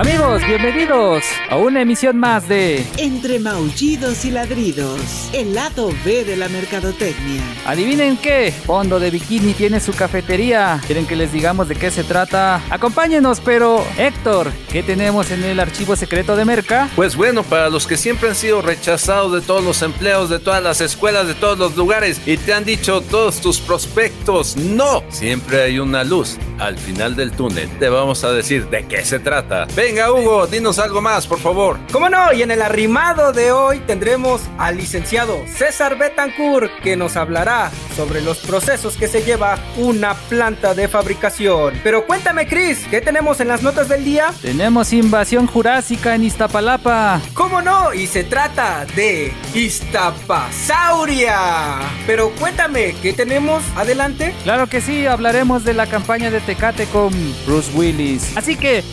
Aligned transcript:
Amigos, 0.00 0.40
bienvenidos 0.46 1.24
a 1.50 1.58
una 1.58 1.82
emisión 1.82 2.16
más 2.16 2.48
de 2.48 2.82
Entre 2.96 3.38
maullidos 3.38 4.24
y 4.24 4.30
ladridos, 4.30 5.28
el 5.34 5.54
lado 5.54 5.90
B 6.06 6.24
de 6.24 6.38
la 6.38 6.48
mercadotecnia. 6.48 7.42
Adivinen 7.66 8.16
qué, 8.16 8.50
Fondo 8.50 8.98
de 8.98 9.10
Bikini 9.10 9.52
tiene 9.52 9.78
su 9.78 9.92
cafetería. 9.92 10.80
¿Quieren 10.86 11.06
que 11.06 11.16
les 11.16 11.34
digamos 11.34 11.68
de 11.68 11.74
qué 11.76 11.90
se 11.90 12.02
trata? 12.02 12.62
Acompáñenos, 12.70 13.40
pero 13.40 13.84
Héctor, 13.98 14.50
¿qué 14.72 14.82
tenemos 14.82 15.30
en 15.32 15.44
el 15.44 15.60
archivo 15.60 15.94
secreto 15.96 16.34
de 16.34 16.46
Merca? 16.46 16.88
Pues 16.96 17.14
bueno, 17.14 17.42
para 17.42 17.68
los 17.68 17.86
que 17.86 17.98
siempre 17.98 18.30
han 18.30 18.36
sido 18.36 18.62
rechazados 18.62 19.34
de 19.34 19.42
todos 19.42 19.62
los 19.62 19.82
empleos, 19.82 20.30
de 20.30 20.38
todas 20.38 20.62
las 20.62 20.80
escuelas, 20.80 21.28
de 21.28 21.34
todos 21.34 21.58
los 21.58 21.76
lugares 21.76 22.22
y 22.24 22.38
te 22.38 22.54
han 22.54 22.64
dicho 22.64 23.02
todos 23.02 23.42
tus 23.42 23.60
prospectos, 23.60 24.56
no, 24.56 25.04
siempre 25.10 25.60
hay 25.60 25.78
una 25.78 26.04
luz 26.04 26.38
al 26.58 26.78
final 26.78 27.16
del 27.16 27.32
túnel. 27.32 27.68
Te 27.78 27.90
vamos 27.90 28.24
a 28.24 28.32
decir 28.32 28.66
de 28.70 28.86
qué 28.86 29.04
se 29.04 29.18
trata. 29.18 29.66
Venga, 29.90 30.12
Hugo, 30.12 30.46
dinos 30.46 30.78
algo 30.78 31.02
más, 31.02 31.26
por 31.26 31.40
favor. 31.40 31.76
¿Cómo 31.90 32.08
no? 32.08 32.32
Y 32.32 32.42
en 32.42 32.52
el 32.52 32.62
arrimado 32.62 33.32
de 33.32 33.50
hoy 33.50 33.80
tendremos 33.80 34.42
al 34.56 34.76
licenciado 34.76 35.36
César 35.52 35.98
Betancourt 35.98 36.70
que 36.80 36.94
nos 36.94 37.16
hablará 37.16 37.72
sobre 37.96 38.20
los 38.20 38.38
procesos 38.38 38.96
que 38.96 39.08
se 39.08 39.24
lleva 39.24 39.58
una 39.76 40.14
planta 40.14 40.74
de 40.74 40.86
fabricación. 40.86 41.74
Pero 41.82 42.06
cuéntame, 42.06 42.46
Chris, 42.46 42.86
¿qué 42.88 43.00
tenemos 43.00 43.40
en 43.40 43.48
las 43.48 43.64
notas 43.64 43.88
del 43.88 44.04
día? 44.04 44.32
Tenemos 44.40 44.92
invasión 44.92 45.48
jurásica 45.48 46.14
en 46.14 46.22
Iztapalapa. 46.22 47.20
¿Cómo 47.34 47.60
no? 47.60 47.92
Y 47.92 48.06
se 48.06 48.22
trata 48.22 48.86
de 48.94 49.32
Iztapasauria. 49.54 51.80
Pero 52.06 52.30
cuéntame, 52.38 52.94
¿qué 53.02 53.12
tenemos 53.12 53.64
adelante? 53.74 54.36
Claro 54.44 54.68
que 54.68 54.80
sí, 54.80 55.08
hablaremos 55.08 55.64
de 55.64 55.74
la 55.74 55.88
campaña 55.88 56.30
de 56.30 56.38
Tecate 56.38 56.86
con 56.86 57.12
Bruce 57.44 57.72
Willis. 57.74 58.36
Así 58.36 58.54
que, 58.54 58.84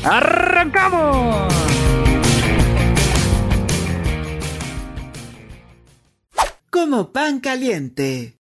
Como 6.69 7.11
pan 7.11 7.39
caliente. 7.39 8.37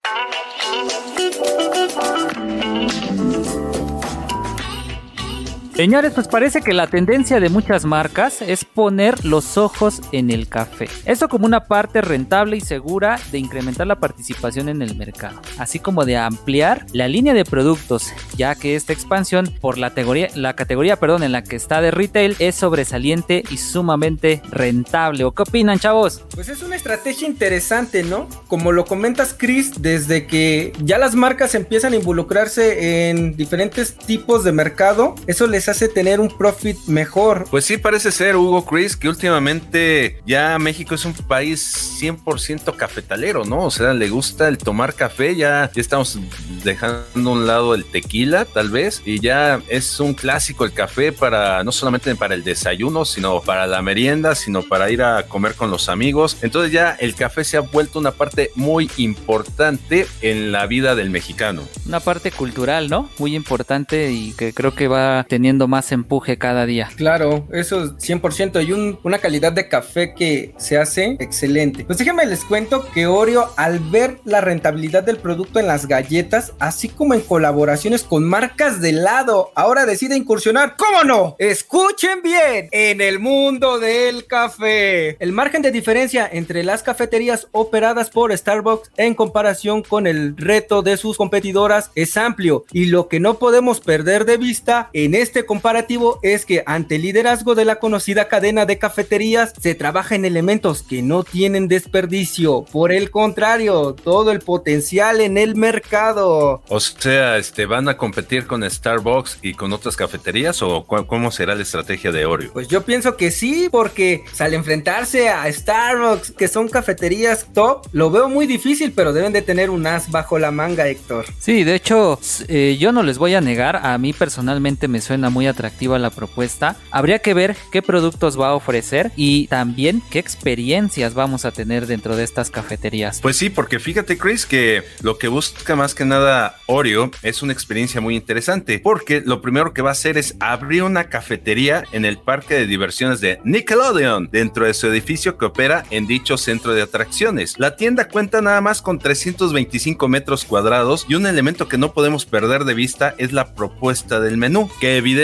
Señores, 5.76 6.12
pues 6.14 6.28
parece 6.28 6.62
que 6.62 6.74
la 6.74 6.88
tendencia 6.88 7.40
de 7.40 7.50
muchas 7.50 7.86
marcas 7.86 8.42
es 8.42 8.66
poner 8.66 9.24
los 9.26 9.58
ojos 9.58 10.02
en 10.12 10.30
el 10.30 10.48
café. 10.50 10.90
Esto 11.06 11.30
como 11.30 11.46
una 11.46 11.66
parte 11.66 12.02
rentable 12.02 12.58
y 12.58 12.62
segura 12.62 13.18
de 13.32 13.40
incrementar 13.40 13.88
la 13.88 14.00
participación 14.00 14.68
en 14.68 14.82
el 14.82 14.96
mercado, 14.96 15.42
así 15.58 15.80
como 15.80 16.04
de 16.04 16.18
ampliar 16.18 16.86
la 16.92 17.08
línea 17.08 17.34
de 17.34 17.46
productos, 17.46 18.12
ya 18.36 18.54
que 18.56 18.76
esta 18.76 18.92
expansión 18.92 19.50
por 19.62 19.78
la 19.78 19.90
categoría, 19.90 20.28
la 20.36 20.56
categoría 20.56 20.98
perdón, 20.98 21.24
en 21.24 21.32
la 21.32 21.44
que 21.44 21.56
está 21.56 21.82
de 21.82 21.92
retail 21.92 22.36
es 22.40 22.56
sobresaliente 22.56 23.44
y 23.50 23.58
sumamente 23.58 24.42
rentable. 24.52 25.24
¿O 25.24 25.32
qué 25.32 25.44
opinan, 25.44 25.80
chavos? 25.80 26.22
Pues 26.36 26.50
es 26.50 26.62
una 26.64 26.76
estrategia 26.76 27.28
interesante, 27.28 28.04
¿no? 28.04 28.28
Como 28.48 28.74
lo 28.74 28.86
comentas, 28.86 29.34
Chris, 29.38 29.82
desde 29.82 30.28
que 30.28 30.74
ya 30.84 30.98
las 30.98 31.16
marcas 31.16 31.56
empiezan 31.56 31.94
a 31.94 31.96
involucrarse 31.96 33.10
en 33.10 33.38
diferentes 33.38 33.96
tipos 33.96 34.44
de 34.44 34.52
mercado, 34.52 35.16
eso 35.28 35.48
les 35.48 35.61
hace 35.70 35.88
tener 35.88 36.20
un 36.20 36.30
profit 36.30 36.78
mejor. 36.88 37.46
Pues 37.50 37.66
sí, 37.66 37.78
parece 37.78 38.12
ser, 38.12 38.36
Hugo 38.36 38.66
Chris, 38.66 38.96
que 38.96 39.10
últimamente 39.10 40.22
ya 40.26 40.58
México 40.60 40.96
es 40.96 41.06
un 41.06 41.14
país 41.14 41.98
100% 42.02 42.76
cafetalero, 42.76 43.46
¿no? 43.46 43.66
O 43.66 43.72
sea, 43.72 43.94
le 43.94 44.10
gusta 44.10 44.48
el 44.48 44.58
tomar 44.58 44.94
café, 44.94 45.36
ya, 45.36 45.70
ya 45.74 45.82
estamos 45.82 46.20
dejando 46.64 47.30
a 47.30 47.34
un 47.34 47.48
lado 47.48 47.76
el 47.76 47.86
tequila, 47.86 48.46
tal 48.46 48.70
vez, 48.70 49.02
y 49.06 49.20
ya 49.20 49.62
es 49.68 50.00
un 50.00 50.14
clásico 50.14 50.66
el 50.66 50.74
café 50.74 51.12
para, 51.12 51.64
no 51.64 51.72
solamente 51.72 52.14
para 52.16 52.36
el 52.36 52.44
desayuno, 52.44 53.06
sino 53.06 53.42
para 53.42 53.68
la 53.68 53.82
merienda, 53.82 54.36
sino 54.36 54.64
para 54.64 54.90
ir 54.92 55.04
a 55.04 55.24
comer 55.28 55.56
con 55.56 55.72
los 55.72 55.90
amigos. 55.90 56.38
Entonces 56.42 56.72
ya 56.72 56.92
el 57.00 57.16
café 57.16 57.44
se 57.44 57.58
ha 57.58 57.62
vuelto 57.62 58.00
una 58.00 58.12
parte 58.12 58.52
muy 58.56 58.90
importante 58.98 60.08
en 60.22 60.52
la 60.52 60.66
vida 60.66 60.96
del 60.96 61.10
mexicano. 61.10 61.64
Una 61.86 62.00
parte 62.00 62.32
cultural, 62.32 62.90
¿no? 62.90 63.10
Muy 63.18 63.36
importante 63.36 64.12
y 64.12 64.32
que 64.34 64.54
creo 64.54 64.76
que 64.76 64.88
va 64.88 65.26
teniendo 65.28 65.51
más 65.60 65.92
empuje 65.92 66.38
cada 66.38 66.66
día. 66.66 66.90
Claro, 66.96 67.48
eso 67.52 67.98
100% 67.98 68.66
y 68.66 68.72
un, 68.72 69.00
una 69.04 69.20
calidad 69.20 69.52
de 69.52 69.68
café 69.68 70.14
que 70.14 70.54
se 70.58 70.78
hace 70.78 71.18
excelente. 71.20 71.86
Pues 71.86 71.98
déjenme 71.98 72.26
les 72.26 72.44
cuento 72.44 72.90
que 72.92 73.08
Oreo 73.08 73.50
al 73.58 73.80
ver 73.80 74.20
la 74.26 74.42
rentabilidad 74.42 75.04
del 75.04 75.18
producto 75.18 75.60
en 75.60 75.68
las 75.68 75.88
galletas, 75.88 76.54
así 76.60 76.90
como 76.90 77.14
en 77.14 77.22
colaboraciones 77.22 78.04
con 78.04 78.24
marcas 78.24 78.82
de 78.82 78.90
helado, 78.90 79.52
ahora 79.56 79.86
decide 79.86 80.16
incursionar, 80.16 80.76
¿cómo 80.78 81.04
no? 81.04 81.36
Escuchen 81.40 82.22
bien, 82.22 82.70
en 82.72 83.02
el 83.02 83.20
mundo 83.20 83.80
del 83.80 84.28
café. 84.28 85.18
El 85.20 85.32
margen 85.32 85.62
de 85.62 85.72
diferencia 85.72 86.30
entre 86.32 86.64
las 86.64 86.84
cafeterías 86.84 87.48
operadas 87.52 88.10
por 88.10 88.36
Starbucks 88.36 88.92
en 88.98 89.14
comparación 89.14 89.84
con 89.84 90.08
el 90.08 90.36
reto 90.38 90.82
de 90.82 90.98
sus 90.98 91.18
competidoras 91.18 91.92
es 91.96 92.18
amplio 92.18 92.66
y 92.72 92.86
lo 92.86 93.08
que 93.08 93.20
no 93.20 93.40
podemos 93.40 93.80
perder 93.80 94.26
de 94.26 94.38
vista 94.38 94.90
en 94.94 95.16
este 95.16 95.41
comparativo 95.46 96.20
es 96.22 96.46
que 96.46 96.64
ante 96.66 96.96
el 96.96 97.04
liderazgo 97.04 97.56
de 97.56 97.66
la 97.66 97.78
conocida 97.78 98.28
cadena 98.28 98.66
de 98.66 98.78
cafeterías 98.78 99.54
se 99.60 99.76
trabaja 99.76 100.16
en 100.16 100.26
elementos 100.26 100.84
que 100.84 101.02
no 101.02 101.24
tienen 101.24 101.68
desperdicio. 101.68 102.66
Por 102.72 102.92
el 102.92 103.12
contrario, 103.12 103.96
todo 104.04 104.32
el 104.32 104.40
potencial 104.40 105.22
en 105.22 105.38
el 105.38 105.56
mercado. 105.56 106.62
O 106.68 106.80
sea, 106.80 107.38
este, 107.38 107.66
¿van 107.66 107.90
a 107.90 107.98
competir 107.98 108.48
con 108.48 108.70
Starbucks 108.70 109.40
y 109.42 109.54
con 109.54 109.74
otras 109.74 109.96
cafeterías 109.96 110.62
o 110.62 110.86
cómo 110.86 111.32
será 111.32 111.56
la 111.56 111.64
estrategia 111.64 112.12
de 112.12 112.26
Oreo? 112.26 112.54
Pues 112.54 112.68
yo 112.68 112.84
pienso 112.84 113.18
que 113.18 113.32
sí, 113.32 113.70
porque 113.72 114.24
al 114.40 114.54
enfrentarse 114.54 115.30
a 115.30 115.52
Starbucks, 115.52 116.32
que 116.32 116.48
son 116.48 116.70
cafeterías 116.70 117.48
top, 117.54 117.88
lo 117.92 118.12
veo 118.12 118.30
muy 118.30 118.48
difícil, 118.48 118.92
pero 118.94 119.14
deben 119.14 119.34
de 119.34 119.42
tener 119.42 119.70
un 119.70 119.86
as 119.88 120.10
bajo 120.12 120.40
la 120.40 120.52
manga, 120.52 120.88
Héctor. 120.88 121.26
Sí, 121.40 121.64
de 121.64 121.76
hecho, 121.76 122.20
eh, 122.48 122.78
yo 122.80 122.92
no 122.92 123.04
les 123.04 123.18
voy 123.18 123.34
a 123.34 123.42
negar, 123.42 123.78
a 123.78 123.98
mí 123.98 124.14
personalmente 124.14 124.88
me 124.88 125.02
suena 125.02 125.30
muy 125.32 125.48
atractiva 125.48 125.98
la 126.00 126.10
propuesta. 126.10 126.76
Habría 126.92 127.20
que 127.20 127.34
ver 127.34 127.56
qué 127.72 127.82
productos 127.82 128.40
va 128.40 128.50
a 128.50 128.54
ofrecer 128.54 129.12
y 129.16 129.48
también 129.48 130.02
qué 130.12 130.20
experiencias 130.20 131.14
vamos 131.14 131.46
a 131.46 131.52
tener 131.52 131.88
dentro 131.88 132.16
de 132.16 132.24
estas 132.24 132.52
cafeterías. 132.52 133.20
Pues 133.22 133.38
sí, 133.38 133.50
porque 133.50 133.80
fíjate 133.80 134.18
Chris 134.18 134.46
que 134.46 134.84
lo 135.02 135.18
que 135.18 135.28
busca 135.28 135.76
más 135.76 135.96
que 135.96 136.06
nada 136.06 136.58
Oreo 136.68 137.12
es 137.24 137.42
una 137.42 137.54
experiencia 137.54 138.02
muy 138.02 138.16
interesante, 138.16 138.80
porque 138.80 139.22
lo 139.26 139.42
primero 139.42 139.74
que 139.74 139.82
va 139.82 139.90
a 139.90 139.94
hacer 139.94 140.18
es 140.18 140.36
abrir 140.40 140.84
una 140.84 141.06
cafetería 141.06 141.84
en 141.92 142.06
el 142.06 142.18
parque 142.18 142.56
de 142.56 142.68
diversiones 142.68 143.22
de 143.22 143.40
Nickelodeon, 143.44 144.30
dentro 144.32 144.66
de 144.66 144.74
su 144.74 144.88
edificio 144.88 145.38
que 145.38 145.46
opera 145.46 145.84
en 145.90 146.08
dicho 146.08 146.38
centro 146.38 146.74
de 146.74 146.82
atracciones. 146.82 147.56
La 147.58 147.76
tienda 147.76 148.08
cuenta 148.08 148.42
nada 148.42 148.62
más 148.62 148.82
con 148.82 149.00
325 149.00 150.08
metros 150.08 150.46
cuadrados 150.46 151.06
y 151.08 151.16
un 151.16 151.26
elemento 151.26 151.68
que 151.68 151.78
no 151.78 151.94
podemos 151.94 152.26
perder 152.26 152.66
de 152.66 152.74
vista 152.74 153.16
es 153.18 153.32
la 153.34 153.54
propuesta 153.54 154.20
del 154.20 154.38
menú, 154.38 154.70
que 154.80 154.98
evidentemente 154.98 155.21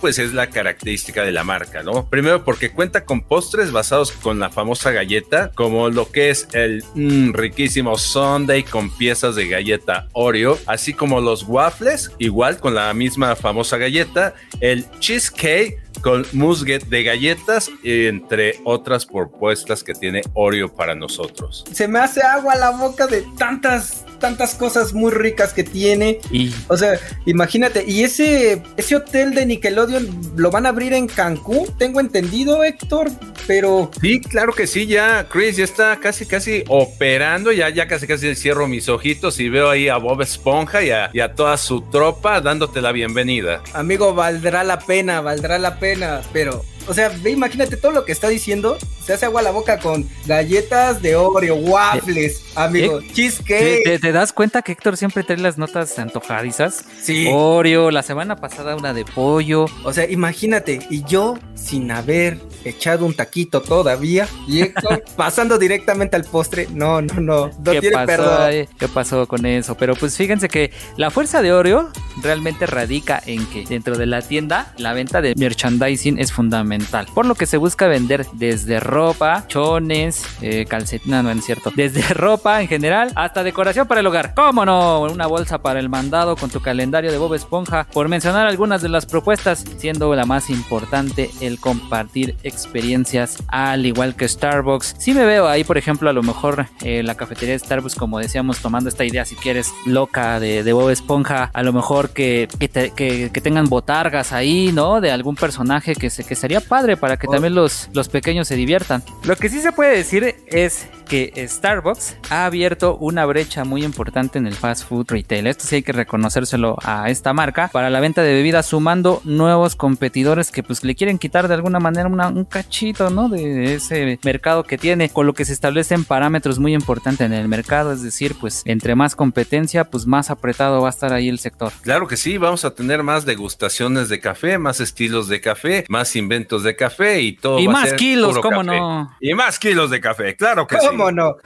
pues 0.00 0.18
es 0.18 0.32
la 0.32 0.48
característica 0.48 1.22
de 1.24 1.32
la 1.32 1.44
marca, 1.44 1.82
¿no? 1.82 2.08
Primero 2.08 2.44
porque 2.44 2.70
cuenta 2.70 3.04
con 3.04 3.22
postres 3.22 3.72
basados 3.72 4.12
con 4.12 4.38
la 4.38 4.50
famosa 4.50 4.90
galleta, 4.90 5.50
como 5.54 5.88
lo 5.88 6.10
que 6.10 6.30
es 6.30 6.48
el 6.52 6.84
mmm, 6.94 7.32
riquísimo 7.32 7.96
Sunday 7.98 8.62
con 8.62 8.90
piezas 8.90 9.34
de 9.36 9.48
galleta 9.48 10.08
Oreo, 10.12 10.58
así 10.66 10.92
como 10.92 11.20
los 11.20 11.44
waffles, 11.44 12.10
igual 12.18 12.58
con 12.58 12.74
la 12.74 12.92
misma 12.94 13.36
famosa 13.36 13.76
galleta, 13.76 14.34
el 14.60 14.84
cheesecake 15.00 15.80
con 16.00 16.26
musget 16.32 16.84
de 16.86 17.02
galletas, 17.02 17.70
entre 17.84 18.58
otras 18.64 19.06
propuestas 19.06 19.84
que 19.84 19.94
tiene 19.94 20.22
Oreo 20.34 20.74
para 20.74 20.94
nosotros. 20.94 21.64
Se 21.72 21.86
me 21.86 22.00
hace 22.00 22.22
agua 22.22 22.56
la 22.56 22.70
boca 22.70 23.06
de 23.06 23.24
tantas 23.38 24.04
tantas 24.22 24.54
cosas 24.54 24.94
muy 24.94 25.10
ricas 25.10 25.52
que 25.52 25.64
tiene. 25.64 26.20
Y... 26.30 26.54
O 26.68 26.76
sea, 26.78 26.98
imagínate, 27.26 27.84
y 27.86 28.04
ese, 28.04 28.62
ese 28.78 28.96
hotel 28.96 29.34
de 29.34 29.44
Nickelodeon 29.44 30.32
lo 30.36 30.50
van 30.50 30.64
a 30.64 30.70
abrir 30.70 30.94
en 30.94 31.08
Cancún, 31.08 31.66
tengo 31.76 32.00
entendido, 32.00 32.64
Héctor, 32.64 33.10
pero... 33.46 33.90
Sí, 34.00 34.20
claro 34.20 34.52
que 34.54 34.66
sí, 34.66 34.86
ya, 34.86 35.26
Chris, 35.28 35.56
ya 35.56 35.64
está 35.64 35.98
casi, 35.98 36.24
casi 36.24 36.64
operando, 36.68 37.52
ya, 37.52 37.68
ya 37.68 37.88
casi, 37.88 38.06
casi 38.06 38.34
cierro 38.34 38.68
mis 38.68 38.88
ojitos 38.88 39.40
y 39.40 39.48
veo 39.48 39.68
ahí 39.68 39.88
a 39.88 39.96
Bob 39.96 40.22
Esponja 40.22 40.82
y 40.82 40.90
a, 40.90 41.10
y 41.12 41.20
a 41.20 41.34
toda 41.34 41.56
su 41.56 41.82
tropa 41.82 42.40
dándote 42.40 42.80
la 42.80 42.92
bienvenida. 42.92 43.60
Amigo, 43.74 44.14
valdrá 44.14 44.62
la 44.62 44.78
pena, 44.78 45.20
valdrá 45.20 45.58
la 45.58 45.80
pena, 45.80 46.22
pero 46.32 46.64
o 46.86 46.94
sea, 46.94 47.10
ve, 47.22 47.30
imagínate 47.30 47.76
todo 47.76 47.92
lo 47.92 48.04
que 48.04 48.12
está 48.12 48.28
diciendo. 48.28 48.78
Se 49.04 49.12
hace 49.12 49.26
agua 49.26 49.42
la 49.42 49.50
boca 49.50 49.78
con 49.78 50.08
galletas 50.26 51.02
de 51.02 51.16
Oreo, 51.16 51.56
waffles, 51.56 52.42
amigo, 52.54 53.00
¿Eh? 53.00 53.10
cheesecake. 53.12 53.84
¿Te, 53.84 53.98
¿Te, 53.98 54.12
das 54.12 54.32
cuenta 54.32 54.62
que 54.62 54.72
Héctor 54.72 54.96
siempre 54.96 55.24
trae 55.24 55.38
las 55.38 55.58
notas 55.58 55.98
antojadizas? 55.98 56.84
Sí. 57.00 57.28
Oreo, 57.32 57.90
la 57.90 58.02
semana 58.02 58.36
pasada 58.36 58.76
una 58.76 58.94
de 58.94 59.04
pollo. 59.04 59.66
O 59.84 59.92
sea, 59.92 60.08
imagínate, 60.08 60.80
y 60.90 61.04
yo 61.04 61.38
sin 61.54 61.90
haber 61.90 62.38
echado 62.64 63.06
un 63.06 63.14
taquito 63.14 63.60
todavía 63.62 64.28
y 64.46 64.64
pasando 65.16 65.58
directamente 65.58 66.16
al 66.16 66.24
postre. 66.24 66.68
No, 66.72 67.02
no, 67.02 67.14
no. 67.14 67.48
no 67.48 67.72
¿Qué 67.72 67.80
tiene 67.80 67.96
pasó 67.96 68.06
perdón. 68.06 68.68
¿Qué 68.78 68.88
pasó 68.88 69.26
con 69.26 69.46
eso? 69.46 69.76
Pero 69.76 69.94
pues 69.96 70.16
fíjense 70.16 70.48
que 70.48 70.72
la 70.96 71.10
fuerza 71.10 71.42
de 71.42 71.52
Oreo 71.52 71.90
realmente 72.22 72.66
radica 72.66 73.22
en 73.26 73.46
que 73.46 73.64
dentro 73.64 73.96
de 73.96 74.06
la 74.06 74.22
tienda 74.22 74.72
la 74.78 74.92
venta 74.92 75.20
de 75.20 75.34
merchandising 75.36 76.18
es 76.18 76.32
fundamental. 76.32 76.71
Por 77.14 77.26
lo 77.26 77.34
que 77.34 77.46
se 77.46 77.56
busca 77.56 77.86
vender 77.86 78.26
desde 78.32 78.80
ropa, 78.80 79.44
chones, 79.48 80.24
eh, 80.40 80.64
calcetines, 80.68 81.22
no, 81.22 81.34
no 81.34 81.38
es 81.38 81.44
cierto. 81.44 81.72
Desde 81.76 82.02
ropa 82.14 82.60
en 82.62 82.68
general 82.68 83.12
hasta 83.14 83.42
decoración 83.42 83.86
para 83.86 84.00
el 84.00 84.06
hogar. 84.06 84.34
¿Cómo 84.34 84.64
no? 84.64 85.00
Una 85.02 85.26
bolsa 85.26 85.58
para 85.58 85.80
el 85.80 85.88
mandado 85.88 86.36
con 86.36 86.50
tu 86.50 86.60
calendario 86.60 87.10
de 87.12 87.18
Bob 87.18 87.34
Esponja. 87.34 87.86
Por 87.92 88.08
mencionar 88.08 88.46
algunas 88.46 88.82
de 88.82 88.88
las 88.88 89.06
propuestas, 89.06 89.64
siendo 89.78 90.14
la 90.14 90.24
más 90.24 90.48
importante 90.50 91.30
el 91.40 91.58
compartir 91.60 92.36
experiencias 92.42 93.42
al 93.48 93.84
igual 93.86 94.14
que 94.16 94.26
Starbucks. 94.28 94.94
Si 94.98 95.12
me 95.14 95.24
veo 95.24 95.46
ahí, 95.48 95.64
por 95.64 95.76
ejemplo, 95.78 96.08
a 96.08 96.12
lo 96.12 96.22
mejor 96.22 96.66
eh, 96.82 97.02
la 97.02 97.14
cafetería 97.14 97.52
de 97.52 97.58
Starbucks, 97.58 97.94
como 97.96 98.18
decíamos, 98.18 98.58
tomando 98.60 98.88
esta 98.88 99.04
idea, 99.04 99.24
si 99.24 99.34
quieres, 99.36 99.72
loca 99.84 100.40
de, 100.40 100.62
de 100.64 100.72
Bob 100.72 100.88
Esponja, 100.90 101.50
a 101.52 101.62
lo 101.62 101.72
mejor 101.72 102.10
que, 102.10 102.48
que- 102.58 103.30
que 103.32 103.40
tengan 103.40 103.66
botargas 103.68 104.32
ahí, 104.32 104.70
¿no? 104.72 105.00
De 105.00 105.10
algún 105.10 105.34
personaje 105.36 105.94
que, 105.94 106.08
se, 106.10 106.24
que 106.24 106.34
sería 106.34 106.60
padre 106.62 106.96
para 106.96 107.16
que 107.16 107.26
también 107.26 107.54
los, 107.54 107.88
los 107.92 108.08
pequeños 108.08 108.48
se 108.48 108.56
diviertan. 108.56 109.02
Lo 109.24 109.36
que 109.36 109.48
sí 109.48 109.60
se 109.60 109.72
puede 109.72 109.96
decir 109.96 110.36
es 110.46 110.86
que 111.12 111.46
Starbucks 111.46 112.16
ha 112.30 112.46
abierto 112.46 112.96
una 112.96 113.26
brecha 113.26 113.64
muy 113.64 113.84
importante 113.84 114.38
en 114.38 114.46
el 114.46 114.54
fast 114.54 114.88
food 114.88 115.10
retail. 115.10 115.46
Esto 115.46 115.66
sí 115.66 115.74
hay 115.74 115.82
que 115.82 115.92
reconocérselo 115.92 116.78
a 116.82 117.10
esta 117.10 117.34
marca 117.34 117.68
para 117.70 117.90
la 117.90 118.00
venta 118.00 118.22
de 118.22 118.32
bebidas, 118.32 118.64
sumando 118.64 119.20
nuevos 119.24 119.76
competidores 119.76 120.50
que 120.50 120.62
pues 120.62 120.82
le 120.84 120.94
quieren 120.94 121.18
quitar 121.18 121.48
de 121.48 121.54
alguna 121.54 121.80
manera 121.80 122.08
una- 122.08 122.28
un 122.28 122.46
cachito, 122.46 123.10
¿no? 123.10 123.28
De 123.28 123.74
ese 123.74 124.18
mercado 124.24 124.64
que 124.64 124.78
tiene, 124.78 125.10
con 125.10 125.26
lo 125.26 125.34
que 125.34 125.44
se 125.44 125.52
establecen 125.52 126.04
parámetros 126.04 126.58
muy 126.58 126.72
importantes 126.72 127.26
en 127.26 127.34
el 127.34 127.46
mercado, 127.46 127.92
es 127.92 128.02
decir, 128.02 128.34
pues 128.40 128.62
entre 128.64 128.94
más 128.94 129.14
competencia, 129.14 129.84
pues 129.84 130.06
más 130.06 130.30
apretado 130.30 130.80
va 130.80 130.86
a 130.86 130.90
estar 130.92 131.12
ahí 131.12 131.28
el 131.28 131.38
sector. 131.40 131.72
Claro 131.82 132.08
que 132.08 132.16
sí, 132.16 132.38
vamos 132.38 132.64
a 132.64 132.74
tener 132.74 133.02
más 133.02 133.26
degustaciones 133.26 134.08
de 134.08 134.18
café, 134.18 134.56
más 134.56 134.80
estilos 134.80 135.28
de 135.28 135.42
café, 135.42 135.84
más 135.90 136.16
inventos 136.16 136.62
de 136.62 136.74
café 136.74 137.20
y 137.20 137.32
todo. 137.36 137.58
Y 137.58 137.66
va 137.66 137.72
a 137.72 137.76
más 137.80 137.88
ser 137.90 137.98
kilos, 137.98 138.38
¿cómo 138.38 138.64
café. 138.64 138.78
no? 138.78 139.14
Y 139.20 139.34
más 139.34 139.58
kilos 139.58 139.90
de 139.90 140.00
café, 140.00 140.36
claro 140.36 140.66
que 140.66 140.76
sí. 140.80 141.01
¿Cómo 141.02 141.10
no? 141.10 141.36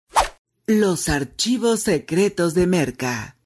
Los 0.66 1.10
archivos 1.10 1.80
secretos 1.80 2.54
de 2.54 2.66
Merca. 2.66 3.36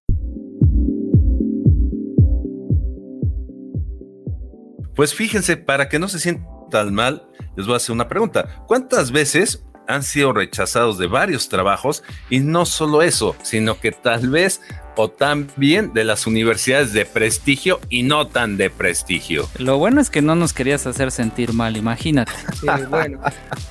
Pues 4.95 5.15
fíjense, 5.15 5.57
para 5.57 5.89
que 5.89 5.99
no 5.99 6.09
se 6.09 6.21
sientan 6.21 6.95
mal, 6.95 7.29
les 7.57 7.67
voy 7.67 7.75
a 7.75 7.79
hacer 7.79 7.93
una 7.93 8.07
pregunta. 8.07 8.65
¿Cuántas 8.69 9.11
veces 9.11 9.65
han 9.89 10.05
sido 10.05 10.33
rechazados 10.33 10.97
de 10.97 11.09
varios 11.09 11.49
trabajos? 11.49 12.05
Y 12.31 12.39
no 12.39 12.65
solo 12.65 13.03
eso, 13.03 13.35
sino 13.43 13.81
que 13.81 13.91
tal 13.91 14.29
vez 14.31 14.61
o 15.01 15.09
también 15.09 15.93
de 15.95 16.03
las 16.03 16.27
universidades 16.27 16.93
de 16.93 17.05
prestigio 17.07 17.79
y 17.89 18.03
no 18.03 18.27
tan 18.27 18.57
de 18.57 18.69
prestigio. 18.69 19.49
Lo 19.59 19.79
bueno 19.79 20.01
es 20.01 20.11
que 20.11 20.23
no 20.23 20.35
nos 20.35 20.53
querías 20.53 20.89
hacer 20.89 21.13
sentir 21.13 21.53
mal, 21.53 21.77
imagínate. 21.77 22.33
Sí, 22.59 22.67
bueno, 22.91 23.21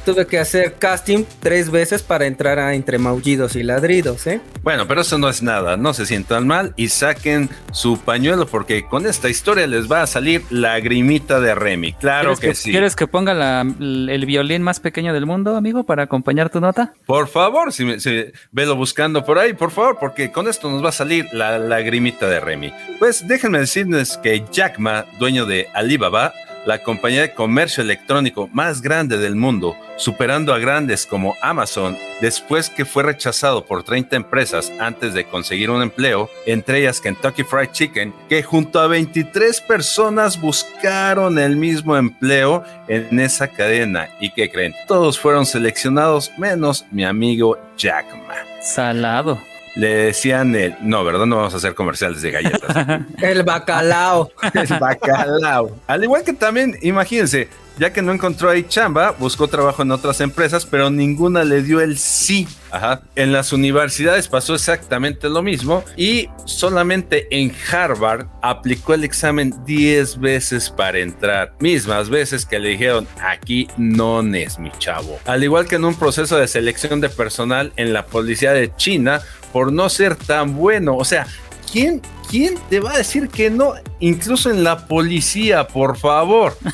tuve 0.06 0.26
que 0.28 0.40
hacer 0.40 0.76
casting 0.76 1.26
tres 1.42 1.70
veces 1.70 2.02
para 2.02 2.26
entrar 2.26 2.58
a 2.58 2.74
Entre 2.74 2.98
Maullidos 2.98 3.58
y 3.58 3.64
Ladridos, 3.64 4.26
¿eh? 4.28 4.40
Bueno, 4.64 4.88
pero 4.88 5.02
eso 5.02 5.18
no 5.18 5.28
es 5.28 5.42
nada, 5.44 5.76
no 5.76 5.94
se 5.94 6.06
sientan 6.06 6.48
mal 6.48 6.74
y 6.78 6.88
saquen 6.88 7.50
su 7.74 8.00
pañuelo 8.00 8.48
porque 8.48 8.86
con 8.88 9.06
esta 9.06 9.28
historia 9.28 9.68
les 9.68 9.92
va 9.92 10.04
a 10.04 10.08
salir 10.08 10.42
lagrimita 10.50 11.42
de 11.42 11.54
Remy, 11.54 11.94
claro 11.94 12.36
¿Quieres 12.38 12.60
que, 12.60 12.64
sí. 12.64 12.72
¿Quieres 12.72 12.96
que 12.96 13.08
ponga 13.08 13.34
la- 13.34 13.62
el 13.62 14.26
violín 14.26 14.62
más 14.62 14.80
pequeño 14.80 15.14
del 15.14 15.26
mundo, 15.26 15.58
amigo, 15.58 15.84
para 15.84 16.04
acompañar 16.04 16.50
tu 16.50 16.62
nota? 16.62 16.94
Por 17.06 17.28
favor, 17.28 17.74
si, 17.74 17.84
me, 17.84 18.00
si 18.00 18.26
velo 18.52 18.78
buscando 18.78 19.26
por 19.26 19.38
ahí, 19.40 19.52
por 19.54 19.72
favor, 19.72 19.98
porque 20.00 20.32
con 20.32 20.48
esto 20.48 20.70
nos 20.72 20.82
va 20.84 20.90
a 20.90 20.94
salir 20.94 21.17
la 21.32 21.60
lagrimita 21.60 22.28
de 22.28 22.40
Remy. 22.40 22.74
Pues 23.00 23.28
déjenme 23.28 23.60
decirles 23.60 24.18
que 24.22 24.44
Jack 24.52 24.80
Ma, 24.80 25.06
dueño 25.20 25.46
de 25.46 25.68
Alibaba, 25.74 26.34
la 26.68 26.84
compañía 26.84 27.22
de 27.22 27.34
comercio 27.34 27.82
electrónico 27.82 28.50
más 28.52 28.82
grande 28.82 29.18
del 29.18 29.36
mundo, 29.36 29.78
superando 29.96 30.54
a 30.54 30.60
grandes 30.60 31.06
como 31.06 31.34
Amazon, 31.42 31.98
después 32.20 32.70
que 32.70 32.84
fue 32.84 33.04
rechazado 33.04 33.66
por 33.66 33.84
30 33.84 34.18
empresas 34.18 34.72
antes 34.78 35.14
de 35.14 35.26
conseguir 35.26 35.70
un 35.70 35.82
empleo, 35.82 36.30
entre 36.46 36.80
ellas 36.80 37.00
Kentucky 37.00 37.44
Fried 37.44 37.72
Chicken, 37.72 38.14
que 38.28 38.44
junto 38.44 38.82
a 38.82 38.88
23 38.88 39.62
personas 39.62 40.40
buscaron 40.40 41.40
el 41.40 41.56
mismo 41.56 41.96
empleo 41.96 42.66
en 42.90 43.18
esa 43.18 43.48
cadena. 43.48 44.10
¿Y 44.20 44.32
qué 44.32 44.52
creen? 44.52 44.76
Todos 44.88 45.18
fueron 45.18 45.46
seleccionados 45.46 46.32
menos 46.38 46.86
mi 46.92 47.06
amigo 47.06 47.58
Jack 47.78 48.14
Ma. 48.28 48.36
Salado. 48.62 49.40
Le 49.78 49.94
decían 49.94 50.56
el... 50.56 50.76
No, 50.82 51.04
¿verdad? 51.04 51.28
No 51.28 51.36
vamos 51.36 51.54
a 51.54 51.58
hacer 51.58 51.76
comerciales 51.76 52.24
de 52.24 52.32
galletas. 52.32 52.88
El 53.22 53.44
bacalao. 53.44 54.32
el 54.54 54.80
bacalao. 54.80 55.78
Al 55.86 56.04
igual 56.04 56.24
que 56.24 56.34
también, 56.34 56.78
imagínense, 56.82 57.48
ya 57.78 57.94
que 57.94 58.02
no 58.02 58.12
encontró 58.12 58.50
ahí 58.50 58.64
chamba, 58.64 59.12
buscó 59.12 59.48
trabajo 59.48 59.84
en 59.84 59.92
otras 59.92 60.20
empresas, 60.22 60.66
pero 60.66 60.90
ninguna 60.90 61.44
le 61.44 61.62
dio 61.62 61.80
el 61.80 61.98
sí. 61.98 62.48
Ajá. 62.72 63.02
En 63.16 63.32
las 63.32 63.54
universidades 63.54 64.28
pasó 64.28 64.56
exactamente 64.56 65.30
lo 65.30 65.42
mismo 65.42 65.84
y 65.96 66.28
solamente 66.46 67.28
en 67.30 67.54
Harvard 67.72 68.26
aplicó 68.42 68.94
el 68.94 69.04
examen 69.04 69.54
10 69.66 70.20
veces 70.20 70.70
para 70.70 71.00
entrar. 71.00 71.54
Mismas 71.60 72.10
veces 72.10 72.46
que 72.46 72.60
le 72.60 72.70
dijeron, 72.70 73.08
aquí 73.22 73.68
no 73.78 74.22
es 74.34 74.58
mi 74.58 74.72
chavo. 74.80 75.20
Al 75.26 75.44
igual 75.44 75.68
que 75.68 75.76
en 75.76 75.86
un 75.86 75.96
proceso 75.96 76.38
de 76.38 76.48
selección 76.48 77.00
de 77.00 77.10
personal 77.10 77.72
en 77.76 77.94
la 77.94 78.08
policía 78.08 78.54
de 78.54 78.76
China 78.76 79.22
por 79.58 79.74
no 79.74 79.90
ser 79.90 80.16
tan 80.16 80.56
bueno. 80.56 80.96
O 80.96 81.04
sea, 81.04 81.26
¿quién, 81.72 82.00
quién 82.30 82.60
te 82.70 82.80
va 82.80 82.92
a 82.92 82.98
decir 83.00 83.28
que 83.28 83.50
no? 83.50 83.74
Incluso 84.00 84.52
en 84.52 84.64
la 84.64 84.86
policía, 84.86 85.68
por 85.68 85.98
favor. 85.98 86.56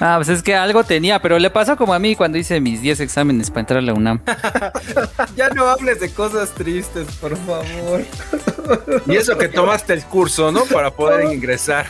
Ah, 0.00 0.14
pues 0.16 0.28
es 0.28 0.42
que 0.42 0.54
algo 0.54 0.84
tenía, 0.84 1.20
pero 1.20 1.38
le 1.38 1.50
pasó 1.50 1.76
como 1.76 1.94
a 1.94 1.98
mí 1.98 2.16
cuando 2.16 2.38
hice 2.38 2.60
mis 2.60 2.80
10 2.80 3.00
exámenes 3.00 3.50
para 3.50 3.60
entrar 3.60 3.78
a 3.80 3.82
la 3.82 3.92
UNAM. 3.92 4.20
Ya 5.36 5.48
no 5.50 5.66
hables 5.66 6.00
de 6.00 6.10
cosas 6.10 6.52
tristes, 6.52 7.06
por 7.16 7.36
favor. 7.36 8.02
Y 9.06 9.16
eso 9.16 9.36
que 9.36 9.48
tomaste 9.48 9.92
el 9.92 10.04
curso, 10.04 10.52
¿no? 10.52 10.64
Para 10.64 10.90
poder 10.90 11.32
ingresar. 11.32 11.86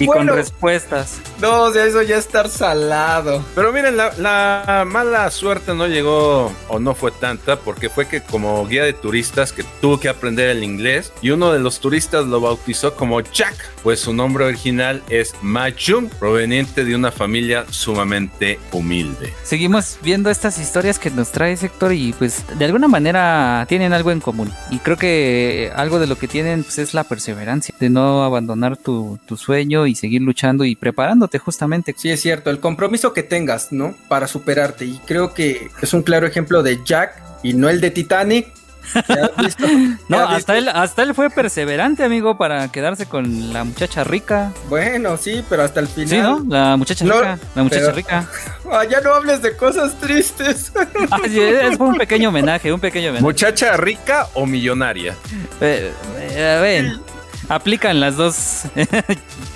Y 0.00 0.06
Bueno. 0.06 0.32
con 0.32 0.36
respuestas. 0.36 1.20
No, 1.40 1.62
o 1.64 1.72
sea, 1.72 1.84
eso 1.84 2.02
ya 2.02 2.16
estar 2.16 2.48
salado. 2.48 3.44
Pero 3.54 3.72
miren, 3.72 3.96
la, 3.96 4.12
la 4.18 4.84
mala 4.86 5.30
suerte 5.30 5.74
no 5.74 5.86
llegó 5.86 6.52
o 6.68 6.78
no 6.78 6.94
fue 6.94 7.10
tanta 7.10 7.58
porque 7.58 7.88
fue 7.90 8.06
que 8.06 8.20
como 8.22 8.66
guía 8.66 8.84
de 8.84 8.92
turistas 8.92 9.52
que 9.52 9.64
tuvo 9.80 9.98
que 10.00 10.08
aprender 10.08 10.48
el 10.50 10.62
inglés 10.64 11.12
y 11.22 11.30
uno 11.30 11.52
de 11.52 11.58
los 11.58 11.80
turistas 11.80 12.26
lo 12.26 12.40
bautizó 12.40 12.94
como 12.94 13.20
Jack, 13.20 13.54
pues 13.82 14.00
su 14.00 14.12
nombre 14.12 14.44
original 14.44 15.02
es 15.08 15.34
Ma 15.42 15.68
Jung, 15.70 16.08
proveniente 16.08 16.84
de 16.84 16.94
una 16.94 17.10
familia 17.12 17.64
sumamente 17.70 18.58
humilde. 18.72 19.32
Seguimos 19.42 19.98
viendo 20.02 20.30
estas 20.30 20.58
historias 20.58 20.98
que 20.98 21.10
nos 21.10 21.32
trae 21.32 21.56
Sector 21.56 21.92
y 21.92 22.12
pues 22.12 22.44
de 22.56 22.64
alguna 22.64 22.88
manera 22.88 23.64
tienen 23.68 23.92
algo 23.92 24.10
en 24.10 24.20
común. 24.20 24.52
Y 24.70 24.78
creo 24.78 24.96
que 24.96 25.72
algo 25.74 25.98
de 25.98 26.06
lo 26.06 26.16
que 26.16 26.28
tienen 26.28 26.62
pues, 26.62 26.78
es 26.78 26.94
la 26.94 27.04
perseverancia, 27.04 27.74
de 27.80 27.90
no 27.90 28.22
abandonar 28.24 28.76
tu, 28.76 29.18
tu 29.26 29.36
sueño 29.36 29.86
y 29.88 29.94
seguir 29.94 30.22
luchando 30.22 30.64
y 30.64 30.76
preparándote 30.76 31.38
justamente. 31.38 31.94
Sí, 31.96 32.10
es 32.10 32.20
cierto, 32.20 32.50
el 32.50 32.60
compromiso 32.60 33.12
que 33.12 33.22
tengas, 33.22 33.72
¿no? 33.72 33.94
Para 34.08 34.26
superarte. 34.28 34.84
Y 34.84 34.98
creo 35.06 35.34
que 35.34 35.70
es 35.82 35.92
un 35.94 36.02
claro 36.02 36.26
ejemplo 36.26 36.62
de 36.62 36.78
Jack 36.84 37.20
y 37.42 37.54
no 37.54 37.68
el 37.68 37.80
de 37.80 37.90
Titanic. 37.90 38.48
¿Ya 39.06 39.24
has 39.26 39.36
visto? 39.36 39.66
No, 40.08 40.16
¿Ya 40.16 40.24
has 40.30 40.36
hasta 40.38 40.56
él, 40.56 40.68
hasta 40.68 41.02
él 41.02 41.14
fue 41.14 41.28
perseverante, 41.28 42.02
amigo, 42.04 42.38
para 42.38 42.68
quedarse 42.72 43.04
con 43.04 43.52
la 43.52 43.62
muchacha 43.64 44.02
rica. 44.04 44.52
Bueno, 44.70 45.18
sí, 45.18 45.44
pero 45.50 45.62
hasta 45.64 45.80
el 45.80 45.88
final. 45.88 46.08
Sí, 46.08 46.16
¿no? 46.18 46.42
La 46.48 46.76
muchacha 46.78 47.04
No, 47.04 47.18
rica. 47.20 47.38
La 47.54 47.62
muchacha 47.64 47.82
pero- 47.82 47.96
rica. 47.96 48.28
Ah, 48.70 48.84
ya 48.84 49.00
no 49.00 49.14
hables 49.14 49.40
de 49.42 49.56
cosas 49.56 49.94
tristes. 49.98 50.72
Ah, 51.10 51.18
sí, 51.26 51.38
es 51.40 51.78
un 51.78 51.96
pequeño 51.96 52.28
homenaje, 52.30 52.72
un 52.72 52.80
pequeño 52.80 53.08
homenaje. 53.10 53.22
¿Muchacha 53.24 53.76
rica 53.76 54.26
o 54.34 54.46
millonaria? 54.46 55.14
Eh, 55.60 55.90
eh, 56.20 56.58
ven, 56.62 57.00
aplican 57.48 58.00
las 58.00 58.16
dos. 58.16 58.62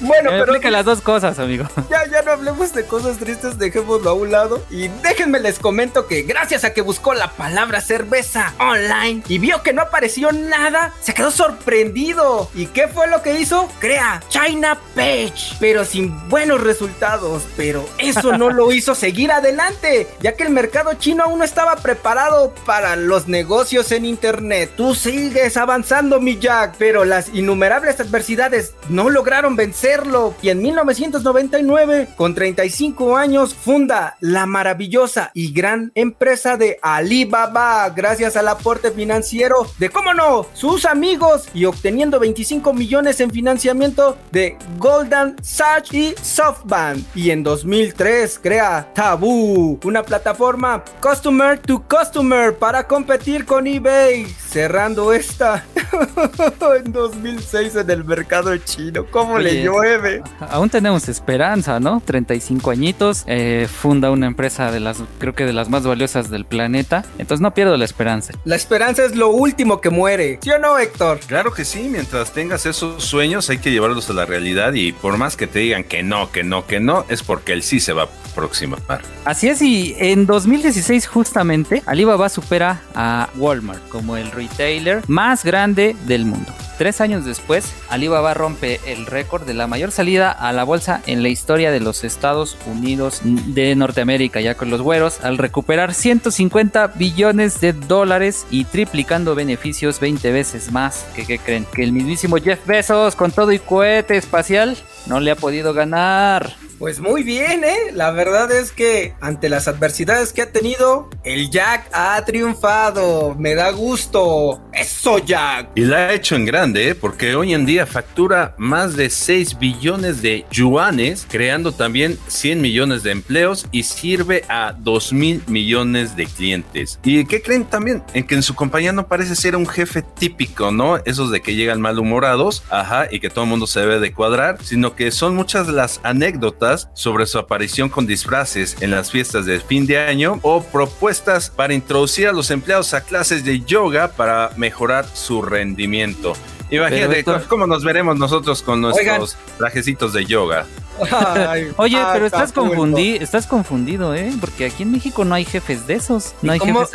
Bueno, 0.01 0.31
pero 0.31 0.43
aplican 0.43 0.73
las 0.73 0.85
dos 0.85 1.01
cosas, 1.01 1.39
amigo. 1.39 1.65
ya, 1.89 2.05
ya 2.11 2.23
no 2.23 2.33
hablemos 2.33 2.73
de 2.73 2.85
cosas 2.85 3.19
tristes, 3.19 3.57
dejémoslo 3.57 4.11
a 4.11 4.15
un 4.15 4.33
lado. 4.33 4.61
Y 4.69 4.89
déjenme 4.89 5.39
les 5.39 5.61
comento 5.61 6.09
que 6.09 6.23
gracias 6.23 6.65
a 6.65 6.73
que 6.73 6.81
buscó 6.81 7.15
la 7.15 7.31
palabra 7.31 7.81
cerveza 7.81 8.53
online 8.59 9.23
y 9.29 9.39
vio 9.39 9.63
que 9.63 9.73
no 9.73 9.83
apareció 9.83 10.33
nada, 10.33 10.93
se 11.01 11.15
quedó 11.15 11.31
sorprendido. 11.31 12.51
¿Y 12.53 12.67
qué 12.67 12.89
fue 12.89 13.07
lo 13.07 13.23
que 13.23 13.39
hizo? 13.39 13.69
Crea 13.79 14.21
China 14.29 14.77
Page, 14.97 15.57
pero 15.61 15.85
sin 15.85 16.29
buenos 16.29 16.61
resultados. 16.61 17.45
Pero 17.57 17.89
eso 17.99 18.37
no 18.37 18.51
lo 18.51 18.73
hizo 18.73 18.97
seguir 18.97 19.31
adelante, 19.31 20.09
ya 20.21 20.35
que 20.35 20.43
el 20.43 20.51
mercado 20.51 20.95
chino 20.95 21.23
aún 21.23 21.39
no 21.39 21.45
estaba 21.45 21.77
preparado 21.77 22.53
para 22.67 22.97
los 22.97 23.29
negocios 23.29 23.93
en 23.93 24.05
internet. 24.05 24.73
Tú 24.77 24.97
sigues 24.97 25.57
avanzando, 25.57 26.19
mi 26.19 26.39
Jack, 26.41 26.75
pero 26.77 27.05
las 27.05 27.29
innumerables 27.29 27.82
innumerables 27.83 28.01
adversidades. 28.01 28.75
No 28.89 29.11
lograron 29.11 29.57
vencerlo. 29.57 30.35
Y 30.43 30.51
en 30.51 30.63
1999, 30.63 32.09
con 32.17 32.35
35 32.35 33.17
años, 33.17 33.55
funda 33.55 34.17
la 34.21 34.47
maravillosa 34.47 35.31
y 35.35 35.53
gran 35.53 35.93
empresa 35.95 36.57
de 36.57 36.79
Alibaba 36.83 37.89
gracias 37.91 38.37
al 38.37 38.49
aporte 38.49 38.91
financiero 38.91 39.67
de, 39.79 39.91
cómo 39.91 40.15
no, 40.15 40.47
sus 40.55 40.85
amigos 40.85 41.49
y 41.55 41.65
obteniendo 41.65 42.19
25 42.19 42.73
millones 42.73 43.21
en 43.21 43.31
financiamiento 43.31 44.17
de 44.31 44.57
Golden 44.79 45.37
Sachs 45.43 45.93
y 45.93 46.15
SoftBank. 46.21 47.05
Y 47.15 47.31
en 47.31 47.43
2003 47.43 48.39
crea 48.43 48.89
Taboo, 48.95 49.79
una 49.85 50.03
plataforma 50.03 50.85
customer 51.01 51.59
to 51.59 51.83
customer 51.89 52.57
para 52.57 52.87
competir 52.87 53.45
con 53.45 53.67
eBay, 53.67 54.27
cerrando 54.27 55.13
esta 55.13 55.65
en 56.85 56.93
2006 56.93 57.72
en 57.77 57.91
el 57.91 58.05
mercado 58.05 58.57
chino. 58.59 59.07
¿Cómo 59.11 59.39
le 59.39 59.63
llueve? 59.63 60.23
Aún 60.41 60.71
tenemos 60.71 61.09
esperanza, 61.09 61.81
¿no? 61.81 62.03
35 62.05 62.71
añitos, 62.71 63.25
eh, 63.27 63.69
funda 63.71 64.11
una 64.11 64.27
empresa 64.27 64.71
de 64.71 64.81
las, 64.81 65.03
creo 65.19 65.35
que 65.35 65.45
de 65.45 65.53
las 65.53 65.69
más 65.69 65.85
valiosas 65.85 66.31
del 66.31 66.45
planeta. 66.45 67.05
Entonces 67.19 67.41
no 67.41 67.55
pierdo 67.55 67.77
la 67.77 67.85
esperanza. 67.85 68.33
La 68.45 68.57
esperanza 68.57 69.05
es 69.05 69.17
lo 69.17 69.31
último 69.31 69.81
que 69.81 69.91
muere. 69.91 70.39
¿Sí 70.43 70.51
o 70.51 70.59
no, 70.59 70.79
Héctor? 70.79 71.21
Claro 71.27 71.53
que 71.53 71.65
sí, 71.65 71.89
mientras 71.89 72.33
tengas 72.33 72.67
esos 72.67 73.03
sueños 73.03 73.49
hay 73.51 73.59
que 73.59 73.71
llevarlos 73.71 74.11
a 74.11 74.13
la 74.13 74.27
realidad 74.27 74.73
y 74.75 74.93
por 74.93 75.17
más 75.17 75.37
que 75.37 75.47
te 75.47 75.61
digan 75.61 75.85
que 75.85 76.03
no, 76.03 76.31
que 76.31 76.45
no, 76.45 76.67
que 76.67 76.81
no, 76.81 77.05
es 77.09 77.23
porque 77.23 77.53
él 77.53 77.63
sí 77.63 77.81
se 77.81 77.93
va 77.93 78.03
a 78.05 78.09
aproximar. 78.33 78.81
Así 79.25 79.49
es, 79.49 79.63
y 79.63 79.95
en 79.99 80.27
2016 80.27 81.07
justamente 81.07 81.83
Alibaba 81.87 82.29
supera 82.29 82.83
a 82.95 83.29
Walmart 83.37 83.87
como 83.89 84.17
el 84.17 84.31
retailer 84.31 85.03
más 85.09 85.45
grande 85.45 85.95
del 86.07 86.25
mundo. 86.25 86.53
Tres 86.79 87.01
años 87.01 87.25
después, 87.25 87.62
Alibaba 87.89 88.35
rompe 88.35 88.81
el 88.87 89.07
récord 89.07 89.45
de 89.45 89.55
la 89.55 89.67
mayor 89.67 89.91
salida 89.91 90.31
a 90.31 90.53
la 90.53 90.65
bolsa 90.65 91.03
en 91.07 91.23
la 91.23 91.29
historia 91.29 91.71
de 91.71 91.81
los 91.81 92.05
Estados 92.05 92.57
Unidos 92.67 93.21
de 93.23 93.75
Norteamérica, 93.75 94.41
ya 94.41 94.55
con 94.55 94.71
los 94.71 94.83
güeros, 94.83 95.21
al 95.23 95.39
recuperar 95.39 95.95
150 95.95 96.89
billones 96.89 97.61
de 97.61 97.73
dólares 97.73 98.47
y 98.51 98.65
triplicando 98.65 99.35
beneficios 99.35 100.01
20 100.01 100.33
veces 100.33 100.73
más. 100.73 101.05
que 101.15 101.27
¿Qué 101.27 101.39
creen? 101.39 101.67
Que 101.73 101.83
el 101.83 101.93
mismísimo 101.93 102.37
Jeff 102.37 102.67
Bezos, 102.67 103.17
con 103.17 103.31
todo 103.31 103.53
y 103.53 103.59
cohete 103.59 104.17
espacial, 104.17 104.77
no 105.07 105.21
le 105.21 105.31
ha 105.31 105.37
podido 105.37 105.75
ganar. 105.75 106.55
Pues 106.83 106.99
muy 106.99 107.23
bien, 107.23 107.63
¿eh? 107.63 107.93
La 107.93 108.11
verdad 108.11 108.51
es 108.51 108.73
que 108.73 109.15
ante 109.21 109.49
las 109.49 109.69
adversidades 109.69 110.33
que 110.33 110.43
ha 110.43 110.51
tenido, 110.51 111.09
el 111.23 111.49
Jack 111.49 111.89
ha 111.93 112.25
triunfado. 112.25 113.37
Me 113.39 113.55
da 113.55 113.71
gusto. 113.71 114.61
Eso, 114.73 115.19
Jack. 115.19 115.69
Y 115.77 115.83
la 115.83 116.09
ha 116.09 116.13
hecho 116.13 116.35
en 116.35 116.45
grande, 116.45 116.89
¿eh? 116.89 116.95
Porque 116.97 117.37
hoy 117.37 117.55
en 117.55 117.67
día 117.67 117.87
factura 117.87 118.57
más 118.59 118.97
de 118.97 119.11
6 119.11 119.61
billones 119.61 120.23
de 120.23 120.45
yuanes, 120.51 121.25
creando 121.31 121.71
también 121.71 122.19
100 122.27 122.61
millones 122.61 123.05
de 123.05 123.13
empleos 123.13 123.69
y 123.71 123.85
sirve 123.85 124.45
a 124.49 124.75
2 124.77 125.13
mil 125.13 125.41
millones 125.47 126.17
de 126.17 126.27
clientes. 126.27 126.99
¿Y 127.05 127.25
qué 127.27 127.43
creen 127.43 127.65
también? 127.65 128.03
En 128.13 128.27
que 128.27 128.35
en 128.35 128.43
su 128.43 128.57
compañía 128.57 128.93
no 128.93 129.07
parece 129.07 129.37
ser 129.37 129.55
un 129.55 129.69
jefe 129.69 130.03
típico, 130.03 130.73
¿no? 130.73 130.97
Esos 131.05 131.31
de 131.31 131.43
que 131.43 131.55
llegan 131.55 131.81
malhumorados, 131.81 132.65
ajá, 132.71 133.07
y 133.09 133.21
que 133.21 133.31
todo 133.31 133.45
el 133.45 133.51
mundo 133.51 133.69
se 133.69 133.79
debe 133.79 134.01
de 134.01 134.13
cuadrar, 134.13 134.59
sino 134.65 134.92
que 134.95 135.11
son 135.11 135.35
muchas 135.35 135.69
las 135.69 136.01
anécdotas 136.03 136.89
sobre 136.95 137.27
su 137.27 137.39
aparición 137.39 137.89
con 137.89 138.07
disfraces 138.07 138.77
en 138.81 138.91
las 138.91 139.11
fiestas 139.11 139.47
de 139.47 139.61
fin 139.61 139.87
de 139.87 139.99
año 139.99 140.39
o 140.43 140.63
propuestas 140.63 141.51
para 141.51 141.75
introducir 141.75 142.29
a 142.29 142.33
los 142.33 142.51
empleados 142.51 142.95
a 142.95 143.03
clases 143.03 143.45
de 143.45 143.61
yoga 143.61 144.09
para 144.09 144.51
mejorar 144.57 145.07
su 145.13 145.43
rendimiento. 145.43 146.35
Imagínate 146.73 147.25
cómo 147.49 147.67
nos 147.67 147.85
veremos 147.85 148.19
nosotros 148.19 148.63
con 148.63 148.81
nuestros 148.81 149.37
trajecitos 149.59 150.13
de 150.13 150.25
yoga. 150.25 150.67
Oye, 151.77 151.99
pero 152.13 152.27
estás 152.27 152.53
confundido, 152.53 153.23
estás 153.23 153.47
confundido, 153.47 154.15
¿eh? 154.15 154.33
Porque 154.41 154.67
aquí 154.67 154.83
en 154.83 154.93
México 154.93 155.25
no 155.25 155.35
hay 155.35 155.45
jefes 155.45 155.87
de 155.87 155.95
esos, 155.95 156.35
no 156.43 156.53
hay 156.53 156.61
jefes 156.61 156.91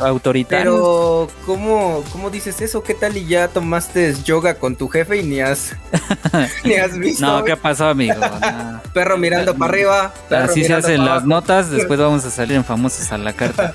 autoritarios. 0.00 0.74
Pero, 0.74 1.28
¿cómo, 1.46 2.04
¿cómo 2.12 2.30
dices 2.30 2.60
eso? 2.60 2.82
¿Qué 2.82 2.94
tal 2.94 3.16
y 3.16 3.26
ya 3.26 3.48
tomaste 3.48 4.14
yoga 4.24 4.54
con 4.54 4.76
tu 4.76 4.88
jefe 4.88 5.18
y 5.18 5.24
ni 5.24 5.40
has, 5.40 5.76
ni 6.64 6.74
has 6.74 6.96
visto? 6.98 7.26
No, 7.26 7.44
¿qué 7.44 7.56
pasó, 7.56 7.88
amigo? 7.88 8.14
Perro 8.92 9.18
mirando 9.18 9.54
para 9.54 9.72
arriba. 9.72 10.14
Así 10.30 10.64
se 10.64 10.74
hacen 10.74 11.04
las 11.04 11.24
notas, 11.24 11.70
después 11.70 11.98
vamos 12.00 12.24
a 12.24 12.30
salir 12.30 12.56
en 12.56 12.64
famosos 12.64 13.10
a 13.12 13.18
la 13.18 13.32
carta. 13.32 13.74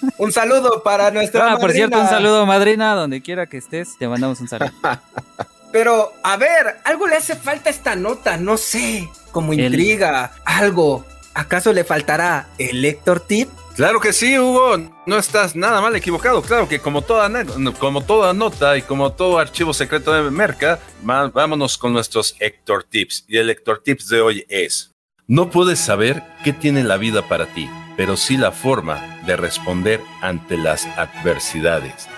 un 0.18 0.32
saludo 0.32 0.82
para 0.82 1.10
nuestra 1.10 1.52
ah, 1.52 1.58
por 1.58 1.72
cierto, 1.72 1.98
un 1.98 2.08
saludo, 2.08 2.46
madrina, 2.46 2.94
donde 2.94 3.20
quiera 3.22 3.46
que 3.46 3.58
estés, 3.58 3.96
te 3.98 4.08
mandamos 4.08 4.40
un 4.40 4.48
saludo. 4.48 4.72
Pero, 5.72 6.12
a 6.22 6.36
ver, 6.36 6.80
algo 6.84 7.06
le 7.06 7.16
hace 7.16 7.36
falta 7.36 7.70
a 7.70 7.72
esta 7.72 7.94
nota, 7.94 8.36
no 8.36 8.56
sé, 8.56 9.08
como 9.30 9.52
intriga, 9.52 10.32
algo. 10.44 11.04
¿Acaso 11.32 11.72
le 11.72 11.84
faltará 11.84 12.48
el 12.58 12.82
lector 12.82 13.20
tip? 13.20 13.48
Claro 13.76 14.00
que 14.00 14.12
sí, 14.12 14.36
Hugo, 14.36 14.76
no 15.06 15.16
estás 15.16 15.54
nada 15.54 15.80
mal 15.80 15.94
equivocado. 15.94 16.42
Claro 16.42 16.68
que 16.68 16.80
como 16.80 17.02
toda, 17.02 17.30
como 17.78 18.02
toda 18.02 18.34
nota 18.34 18.76
y 18.76 18.82
como 18.82 19.12
todo 19.12 19.38
archivo 19.38 19.72
secreto 19.72 20.12
de 20.12 20.30
Merca, 20.30 20.80
vámonos 21.02 21.78
con 21.78 21.92
nuestros 21.92 22.34
Héctor 22.40 22.84
Tips. 22.84 23.24
Y 23.28 23.38
el 23.38 23.48
Héctor 23.48 23.80
Tips 23.82 24.08
de 24.08 24.20
hoy 24.20 24.44
es, 24.48 24.92
no 25.30 25.48
puedes 25.48 25.78
saber 25.78 26.24
qué 26.42 26.52
tiene 26.52 26.82
la 26.82 26.96
vida 26.96 27.28
para 27.28 27.46
ti, 27.46 27.70
pero 27.96 28.16
sí 28.16 28.36
la 28.36 28.50
forma 28.50 29.20
de 29.26 29.36
responder 29.36 30.00
ante 30.22 30.56
las 30.56 30.86
adversidades. 30.98 32.08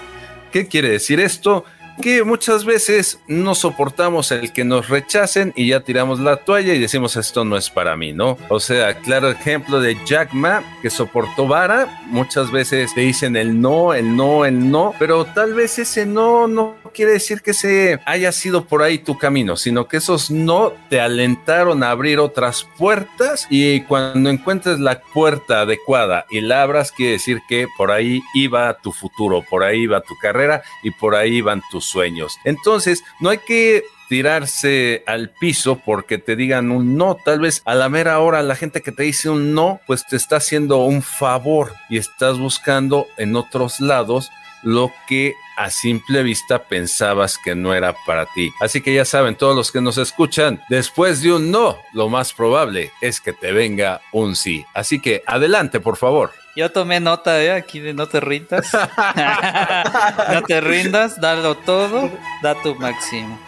¿Qué 0.51 0.67
quiere 0.67 0.89
decir 0.89 1.21
esto? 1.21 1.67
que 2.01 2.25
muchas 2.25 2.65
veces 2.65 3.21
no 3.29 3.55
soportamos 3.55 4.33
el 4.33 4.51
que 4.55 4.65
nos 4.65 4.89
rechacen 4.89 5.53
y 5.55 5.69
ya 5.69 5.81
tiramos 5.81 6.21
la 6.21 6.39
toalla 6.39 6.73
y 6.73 6.79
decimos 6.79 7.17
esto 7.17 7.45
no 7.45 7.59
es 7.59 7.69
para 7.69 7.97
mí, 7.99 8.15
¿no? 8.15 8.39
O 8.49 8.61
sea, 8.61 8.95
claro 8.95 9.29
ejemplo 9.29 9.79
de 9.79 9.99
Jack 10.07 10.33
Ma 10.33 10.63
que 10.81 10.89
soportó 10.89 11.47
vara, 11.47 12.03
muchas 12.07 12.51
veces 12.51 12.95
te 12.95 13.03
dicen 13.03 13.37
el 13.37 13.61
no, 13.61 13.93
el 13.93 14.17
no, 14.17 14.47
el 14.47 14.71
no, 14.71 14.95
pero 14.99 15.27
tal 15.27 15.53
vez 15.53 15.79
ese 15.79 16.07
no 16.07 16.49
no 16.49 16.77
quiere 16.93 17.13
decir 17.13 17.43
que 17.43 17.55
se 17.55 18.01
haya 18.07 18.33
sido 18.33 18.67
por 18.67 18.83
ahí 18.83 18.99
tu 18.99 19.19
camino, 19.19 19.57
sino 19.57 19.89
que 19.89 19.97
esos 19.97 20.31
no 20.31 20.73
te 20.89 21.01
alentaron 21.01 21.83
a 21.83 21.91
abrir 21.91 22.19
otras 22.19 22.67
puertas 22.79 23.47
y 23.51 23.81
cuando 23.83 24.31
encuentres 24.31 24.79
la 24.79 25.01
puerta 25.01 25.63
adecuada 25.63 26.27
y 26.31 26.41
la 26.41 26.63
abras, 26.63 26.93
quiere 26.93 27.13
decir 27.13 27.41
que 27.49 27.67
por 27.77 27.91
ahí 27.91 28.23
iba 28.35 28.75
tu 28.75 28.93
futuro, 28.93 29.45
por 29.49 29.65
ahí 29.65 29.83
iba 29.83 30.01
tu 30.01 30.17
carrera 30.19 30.63
y 30.83 30.91
por 30.91 31.15
ahí 31.15 31.41
van 31.41 31.63
tus 31.71 31.85
sueños. 31.85 32.37
Entonces, 32.45 33.03
no 33.21 33.31
hay 33.31 33.39
que 33.39 33.85
tirarse 34.13 35.03
al 35.07 35.31
piso 35.31 35.81
porque 35.83 36.19
te 36.19 36.37
digan 36.37 36.71
un 36.71 36.99
no. 36.99 37.17
Tal 37.25 37.41
vez 37.41 37.63
a 37.65 37.75
la 37.75 37.89
mera 37.89 38.21
hora 38.21 38.43
la 38.43 38.57
gente 38.57 38.83
que 38.83 38.93
te 38.93 39.05
dice 39.05 39.31
un 39.31 39.55
no, 39.55 39.81
pues 39.87 40.07
te 40.07 40.17
está 40.17 40.37
haciendo 40.37 40.85
un 40.85 41.01
favor 41.01 41.73
y 41.89 41.97
estás 41.97 42.39
buscando 42.39 43.07
en 43.17 43.37
otros 43.37 43.81
lados 43.81 44.31
lo 44.63 44.93
que 45.07 45.35
a 45.57 45.71
simple 45.71 46.23
vista 46.23 46.65
pensabas 46.65 47.39
que 47.39 47.55
no 47.55 47.75
era 47.75 47.95
para 48.07 48.27
ti. 48.27 48.53
Así 48.61 48.81
que 48.81 48.95
ya 48.95 49.05
saben, 49.05 49.37
todos 49.37 49.55
los 49.55 49.71
que 49.71 49.81
nos 49.81 49.99
escuchan, 49.99 50.63
después 50.69 51.23
de 51.23 51.33
un 51.33 51.51
no, 51.51 51.79
lo 51.93 52.09
más 52.09 52.33
probable 52.33 52.91
es 53.01 53.21
que 53.21 53.33
te 53.33 53.53
venga 53.53 54.01
un 54.13 54.37
sí. 54.37 54.65
Así 54.75 55.01
que 55.01 55.23
adelante, 55.27 55.81
por 55.81 55.97
favor. 55.97 56.33
Yo 56.55 56.71
tomé 56.71 57.01
nota, 57.01 57.43
¿eh? 57.43 57.53
Aquí 57.53 57.81
de 57.81 57.95
no 57.95 58.09
te 58.09 58.21
rindas. 58.21 58.71
no 60.33 60.43
te 60.43 60.61
rindas, 60.61 61.21
dalo 61.21 61.57
todo, 61.57 62.11
da 62.43 62.55
tu 62.63 62.75
máximo. 62.75 63.39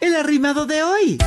El 0.00 0.16
arrimado 0.16 0.66
de 0.66 0.82
hoy. 0.82 1.18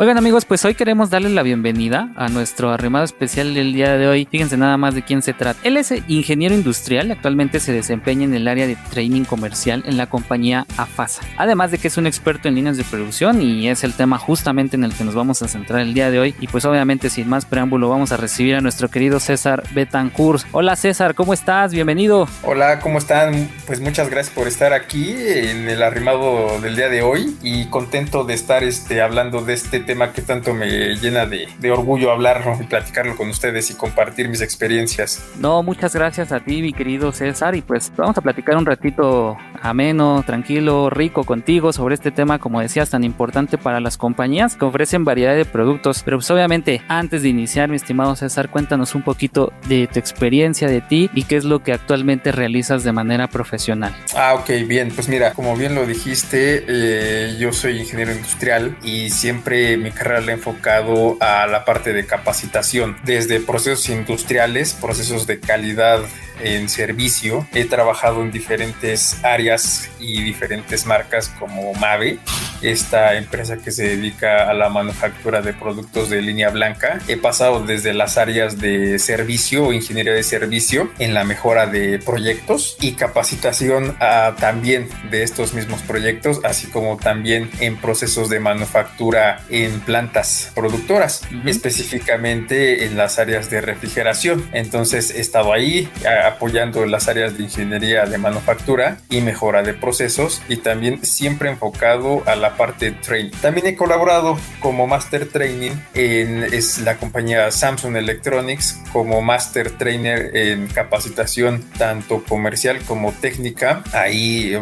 Oigan 0.00 0.16
amigos, 0.16 0.44
pues 0.44 0.64
hoy 0.64 0.76
queremos 0.76 1.10
darles 1.10 1.32
la 1.32 1.42
bienvenida 1.42 2.12
a 2.14 2.28
nuestro 2.28 2.70
arrimado 2.70 3.04
especial 3.04 3.52
del 3.52 3.72
día 3.72 3.98
de 3.98 4.06
hoy. 4.06 4.28
Fíjense 4.30 4.56
nada 4.56 4.76
más 4.76 4.94
de 4.94 5.02
quién 5.02 5.22
se 5.22 5.32
trata. 5.32 5.58
Él 5.64 5.76
es 5.76 5.92
ingeniero 6.06 6.54
industrial, 6.54 7.10
actualmente 7.10 7.58
se 7.58 7.72
desempeña 7.72 8.22
en 8.22 8.32
el 8.32 8.46
área 8.46 8.68
de 8.68 8.76
training 8.92 9.24
comercial 9.24 9.82
en 9.86 9.96
la 9.96 10.06
compañía 10.06 10.66
AFASA. 10.76 11.22
Además 11.36 11.72
de 11.72 11.78
que 11.78 11.88
es 11.88 11.96
un 11.96 12.06
experto 12.06 12.46
en 12.46 12.54
líneas 12.54 12.76
de 12.76 12.84
producción 12.84 13.42
y 13.42 13.68
es 13.68 13.82
el 13.82 13.92
tema 13.92 14.18
justamente 14.18 14.76
en 14.76 14.84
el 14.84 14.94
que 14.94 15.02
nos 15.02 15.16
vamos 15.16 15.42
a 15.42 15.48
centrar 15.48 15.80
el 15.80 15.94
día 15.94 16.12
de 16.12 16.20
hoy. 16.20 16.36
Y 16.38 16.46
pues 16.46 16.64
obviamente 16.64 17.10
sin 17.10 17.28
más 17.28 17.44
preámbulo 17.44 17.88
vamos 17.88 18.12
a 18.12 18.16
recibir 18.16 18.54
a 18.54 18.60
nuestro 18.60 18.88
querido 18.90 19.18
César 19.18 19.64
Betancourt. 19.74 20.46
Hola 20.52 20.76
César, 20.76 21.16
¿cómo 21.16 21.34
estás? 21.34 21.72
Bienvenido. 21.72 22.28
Hola, 22.44 22.78
¿cómo 22.78 22.98
están? 22.98 23.50
Pues 23.66 23.80
muchas 23.80 24.10
gracias 24.10 24.32
por 24.32 24.46
estar 24.46 24.72
aquí 24.72 25.10
en 25.10 25.68
el 25.68 25.82
arrimado 25.82 26.60
del 26.60 26.76
día 26.76 26.88
de 26.88 27.02
hoy 27.02 27.36
y 27.42 27.64
contento 27.64 28.22
de 28.22 28.34
estar 28.34 28.62
este, 28.62 29.02
hablando 29.02 29.44
de 29.44 29.54
este 29.54 29.87
tema 29.88 30.12
que 30.12 30.20
tanto 30.20 30.52
me 30.52 30.96
llena 30.96 31.24
de, 31.24 31.48
orgullo 31.70 32.12
hablarlo 32.12 32.58
y 32.60 32.64
platicarlo 32.64 33.16
con 33.16 33.30
ustedes 33.30 33.70
y 33.70 33.74
compartir 33.74 34.28
mis 34.28 34.42
experiencias. 34.42 35.24
No, 35.40 35.62
muchas 35.62 35.94
gracias 35.94 36.30
a 36.30 36.40
ti, 36.40 36.60
mi 36.60 36.74
querido 36.74 37.10
César, 37.10 37.54
y 37.54 37.62
pues 37.62 37.90
vamos 37.96 38.18
a 38.18 38.20
platicar 38.20 38.58
un 38.58 38.66
ratito 38.66 39.38
ameno, 39.62 40.22
tranquilo, 40.26 40.90
rico 40.90 41.24
contigo 41.24 41.72
sobre 41.72 41.94
este 41.94 42.10
tema, 42.10 42.38
como 42.38 42.60
decías, 42.60 42.90
tan 42.90 43.02
importante 43.02 43.56
para 43.56 43.80
las 43.80 43.96
compañías 43.96 44.56
que 44.56 44.66
ofrecen 44.66 45.06
variedad 45.06 45.34
de 45.34 45.46
productos. 45.46 46.02
Pero 46.04 46.18
pues 46.18 46.30
obviamente, 46.30 46.82
antes 46.88 47.22
de 47.22 47.30
iniciar, 47.30 47.70
mi 47.70 47.76
estimado 47.76 48.14
César, 48.14 48.50
cuéntanos 48.50 48.94
un 48.94 49.00
poquito 49.00 49.54
de 49.68 49.86
tu 49.86 49.98
experiencia, 49.98 50.68
de 50.68 50.82
ti 50.82 51.08
y 51.14 51.22
qué 51.22 51.36
es 51.36 51.44
lo 51.44 51.62
que 51.62 51.72
actualmente 51.72 52.30
realizas 52.30 52.84
de 52.84 52.92
manera 52.92 53.28
profesional. 53.28 53.94
Ah, 54.14 54.34
ok, 54.34 54.50
bien. 54.66 54.90
Pues 54.94 55.08
mira, 55.08 55.32
como 55.32 55.56
bien 55.56 55.74
lo 55.74 55.86
dijiste, 55.86 56.64
eh, 56.68 57.36
yo 57.38 57.54
soy 57.54 57.78
ingeniero 57.78 58.12
industrial 58.12 58.76
y 58.82 59.08
siempre 59.08 59.77
mi 59.78 59.90
carrera 59.90 60.20
la 60.20 60.32
he 60.32 60.34
enfocado 60.34 61.16
a 61.20 61.46
la 61.46 61.64
parte 61.64 61.92
de 61.92 62.06
capacitación, 62.06 62.96
desde 63.04 63.40
procesos 63.40 63.88
industriales, 63.88 64.74
procesos 64.74 65.26
de 65.26 65.40
calidad 65.40 66.00
en 66.40 66.68
servicio. 66.68 67.46
He 67.52 67.64
trabajado 67.64 68.22
en 68.22 68.30
diferentes 68.30 69.22
áreas 69.24 69.90
y 69.98 70.22
diferentes 70.22 70.86
marcas 70.86 71.28
como 71.38 71.72
Mave, 71.74 72.18
esta 72.62 73.16
empresa 73.16 73.58
que 73.58 73.70
se 73.70 73.88
dedica 73.88 74.48
a 74.50 74.54
la 74.54 74.68
manufactura 74.68 75.42
de 75.42 75.52
productos 75.52 76.10
de 76.10 76.22
línea 76.22 76.50
blanca. 76.50 76.98
He 77.08 77.16
pasado 77.16 77.64
desde 77.64 77.94
las 77.94 78.18
áreas 78.18 78.58
de 78.58 78.98
servicio 78.98 79.66
o 79.66 79.72
ingeniería 79.72 80.12
de 80.12 80.22
servicio 80.22 80.90
en 80.98 81.14
la 81.14 81.24
mejora 81.24 81.66
de 81.66 81.98
proyectos 81.98 82.76
y 82.80 82.92
capacitación 82.92 83.96
también 84.38 84.88
de 85.10 85.22
estos 85.22 85.54
mismos 85.54 85.82
proyectos, 85.82 86.40
así 86.44 86.66
como 86.68 86.96
también 86.96 87.50
en 87.60 87.76
procesos 87.76 88.28
de 88.28 88.40
manufactura 88.40 89.40
en 89.50 89.80
plantas 89.80 90.52
productoras, 90.54 91.22
específicamente 91.44 92.84
en 92.84 92.96
las 92.96 93.18
áreas 93.18 93.50
de 93.50 93.60
refrigeración. 93.60 94.48
Entonces 94.52 95.14
he 95.14 95.20
estado 95.20 95.52
ahí 95.52 95.88
apoyando 96.26 96.86
las 96.86 97.08
áreas 97.08 97.36
de 97.36 97.44
ingeniería 97.44 98.04
de 98.06 98.18
manufactura 98.18 98.98
y 99.08 99.20
mejora 99.20 99.62
de 99.62 99.74
procesos 99.74 100.42
y 100.48 100.56
también 100.56 101.04
siempre 101.04 101.50
enfocado 101.50 102.22
a 102.26 102.34
la 102.36 102.47
parte 102.56 102.90
de 102.90 102.92
training. 102.92 103.30
También 103.40 103.66
he 103.66 103.76
colaborado 103.76 104.38
como 104.60 104.86
Master 104.86 105.26
Training 105.26 105.72
en 105.94 106.44
es 106.44 106.78
la 106.78 106.96
compañía 106.96 107.50
Samsung 107.50 107.96
Electronics 107.96 108.80
como 108.92 109.20
Master 109.22 109.70
Trainer 109.70 110.36
en 110.36 110.66
capacitación 110.68 111.64
tanto 111.78 112.24
comercial 112.24 112.78
como 112.86 113.12
técnica. 113.12 113.82
Ahí 113.92 114.54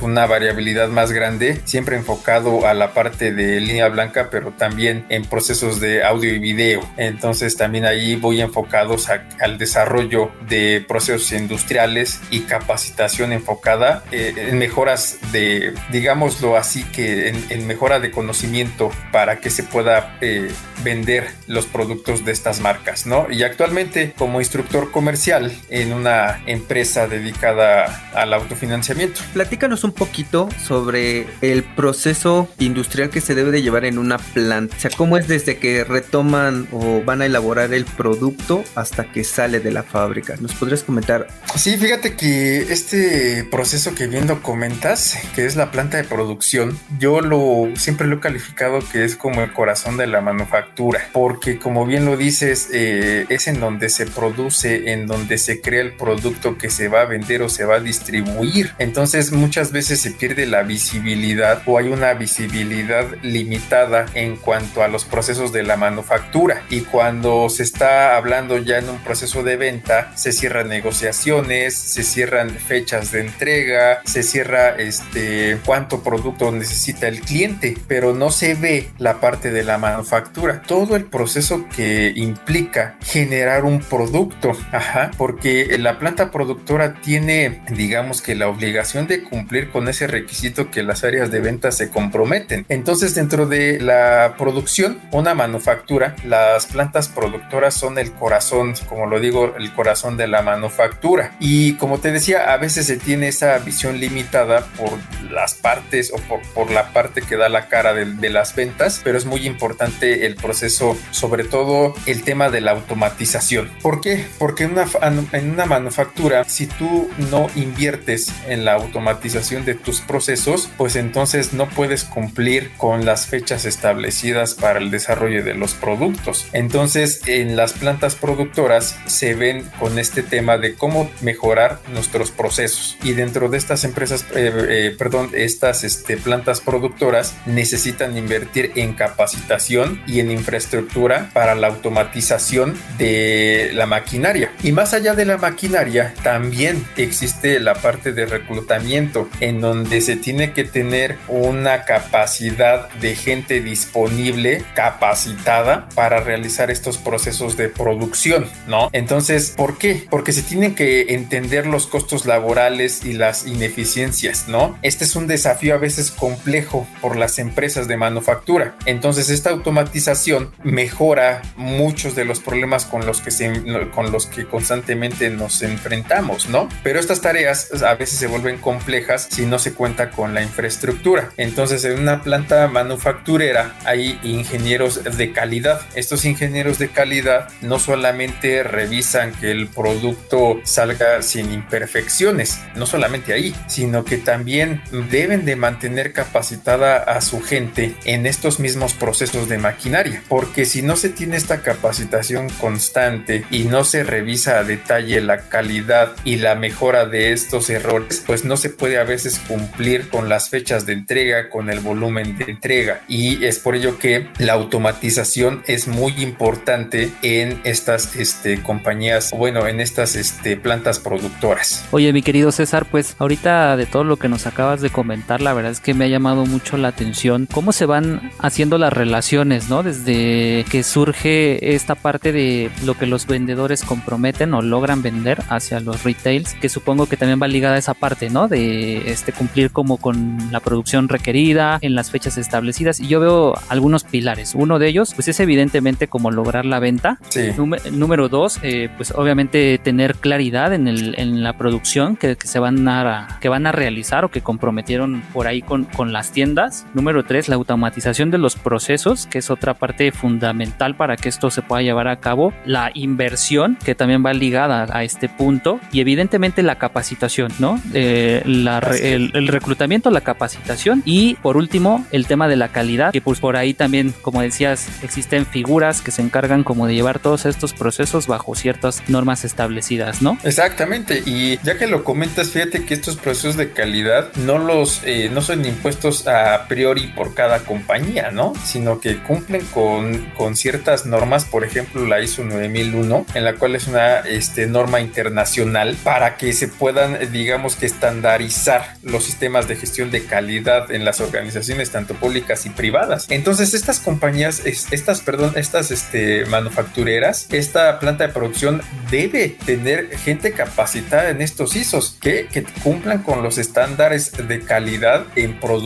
una 0.00 0.26
variabilidad 0.26 0.88
más 0.88 1.12
grande, 1.12 1.60
siempre 1.64 1.96
enfocado 1.96 2.66
a 2.66 2.74
la 2.74 2.92
parte 2.92 3.32
de 3.32 3.60
línea 3.60 3.88
blanca, 3.88 4.28
pero 4.30 4.52
también 4.52 5.04
en 5.08 5.24
procesos 5.24 5.80
de 5.80 6.04
audio 6.04 6.32
y 6.34 6.38
video. 6.38 6.80
Entonces 6.96 7.56
también 7.56 7.84
ahí 7.84 8.16
voy 8.16 8.40
enfocados 8.40 9.08
al 9.08 9.58
desarrollo 9.58 10.30
de 10.48 10.84
procesos 10.86 11.32
industriales 11.32 12.20
y 12.30 12.40
capacitación 12.40 13.32
enfocada 13.32 14.04
eh, 14.12 14.34
en 14.36 14.58
mejoras 14.58 15.18
de, 15.32 15.74
digámoslo 15.90 16.56
así, 16.56 16.84
que 16.92 17.28
en, 17.28 17.66
mejora 17.66 18.00
de 18.00 18.10
conocimiento 18.10 18.90
para 19.10 19.40
que 19.40 19.50
se 19.50 19.62
pueda 19.62 20.16
eh, 20.20 20.50
vender 20.84 21.30
los 21.46 21.66
productos 21.66 22.24
de 22.24 22.32
estas 22.32 22.60
marcas, 22.60 23.06
¿no? 23.06 23.26
Y 23.30 23.42
actualmente 23.42 24.12
como 24.16 24.40
instructor 24.40 24.90
comercial 24.90 25.52
en 25.70 25.92
una 25.92 26.42
empresa 26.46 27.06
dedicada 27.08 28.10
al 28.14 28.34
autofinanciamiento. 28.34 29.20
Platícanos 29.32 29.84
un 29.84 29.92
poquito 29.92 30.48
sobre 30.64 31.26
el 31.40 31.62
proceso 31.64 32.48
industrial 32.58 33.10
que 33.10 33.20
se 33.20 33.34
debe 33.34 33.50
de 33.50 33.62
llevar 33.62 33.84
en 33.84 33.98
una 33.98 34.18
planta. 34.18 34.76
O 34.76 34.80
sea, 34.80 34.90
cómo 34.96 35.16
es 35.16 35.28
desde 35.28 35.58
que 35.58 35.84
retoman 35.84 36.68
o 36.72 37.02
van 37.02 37.22
a 37.22 37.26
elaborar 37.26 37.72
el 37.72 37.84
producto 37.84 38.64
hasta 38.74 39.10
que 39.10 39.24
sale 39.24 39.60
de 39.60 39.70
la 39.70 39.82
fábrica. 39.82 40.36
¿Nos 40.40 40.54
podrías 40.54 40.82
comentar? 40.82 41.28
Sí, 41.56 41.76
fíjate 41.76 42.16
que 42.16 42.72
este 42.72 43.44
proceso 43.50 43.94
que 43.94 44.06
viendo 44.06 44.42
comentas, 44.42 45.18
que 45.34 45.46
es 45.46 45.56
la 45.56 45.70
planta 45.70 45.96
de 45.96 46.04
producción, 46.04 46.78
yo 46.98 47.20
lo 47.20 47.68
siempre 47.76 48.06
lo 48.06 48.16
he 48.16 48.20
calificado 48.20 48.80
que 48.90 49.04
es 49.04 49.16
como 49.16 49.42
el 49.42 49.52
corazón 49.52 49.96
de 49.96 50.06
la 50.06 50.20
manufactura, 50.20 51.00
porque 51.12 51.58
como 51.58 51.86
bien 51.86 52.04
lo 52.04 52.16
dices, 52.16 52.68
eh, 52.72 53.26
es 53.28 53.48
en 53.48 53.60
donde 53.60 53.88
se 53.88 54.06
produce, 54.06 54.92
en 54.92 55.06
donde 55.06 55.38
se 55.38 55.60
crea 55.60 55.82
el 55.82 55.92
producto 55.92 56.58
que 56.58 56.70
se 56.70 56.88
va 56.88 57.02
a 57.02 57.04
vender 57.04 57.42
o 57.42 57.48
se 57.48 57.64
va 57.64 57.76
a 57.76 57.80
distribuir. 57.80 58.72
Entonces 58.78 59.32
muchas 59.32 59.72
veces 59.72 60.00
se 60.00 60.12
pierde 60.12 60.46
la 60.46 60.62
visibilidad 60.62 61.62
o 61.66 61.78
hay 61.78 61.88
una 61.88 62.14
visibilidad 62.14 63.06
limitada 63.22 64.06
en 64.14 64.36
cuanto 64.36 64.82
a 64.82 64.88
los 64.88 65.04
procesos 65.04 65.52
de 65.52 65.62
la 65.62 65.76
manufactura. 65.76 66.62
Y 66.70 66.82
cuando 66.82 67.48
se 67.48 67.62
está 67.62 68.16
hablando 68.16 68.58
ya 68.58 68.78
en 68.78 68.88
un 68.88 68.98
proceso 68.98 69.42
de 69.42 69.56
venta, 69.56 70.12
se 70.16 70.32
cierran 70.32 70.68
negociaciones, 70.68 71.74
se 71.74 72.02
cierran 72.02 72.50
fechas 72.50 73.12
de 73.12 73.20
entrega, 73.20 74.02
se 74.04 74.22
cierra 74.22 74.76
este 74.76 75.58
cuánto 75.64 76.02
producto 76.02 76.50
necesita 76.72 77.06
el 77.06 77.20
cliente, 77.20 77.76
pero 77.86 78.14
no 78.14 78.30
se 78.30 78.54
ve 78.54 78.88
la 78.98 79.20
parte 79.20 79.50
de 79.50 79.62
la 79.62 79.76
manufactura, 79.76 80.62
todo 80.62 80.96
el 80.96 81.04
proceso 81.04 81.66
que 81.76 82.12
implica 82.16 82.96
generar 83.04 83.64
un 83.64 83.80
producto, 83.80 84.52
ajá, 84.72 85.10
porque 85.18 85.76
la 85.78 85.98
planta 85.98 86.30
productora 86.30 86.94
tiene, 86.94 87.62
digamos 87.70 88.22
que 88.22 88.34
la 88.34 88.48
obligación 88.48 89.06
de 89.06 89.22
cumplir 89.22 89.70
con 89.70 89.86
ese 89.88 90.06
requisito 90.06 90.70
que 90.70 90.82
las 90.82 91.04
áreas 91.04 91.30
de 91.30 91.40
venta 91.40 91.72
se 91.72 91.90
comprometen. 91.90 92.64
Entonces, 92.70 93.14
dentro 93.14 93.46
de 93.46 93.78
la 93.78 94.34
producción, 94.38 94.98
una 95.12 95.34
manufactura, 95.34 96.16
las 96.24 96.66
plantas 96.66 97.08
productoras 97.08 97.74
son 97.74 97.98
el 97.98 98.12
corazón, 98.12 98.72
como 98.88 99.06
lo 99.06 99.20
digo, 99.20 99.54
el 99.56 99.72
corazón 99.74 100.16
de 100.16 100.26
la 100.26 100.40
manufactura 100.40 100.62
factura 100.72 101.32
Y 101.38 101.74
como 101.74 101.98
te 101.98 102.12
decía, 102.12 102.52
a 102.52 102.56
veces 102.56 102.86
se 102.86 102.96
tiene 102.96 103.28
esa 103.28 103.58
visión 103.58 103.98
limitada 103.98 104.66
por 104.76 104.90
las 105.30 105.54
partes 105.54 106.12
o 106.12 106.18
por, 106.54 106.61
la 106.70 106.92
parte 106.92 107.22
que 107.22 107.36
da 107.36 107.48
la 107.48 107.68
cara 107.68 107.94
de, 107.94 108.30
las 108.30 108.54
ventas, 108.54 109.00
pero 109.04 109.18
es 109.18 109.26
muy 109.26 109.46
importante 109.46 110.26
el 110.26 110.36
proceso, 110.36 110.96
sobre 111.10 111.44
todo 111.44 111.94
el 112.06 112.22
tema 112.22 112.50
de 112.50 112.60
la 112.60 112.70
automatización. 112.72 113.70
¿Por 113.82 114.00
qué? 114.00 114.26
Porque 114.38 114.64
en 114.64 114.72
una, 114.72 114.86
en 115.32 115.50
una 115.50 115.66
manufactura, 115.66 116.44
si 116.44 116.66
tú 116.66 117.10
no 117.30 117.48
inviertes 117.56 118.32
en 118.48 118.64
la 118.64 118.74
automatización 118.74 119.64
de 119.64 119.74
tus 119.74 120.00
procesos, 120.00 120.70
pues 120.76 120.96
entonces 120.96 121.52
no 121.52 121.68
puedes 121.68 122.04
cumplir 122.04 122.70
con 122.76 123.04
las 123.04 123.26
fechas 123.26 123.64
establecidas 123.64 124.54
para 124.54 124.78
el 124.78 124.90
desarrollo 124.90 125.44
de 125.44 125.54
los 125.54 125.74
productos. 125.74 126.46
Entonces, 126.52 127.22
en 127.26 127.56
las 127.56 127.72
plantas 127.72 128.14
productoras 128.14 128.96
se 129.06 129.34
ven 129.34 129.68
con 129.78 129.98
este 129.98 130.22
tema 130.22 130.58
de 130.58 130.74
cómo 130.74 131.10
mejorar 131.20 131.80
nuestros 131.92 132.30
procesos. 132.30 132.96
Y 133.02 133.12
dentro 133.12 133.48
de 133.48 133.58
estas 133.58 133.84
empresas, 133.84 134.24
eh, 134.34 134.52
eh, 134.68 134.94
perdón, 134.98 135.30
estas 135.34 135.84
este, 135.84 136.16
plantas 136.16 136.51
productoras 136.60 137.34
necesitan 137.46 138.16
invertir 138.16 138.72
en 138.76 138.94
capacitación 138.94 140.02
y 140.06 140.20
en 140.20 140.30
infraestructura 140.30 141.30
para 141.32 141.54
la 141.54 141.68
automatización 141.68 142.76
de 142.98 143.70
la 143.74 143.86
maquinaria. 143.86 144.52
Y 144.62 144.72
más 144.72 144.94
allá 144.94 145.14
de 145.14 145.24
la 145.24 145.38
maquinaria, 145.38 146.14
también 146.22 146.84
existe 146.96 147.60
la 147.60 147.74
parte 147.74 148.12
de 148.12 148.26
reclutamiento 148.26 149.28
en 149.40 149.60
donde 149.60 150.00
se 150.00 150.16
tiene 150.16 150.52
que 150.52 150.64
tener 150.64 151.18
una 151.28 151.84
capacidad 151.84 152.88
de 153.00 153.14
gente 153.14 153.60
disponible, 153.60 154.64
capacitada 154.74 155.88
para 155.94 156.20
realizar 156.20 156.70
estos 156.70 156.98
procesos 156.98 157.56
de 157.56 157.68
producción, 157.68 158.46
¿no? 158.66 158.88
Entonces, 158.92 159.54
¿por 159.56 159.78
qué? 159.78 160.06
Porque 160.10 160.32
se 160.32 160.42
tienen 160.42 160.74
que 160.74 161.14
entender 161.14 161.66
los 161.66 161.86
costos 161.86 162.26
laborales 162.26 163.04
y 163.04 163.12
las 163.12 163.46
ineficiencias, 163.46 164.48
¿no? 164.48 164.78
Este 164.82 165.04
es 165.04 165.16
un 165.16 165.26
desafío 165.26 165.74
a 165.74 165.78
veces 165.78 166.10
complejo 166.32 166.86
por 167.00 167.16
las 167.16 167.38
empresas 167.38 167.88
de 167.88 167.96
manufactura. 167.96 168.74
Entonces, 168.86 169.28
esta 169.28 169.50
automatización 169.50 170.50
mejora 170.62 171.42
muchos 171.56 172.14
de 172.14 172.24
los 172.24 172.40
problemas 172.40 172.84
con 172.86 173.04
los 173.06 173.20
que, 173.20 173.90
con 173.94 174.12
los 174.12 174.26
que 174.26 174.46
constantemente 174.46 175.30
nos 175.30 175.62
enfrentamos, 175.62 176.48
¿no? 176.48 176.68
Pero 176.82 176.98
estas 176.98 177.20
tareas 177.20 177.82
a 177.82 177.94
veces 177.94 178.18
se 178.18 178.26
vuelven 178.26 178.58
complejas 178.58 179.28
si 179.30 179.44
no 179.44 179.58
se 179.58 179.74
cuenta 179.74 180.10
con 180.10 180.34
la 180.34 180.42
infraestructura. 180.42 181.30
Entonces, 181.36 181.84
en 181.84 182.00
una 182.00 182.22
planta 182.22 182.66
manufacturera 182.68 183.74
hay 183.84 184.18
ingenieros 184.22 185.04
de 185.04 185.32
calidad. 185.32 185.82
Estos 185.94 186.24
ingenieros 186.24 186.78
de 186.78 186.88
calidad 186.88 187.48
no 187.60 187.78
solamente 187.78 188.62
revisan 188.62 189.32
que 189.32 189.50
el 189.50 189.68
producto 189.68 190.60
salga 190.64 191.20
sin 191.22 191.52
imperfecciones. 191.52 192.60
No 192.74 192.86
solamente 192.86 193.32
ahí, 193.34 193.54
sino 193.66 194.04
que 194.04 194.16
también 194.16 194.82
deben 195.10 195.44
de 195.44 195.56
mantener 195.56 196.12
capacitada 196.24 196.98
a 196.98 197.20
su 197.20 197.40
gente 197.40 197.94
en 198.04 198.26
estos 198.26 198.60
mismos 198.60 198.94
procesos 198.94 199.48
de 199.48 199.58
maquinaria, 199.58 200.22
porque 200.28 200.64
si 200.64 200.82
no 200.82 200.94
se 200.94 201.08
tiene 201.08 201.36
esta 201.36 201.62
capacitación 201.62 202.48
constante 202.60 203.44
y 203.50 203.64
no 203.64 203.84
se 203.84 204.04
revisa 204.04 204.58
a 204.58 204.64
detalle 204.64 205.20
la 205.20 205.48
calidad 205.48 206.12
y 206.24 206.36
la 206.36 206.54
mejora 206.54 207.06
de 207.06 207.32
estos 207.32 207.70
errores, 207.70 208.22
pues 208.24 208.44
no 208.44 208.56
se 208.56 208.70
puede 208.70 208.98
a 208.98 209.04
veces 209.04 209.40
cumplir 209.40 210.08
con 210.10 210.28
las 210.28 210.48
fechas 210.48 210.86
de 210.86 210.92
entrega, 210.92 211.50
con 211.50 211.70
el 211.70 211.80
volumen 211.80 212.38
de 212.38 212.44
entrega. 212.44 213.00
Y 213.08 213.44
es 213.44 213.58
por 213.58 213.74
ello 213.74 213.98
que 213.98 214.28
la 214.38 214.52
automatización 214.52 215.62
es 215.66 215.88
muy 215.88 216.12
importante 216.22 217.10
en 217.22 217.60
estas 217.64 218.14
este, 218.14 218.62
compañías, 218.62 219.32
bueno, 219.36 219.66
en 219.66 219.80
estas 219.80 220.14
este, 220.14 220.56
plantas 220.56 221.00
productoras. 221.00 221.84
Oye, 221.90 222.12
mi 222.12 222.22
querido 222.22 222.52
César, 222.52 222.86
pues 222.88 223.16
ahorita 223.18 223.76
de 223.76 223.86
todo 223.86 224.04
lo 224.04 224.18
que 224.18 224.28
nos 224.28 224.46
acabas 224.46 224.80
de 224.80 224.90
comentar, 224.90 225.40
la 225.40 225.52
verdad 225.52 225.72
es 225.72 225.80
que 225.80 225.94
me 225.94 226.04
ha 226.04 226.08
llamado 226.12 226.46
mucho 226.46 226.76
la 226.76 226.88
atención 226.88 227.48
cómo 227.50 227.72
se 227.72 227.86
van 227.86 228.30
haciendo 228.38 228.78
las 228.78 228.92
relaciones, 228.92 229.68
¿no? 229.68 229.82
Desde 229.82 230.64
que 230.70 230.82
surge 230.82 231.74
esta 231.74 231.94
parte 231.94 232.32
de 232.32 232.70
lo 232.84 232.94
que 232.94 233.06
los 233.06 233.26
vendedores 233.26 233.82
comprometen 233.82 234.54
o 234.54 234.62
logran 234.62 235.02
vender 235.02 235.42
hacia 235.48 235.80
los 235.80 236.04
retails, 236.04 236.54
que 236.54 236.68
supongo 236.68 237.06
que 237.06 237.16
también 237.16 237.40
va 237.42 237.48
ligada 237.48 237.76
a 237.76 237.78
esa 237.78 237.94
parte, 237.94 238.30
¿no? 238.30 238.48
De 238.48 239.10
este 239.10 239.32
cumplir 239.32 239.70
como 239.70 239.96
con 239.96 240.38
la 240.50 240.60
producción 240.60 241.08
requerida 241.08 241.78
en 241.80 241.94
las 241.94 242.10
fechas 242.10 242.38
establecidas. 242.38 243.00
Y 243.00 243.08
yo 243.08 243.20
veo 243.20 243.54
algunos 243.68 244.04
pilares. 244.04 244.54
Uno 244.54 244.78
de 244.78 244.88
ellos, 244.88 245.14
pues 245.14 245.28
es 245.28 245.40
evidentemente 245.40 246.08
como 246.08 246.30
lograr 246.30 246.64
la 246.64 246.78
venta. 246.78 247.18
Sí. 247.28 247.50
número 247.92 248.28
dos, 248.28 248.58
eh, 248.62 248.88
pues 248.96 249.12
obviamente 249.12 249.78
tener 249.78 250.16
claridad 250.16 250.72
en, 250.72 250.88
el, 250.88 251.18
en 251.18 251.42
la 251.42 251.54
producción 251.54 252.16
que, 252.16 252.36
que, 252.36 252.46
se 252.46 252.58
van 252.58 252.86
a, 252.88 253.38
que 253.40 253.48
van 253.48 253.66
a 253.66 253.72
realizar 253.72 254.24
o 254.24 254.30
que 254.30 254.40
comprometieron 254.40 255.22
por 255.32 255.46
ahí 255.46 255.62
con, 255.62 255.84
con 255.84 256.01
las 256.10 256.32
tiendas. 256.32 256.86
Número 256.94 257.22
tres, 257.22 257.50
la 257.50 257.56
automatización 257.56 258.30
de 258.30 258.38
los 258.38 258.56
procesos, 258.56 259.26
que 259.26 259.38
es 259.38 259.50
otra 259.50 259.74
parte 259.74 260.10
fundamental 260.10 260.96
para 260.96 261.16
que 261.16 261.28
esto 261.28 261.50
se 261.50 261.60
pueda 261.60 261.82
llevar 261.82 262.08
a 262.08 262.16
cabo. 262.16 262.54
La 262.64 262.90
inversión, 262.94 263.76
que 263.84 263.94
también 263.94 264.24
va 264.24 264.32
ligada 264.32 264.88
a 264.90 265.04
este 265.04 265.28
punto. 265.28 265.78
Y 265.92 266.00
evidentemente 266.00 266.62
la 266.62 266.76
capacitación, 266.76 267.52
¿no? 267.58 267.80
Eh, 267.92 268.42
la, 268.46 268.78
el, 268.78 269.30
el, 269.34 269.48
reclutamiento, 269.48 270.10
la 270.10 270.22
capacitación. 270.22 271.02
Y 271.04 271.34
por 271.42 271.56
último, 271.56 272.06
el 272.10 272.26
tema 272.26 272.48
de 272.48 272.56
la 272.56 272.68
calidad, 272.68 273.12
que 273.12 273.20
pues 273.20 273.38
por 273.38 273.56
ahí 273.56 273.74
también, 273.74 274.14
como 274.22 274.40
decías, 274.40 274.88
existen 275.02 275.44
figuras 275.44 276.00
que 276.00 276.10
se 276.10 276.22
encargan 276.22 276.64
como 276.64 276.86
de 276.86 276.94
llevar 276.94 277.18
todos 277.18 277.44
estos 277.44 277.74
procesos 277.74 278.26
bajo 278.26 278.54
ciertas 278.54 279.02
normas 279.08 279.44
establecidas, 279.44 280.22
¿no? 280.22 280.38
Exactamente. 280.44 281.22
Y 281.26 281.58
ya 281.62 281.76
que 281.76 281.86
lo 281.86 282.04
comentas, 282.04 282.50
fíjate 282.50 282.84
que 282.84 282.94
estos 282.94 283.16
procesos 283.16 283.56
de 283.56 283.72
calidad 283.72 284.32
no 284.36 284.58
los 284.58 285.02
eh, 285.04 285.30
no 285.32 285.42
son 285.42 285.64
impuestos 285.64 285.91
a 286.26 286.66
priori 286.68 287.08
por 287.08 287.34
cada 287.34 287.60
compañía, 287.60 288.30
¿no? 288.30 288.52
Sino 288.64 289.00
que 289.00 289.22
cumplen 289.22 289.64
con, 289.66 290.30
con 290.36 290.56
ciertas 290.56 291.06
normas, 291.06 291.44
por 291.44 291.64
ejemplo 291.64 292.06
la 292.06 292.20
ISO 292.20 292.44
9001, 292.44 293.26
en 293.34 293.44
la 293.44 293.54
cual 293.54 293.74
es 293.74 293.86
una 293.86 294.20
este, 294.20 294.66
norma 294.66 295.00
internacional 295.00 295.96
para 296.02 296.36
que 296.36 296.52
se 296.52 296.68
puedan, 296.68 297.32
digamos 297.32 297.76
que 297.76 297.86
estandarizar 297.86 298.96
los 299.02 299.24
sistemas 299.24 299.68
de 299.68 299.76
gestión 299.76 300.10
de 300.10 300.24
calidad 300.24 300.90
en 300.90 301.04
las 301.04 301.20
organizaciones 301.20 301.90
tanto 301.90 302.14
públicas 302.14 302.66
y 302.66 302.70
privadas. 302.70 303.26
Entonces 303.30 303.74
estas 303.74 304.00
compañías, 304.00 304.62
estas, 304.64 305.20
perdón, 305.20 305.52
estas 305.56 305.90
este, 305.90 306.46
manufactureras, 306.46 307.46
esta 307.50 307.98
planta 307.98 308.26
de 308.26 308.32
producción 308.32 308.82
debe 309.10 309.56
tener 309.64 310.16
gente 310.18 310.52
capacitada 310.52 311.30
en 311.30 311.42
estos 311.42 311.76
ISOs 311.76 312.16
que, 312.20 312.48
que 312.50 312.64
cumplan 312.82 313.22
con 313.22 313.42
los 313.42 313.58
estándares 313.58 314.32
de 314.48 314.60
calidad 314.60 315.26
en 315.36 315.58
producción 315.58 315.81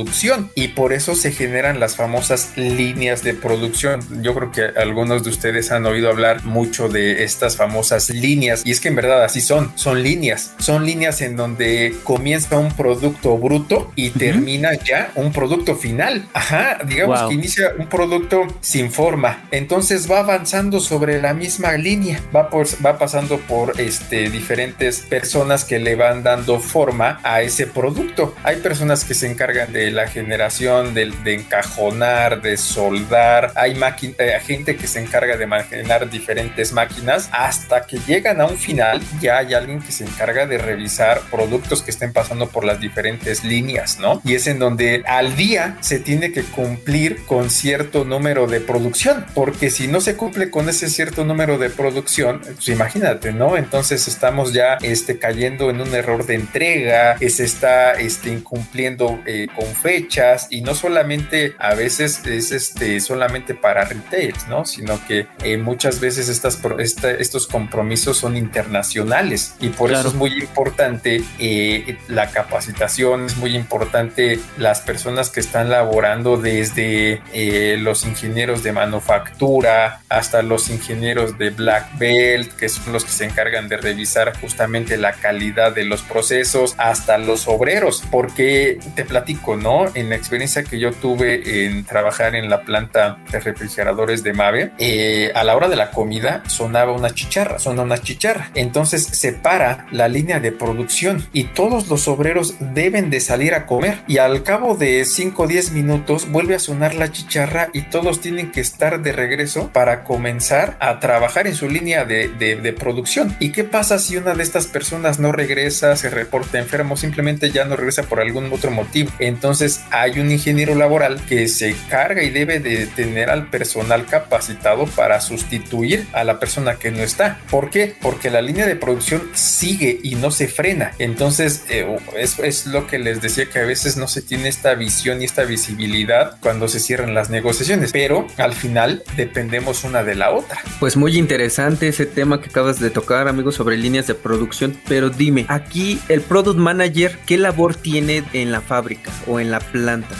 y 0.54 0.68
por 0.68 0.92
eso 0.92 1.14
se 1.14 1.32
generan 1.32 1.80
las 1.80 1.96
famosas 1.96 2.52
líneas 2.56 3.22
de 3.22 3.34
producción. 3.34 4.00
Yo 4.22 4.34
creo 4.34 4.52
que 4.52 4.78
algunos 4.78 5.24
de 5.24 5.30
ustedes 5.30 5.70
han 5.72 5.86
oído 5.86 6.10
hablar 6.10 6.44
mucho 6.44 6.88
de 6.88 7.24
estas 7.24 7.56
famosas 7.56 8.10
líneas 8.10 8.62
y 8.64 8.70
es 8.70 8.80
que 8.80 8.88
en 8.88 8.96
verdad 8.96 9.24
así 9.24 9.40
son, 9.40 9.72
son 9.76 10.02
líneas, 10.02 10.54
son 10.58 10.84
líneas 10.84 11.20
en 11.20 11.36
donde 11.36 11.94
comienza 12.04 12.58
un 12.58 12.72
producto 12.72 13.36
bruto 13.38 13.92
y 13.96 14.10
termina 14.10 14.74
ya 14.74 15.12
un 15.14 15.32
producto 15.32 15.76
final. 15.76 16.26
Ajá, 16.32 16.78
digamos 16.86 17.20
wow. 17.20 17.28
que 17.28 17.34
inicia 17.34 17.72
un 17.78 17.88
producto 17.88 18.46
sin 18.60 18.90
forma, 18.90 19.46
entonces 19.50 20.10
va 20.10 20.20
avanzando 20.20 20.80
sobre 20.80 21.20
la 21.20 21.34
misma 21.34 21.76
línea, 21.76 22.20
va, 22.34 22.50
por, 22.50 22.66
va 22.84 22.98
pasando 22.98 23.38
por 23.38 23.80
este, 23.80 24.30
diferentes 24.30 25.00
personas 25.00 25.64
que 25.64 25.78
le 25.78 25.94
van 25.94 26.22
dando 26.22 26.58
forma 26.60 27.20
a 27.22 27.42
ese 27.42 27.66
producto. 27.66 28.34
Hay 28.42 28.56
personas 28.56 29.04
que 29.04 29.14
se 29.14 29.30
encargan 29.30 29.72
de 29.72 29.85
la 29.90 30.08
generación, 30.08 30.94
de, 30.94 31.12
de 31.24 31.34
encajonar, 31.34 32.42
de 32.42 32.56
soldar, 32.56 33.52
hay 33.54 33.78
eh, 34.18 34.38
gente 34.44 34.76
que 34.76 34.86
se 34.86 35.00
encarga 35.00 35.36
de 35.36 35.46
maquinar 35.46 36.10
diferentes 36.10 36.72
máquinas 36.72 37.28
hasta 37.32 37.86
que 37.86 37.98
llegan 38.06 38.40
a 38.40 38.46
un 38.46 38.56
final, 38.56 39.00
ya 39.20 39.38
hay 39.38 39.54
alguien 39.54 39.80
que 39.80 39.92
se 39.92 40.04
encarga 40.04 40.46
de 40.46 40.58
revisar 40.58 41.20
productos 41.30 41.82
que 41.82 41.90
estén 41.90 42.12
pasando 42.12 42.48
por 42.48 42.64
las 42.64 42.80
diferentes 42.80 43.44
líneas, 43.44 43.98
¿no? 43.98 44.20
Y 44.24 44.34
es 44.34 44.46
en 44.46 44.58
donde 44.58 45.02
al 45.06 45.36
día 45.36 45.76
se 45.80 46.00
tiene 46.00 46.32
que 46.32 46.42
cumplir 46.42 47.24
con 47.26 47.50
cierto 47.50 48.04
número 48.04 48.46
de 48.46 48.60
producción, 48.60 49.24
porque 49.34 49.70
si 49.70 49.88
no 49.88 50.00
se 50.00 50.16
cumple 50.16 50.50
con 50.50 50.68
ese 50.68 50.88
cierto 50.88 51.24
número 51.24 51.58
de 51.58 51.70
producción, 51.70 52.40
pues 52.40 52.68
imagínate, 52.68 53.32
¿no? 53.32 53.56
Entonces 53.56 54.08
estamos 54.08 54.52
ya 54.52 54.78
este, 54.82 55.18
cayendo 55.18 55.70
en 55.70 55.80
un 55.80 55.94
error 55.94 56.26
de 56.26 56.34
entrega, 56.34 57.16
se 57.18 57.44
está 57.44 57.92
este, 57.92 58.30
incumpliendo 58.30 59.20
eh, 59.26 59.48
con 59.54 59.66
fechas 59.76 60.48
y 60.50 60.62
no 60.62 60.74
solamente 60.74 61.54
a 61.58 61.74
veces 61.74 62.24
es 62.26 62.52
este, 62.52 63.00
solamente 63.00 63.54
para 63.54 63.84
retails, 63.84 64.48
¿no? 64.48 64.64
Sino 64.64 65.04
que 65.06 65.26
eh, 65.42 65.56
muchas 65.58 66.00
veces 66.00 66.28
estas, 66.28 66.60
esta, 66.78 67.10
estos 67.10 67.46
compromisos 67.46 68.16
son 68.16 68.36
internacionales 68.36 69.54
y 69.60 69.68
por 69.68 69.88
claro. 69.88 70.00
eso 70.00 70.08
es 70.08 70.14
muy 70.14 70.32
importante 70.32 71.22
eh, 71.38 71.96
la 72.08 72.30
capacitación, 72.30 73.26
es 73.26 73.36
muy 73.36 73.54
importante 73.54 74.40
las 74.58 74.80
personas 74.80 75.30
que 75.30 75.40
están 75.40 75.70
laborando 75.70 76.36
desde 76.36 77.20
eh, 77.32 77.76
los 77.80 78.04
ingenieros 78.04 78.62
de 78.62 78.72
manufactura 78.72 80.00
hasta 80.08 80.42
los 80.42 80.68
ingenieros 80.68 81.38
de 81.38 81.50
Black 81.50 81.98
Belt, 81.98 82.52
que 82.56 82.68
son 82.68 82.92
los 82.92 83.04
que 83.04 83.12
se 83.12 83.24
encargan 83.24 83.68
de 83.68 83.76
revisar 83.76 84.38
justamente 84.40 84.96
la 84.96 85.12
calidad 85.12 85.74
de 85.74 85.84
los 85.84 86.02
procesos, 86.02 86.74
hasta 86.78 87.18
los 87.18 87.48
obreros, 87.48 88.02
porque 88.10 88.78
te 88.94 89.04
platico, 89.04 89.55
¿no? 89.56 89.86
En 89.94 90.08
la 90.08 90.16
experiencia 90.16 90.64
que 90.64 90.78
yo 90.78 90.92
tuve 90.92 91.66
en 91.66 91.84
trabajar 91.84 92.34
en 92.34 92.48
la 92.50 92.62
planta 92.62 93.18
de 93.30 93.40
refrigeradores 93.40 94.22
de 94.22 94.32
Mave, 94.32 94.72
eh, 94.78 95.32
a 95.34 95.44
la 95.44 95.56
hora 95.56 95.68
de 95.68 95.76
la 95.76 95.90
comida 95.90 96.42
sonaba 96.46 96.92
una 96.92 97.10
chicharra, 97.10 97.58
sonaba 97.58 97.84
una 97.84 97.98
chicharra. 97.98 98.50
Entonces 98.54 99.04
se 99.04 99.32
para 99.32 99.86
la 99.90 100.08
línea 100.08 100.40
de 100.40 100.52
producción 100.52 101.26
y 101.32 101.44
todos 101.44 101.88
los 101.88 102.08
obreros 102.08 102.54
deben 102.60 103.10
de 103.10 103.20
salir 103.20 103.54
a 103.54 103.66
comer 103.66 103.98
y 104.06 104.18
al 104.18 104.42
cabo 104.42 104.76
de 104.76 105.04
5 105.04 105.42
o 105.42 105.46
10 105.46 105.72
minutos 105.72 106.30
vuelve 106.30 106.54
a 106.54 106.58
sonar 106.58 106.94
la 106.94 107.10
chicharra 107.10 107.68
y 107.72 107.82
todos 107.82 108.20
tienen 108.20 108.52
que 108.52 108.60
estar 108.60 109.02
de 109.02 109.12
regreso 109.12 109.70
para 109.72 110.04
comenzar 110.04 110.76
a 110.80 111.00
trabajar 111.00 111.46
en 111.46 111.54
su 111.54 111.68
línea 111.68 112.04
de, 112.04 112.28
de, 112.28 112.56
de 112.56 112.72
producción. 112.72 113.36
¿Y 113.40 113.52
qué 113.52 113.64
pasa 113.64 113.98
si 113.98 114.16
una 114.16 114.34
de 114.34 114.42
estas 114.42 114.66
personas 114.66 115.18
no 115.18 115.32
regresa, 115.32 115.96
se 115.96 116.10
reporta 116.10 116.58
enfermo, 116.58 116.96
simplemente 116.96 117.50
ya 117.50 117.64
no 117.64 117.76
regresa 117.76 118.02
por 118.04 118.20
algún 118.20 118.52
otro 118.52 118.70
motivo? 118.70 119.10
Entonces 119.18 119.45
hay 119.90 120.18
un 120.18 120.30
ingeniero 120.32 120.74
laboral 120.74 121.20
que 121.28 121.46
se 121.48 121.76
carga 121.88 122.22
y 122.22 122.30
debe 122.30 122.58
de 122.58 122.86
tener 122.86 123.30
al 123.30 123.48
personal 123.48 124.06
capacitado 124.06 124.86
para 124.86 125.20
sustituir 125.20 126.06
a 126.12 126.24
la 126.24 126.40
persona 126.40 126.76
que 126.76 126.90
no 126.90 127.02
está. 127.02 127.38
¿Por 127.50 127.70
qué? 127.70 127.94
Porque 128.00 128.30
la 128.30 128.42
línea 128.42 128.66
de 128.66 128.76
producción 128.76 129.22
sigue 129.34 130.00
y 130.02 130.16
no 130.16 130.30
se 130.30 130.48
frena. 130.48 130.92
Entonces 130.98 131.64
eh, 131.68 131.86
es, 132.16 132.66
lo 132.66 132.86
que 132.86 132.98
les 132.98 133.20
decía 133.22 133.46
que 133.46 133.60
a 133.60 133.64
veces 133.64 133.96
no 133.96 134.08
se 134.08 134.22
tiene 134.22 134.48
esta 134.48 134.74
visión 134.74 135.22
y 135.22 135.24
esta 135.24 135.44
visibilidad 135.44 136.38
cuando 136.40 136.66
se 136.66 136.80
cierran 136.80 137.14
las 137.14 137.30
negociaciones, 137.30 137.92
pero 137.92 138.26
al 138.38 138.52
final 138.52 139.04
dependemos 139.16 139.84
una 139.84 140.02
de 140.02 140.16
la 140.16 140.30
otra. 140.30 140.58
Pues 140.80 140.96
muy 140.96 141.16
interesante 141.16 141.88
ese 141.88 142.06
tema 142.06 142.40
que 142.40 142.48
acabas 142.48 142.80
de 142.80 142.90
tocar, 142.90 143.28
amigos, 143.28 143.54
sobre 143.54 143.76
líneas 143.76 144.06
de 144.06 144.14
producción, 144.14 144.76
pero 144.88 145.10
dime, 145.10 145.46
aquí 145.48 146.00
el 146.08 146.20
product 146.20 146.58
manager, 146.58 147.18
¿qué 147.26 147.38
labor 147.38 147.76
tiene 147.76 148.24
en 148.32 148.50
la 148.50 148.60
fábrica 148.60 149.12
en 149.40 149.50
la 149.50 149.60
planta? 149.60 150.14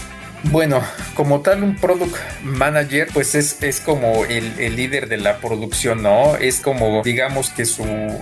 Bueno, 0.44 0.80
como 1.14 1.40
tal, 1.40 1.64
un 1.64 1.76
product 1.76 2.14
manager, 2.42 3.08
pues 3.12 3.34
es, 3.34 3.62
es 3.62 3.80
como 3.80 4.24
el, 4.26 4.58
el, 4.60 4.76
líder 4.76 5.08
de 5.08 5.16
la 5.16 5.38
producción, 5.38 6.02
¿no? 6.02 6.36
Es 6.36 6.60
como, 6.60 7.02
digamos 7.02 7.50
que 7.50 7.64
su. 7.64 7.82
Eh, 7.82 8.20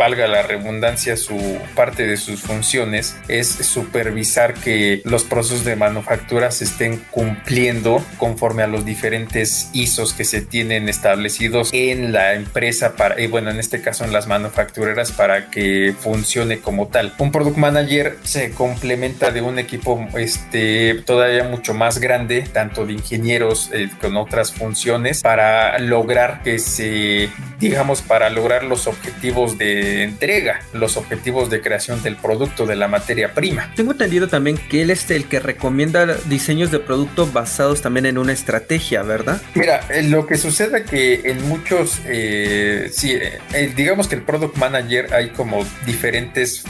valga 0.00 0.26
la 0.26 0.40
redundancia, 0.40 1.14
su 1.18 1.38
parte 1.74 2.06
de 2.06 2.16
sus 2.16 2.40
funciones 2.40 3.16
es 3.28 3.48
supervisar 3.48 4.54
que 4.54 5.02
los 5.04 5.24
procesos 5.24 5.66
de 5.66 5.76
manufactura 5.76 6.50
se 6.52 6.64
estén 6.64 6.96
cumpliendo 7.10 8.02
conforme 8.16 8.62
a 8.62 8.66
los 8.66 8.86
diferentes 8.86 9.68
ISOs 9.74 10.14
que 10.14 10.24
se 10.24 10.40
tienen 10.40 10.88
establecidos 10.88 11.68
en 11.74 12.14
la 12.14 12.32
empresa 12.32 12.96
para, 12.96 13.20
y 13.20 13.26
bueno, 13.26 13.50
en 13.50 13.58
este 13.58 13.82
caso 13.82 14.04
en 14.04 14.14
las 14.14 14.26
manufactureras 14.26 15.12
para 15.12 15.50
que 15.50 15.94
funcione 15.98 16.60
como 16.60 16.88
tal. 16.88 17.12
Un 17.18 17.30
product 17.30 17.58
manager 17.58 18.16
se 18.22 18.52
complementa 18.52 19.30
de 19.30 19.42
un 19.42 19.58
equipo 19.58 20.08
este, 20.16 21.02
todavía 21.04 21.44
mucho 21.44 21.74
más 21.74 21.98
grande, 21.98 22.40
tanto 22.50 22.86
de 22.86 22.94
ingenieros 22.94 23.68
eh, 23.74 23.90
con 24.00 24.16
otras 24.16 24.50
funciones, 24.50 25.20
para 25.20 25.78
lograr 25.78 26.40
que 26.42 26.58
se, 26.58 27.28
digamos, 27.58 28.00
para 28.00 28.30
lograr 28.30 28.64
los 28.64 28.86
objetivos 28.86 29.58
de 29.58 29.89
entrega, 30.02 30.60
los 30.72 30.96
objetivos 30.96 31.50
de 31.50 31.60
creación 31.60 32.02
del 32.02 32.16
producto, 32.16 32.66
de 32.66 32.76
la 32.76 32.88
materia 32.88 33.34
prima. 33.34 33.72
Tengo 33.76 33.92
entendido 33.92 34.28
también 34.28 34.56
que 34.56 34.82
él 34.82 34.90
es 34.90 35.10
el 35.10 35.26
que 35.26 35.40
recomienda 35.40 36.06
diseños 36.26 36.70
de 36.70 36.78
producto 36.78 37.26
basados 37.26 37.82
también 37.82 38.06
en 38.06 38.18
una 38.18 38.32
estrategia, 38.32 39.02
¿verdad? 39.02 39.40
Mira, 39.54 39.86
eh, 39.90 40.02
lo 40.02 40.26
que 40.26 40.36
sucede 40.36 40.84
que 40.84 41.22
en 41.24 41.46
muchos, 41.48 42.00
eh, 42.06 42.90
sí, 42.92 43.12
eh, 43.12 43.72
digamos 43.76 44.08
que 44.08 44.14
el 44.16 44.22
product 44.22 44.56
manager 44.56 45.12
hay 45.14 45.30
como 45.30 45.66
diferentes 45.86 46.64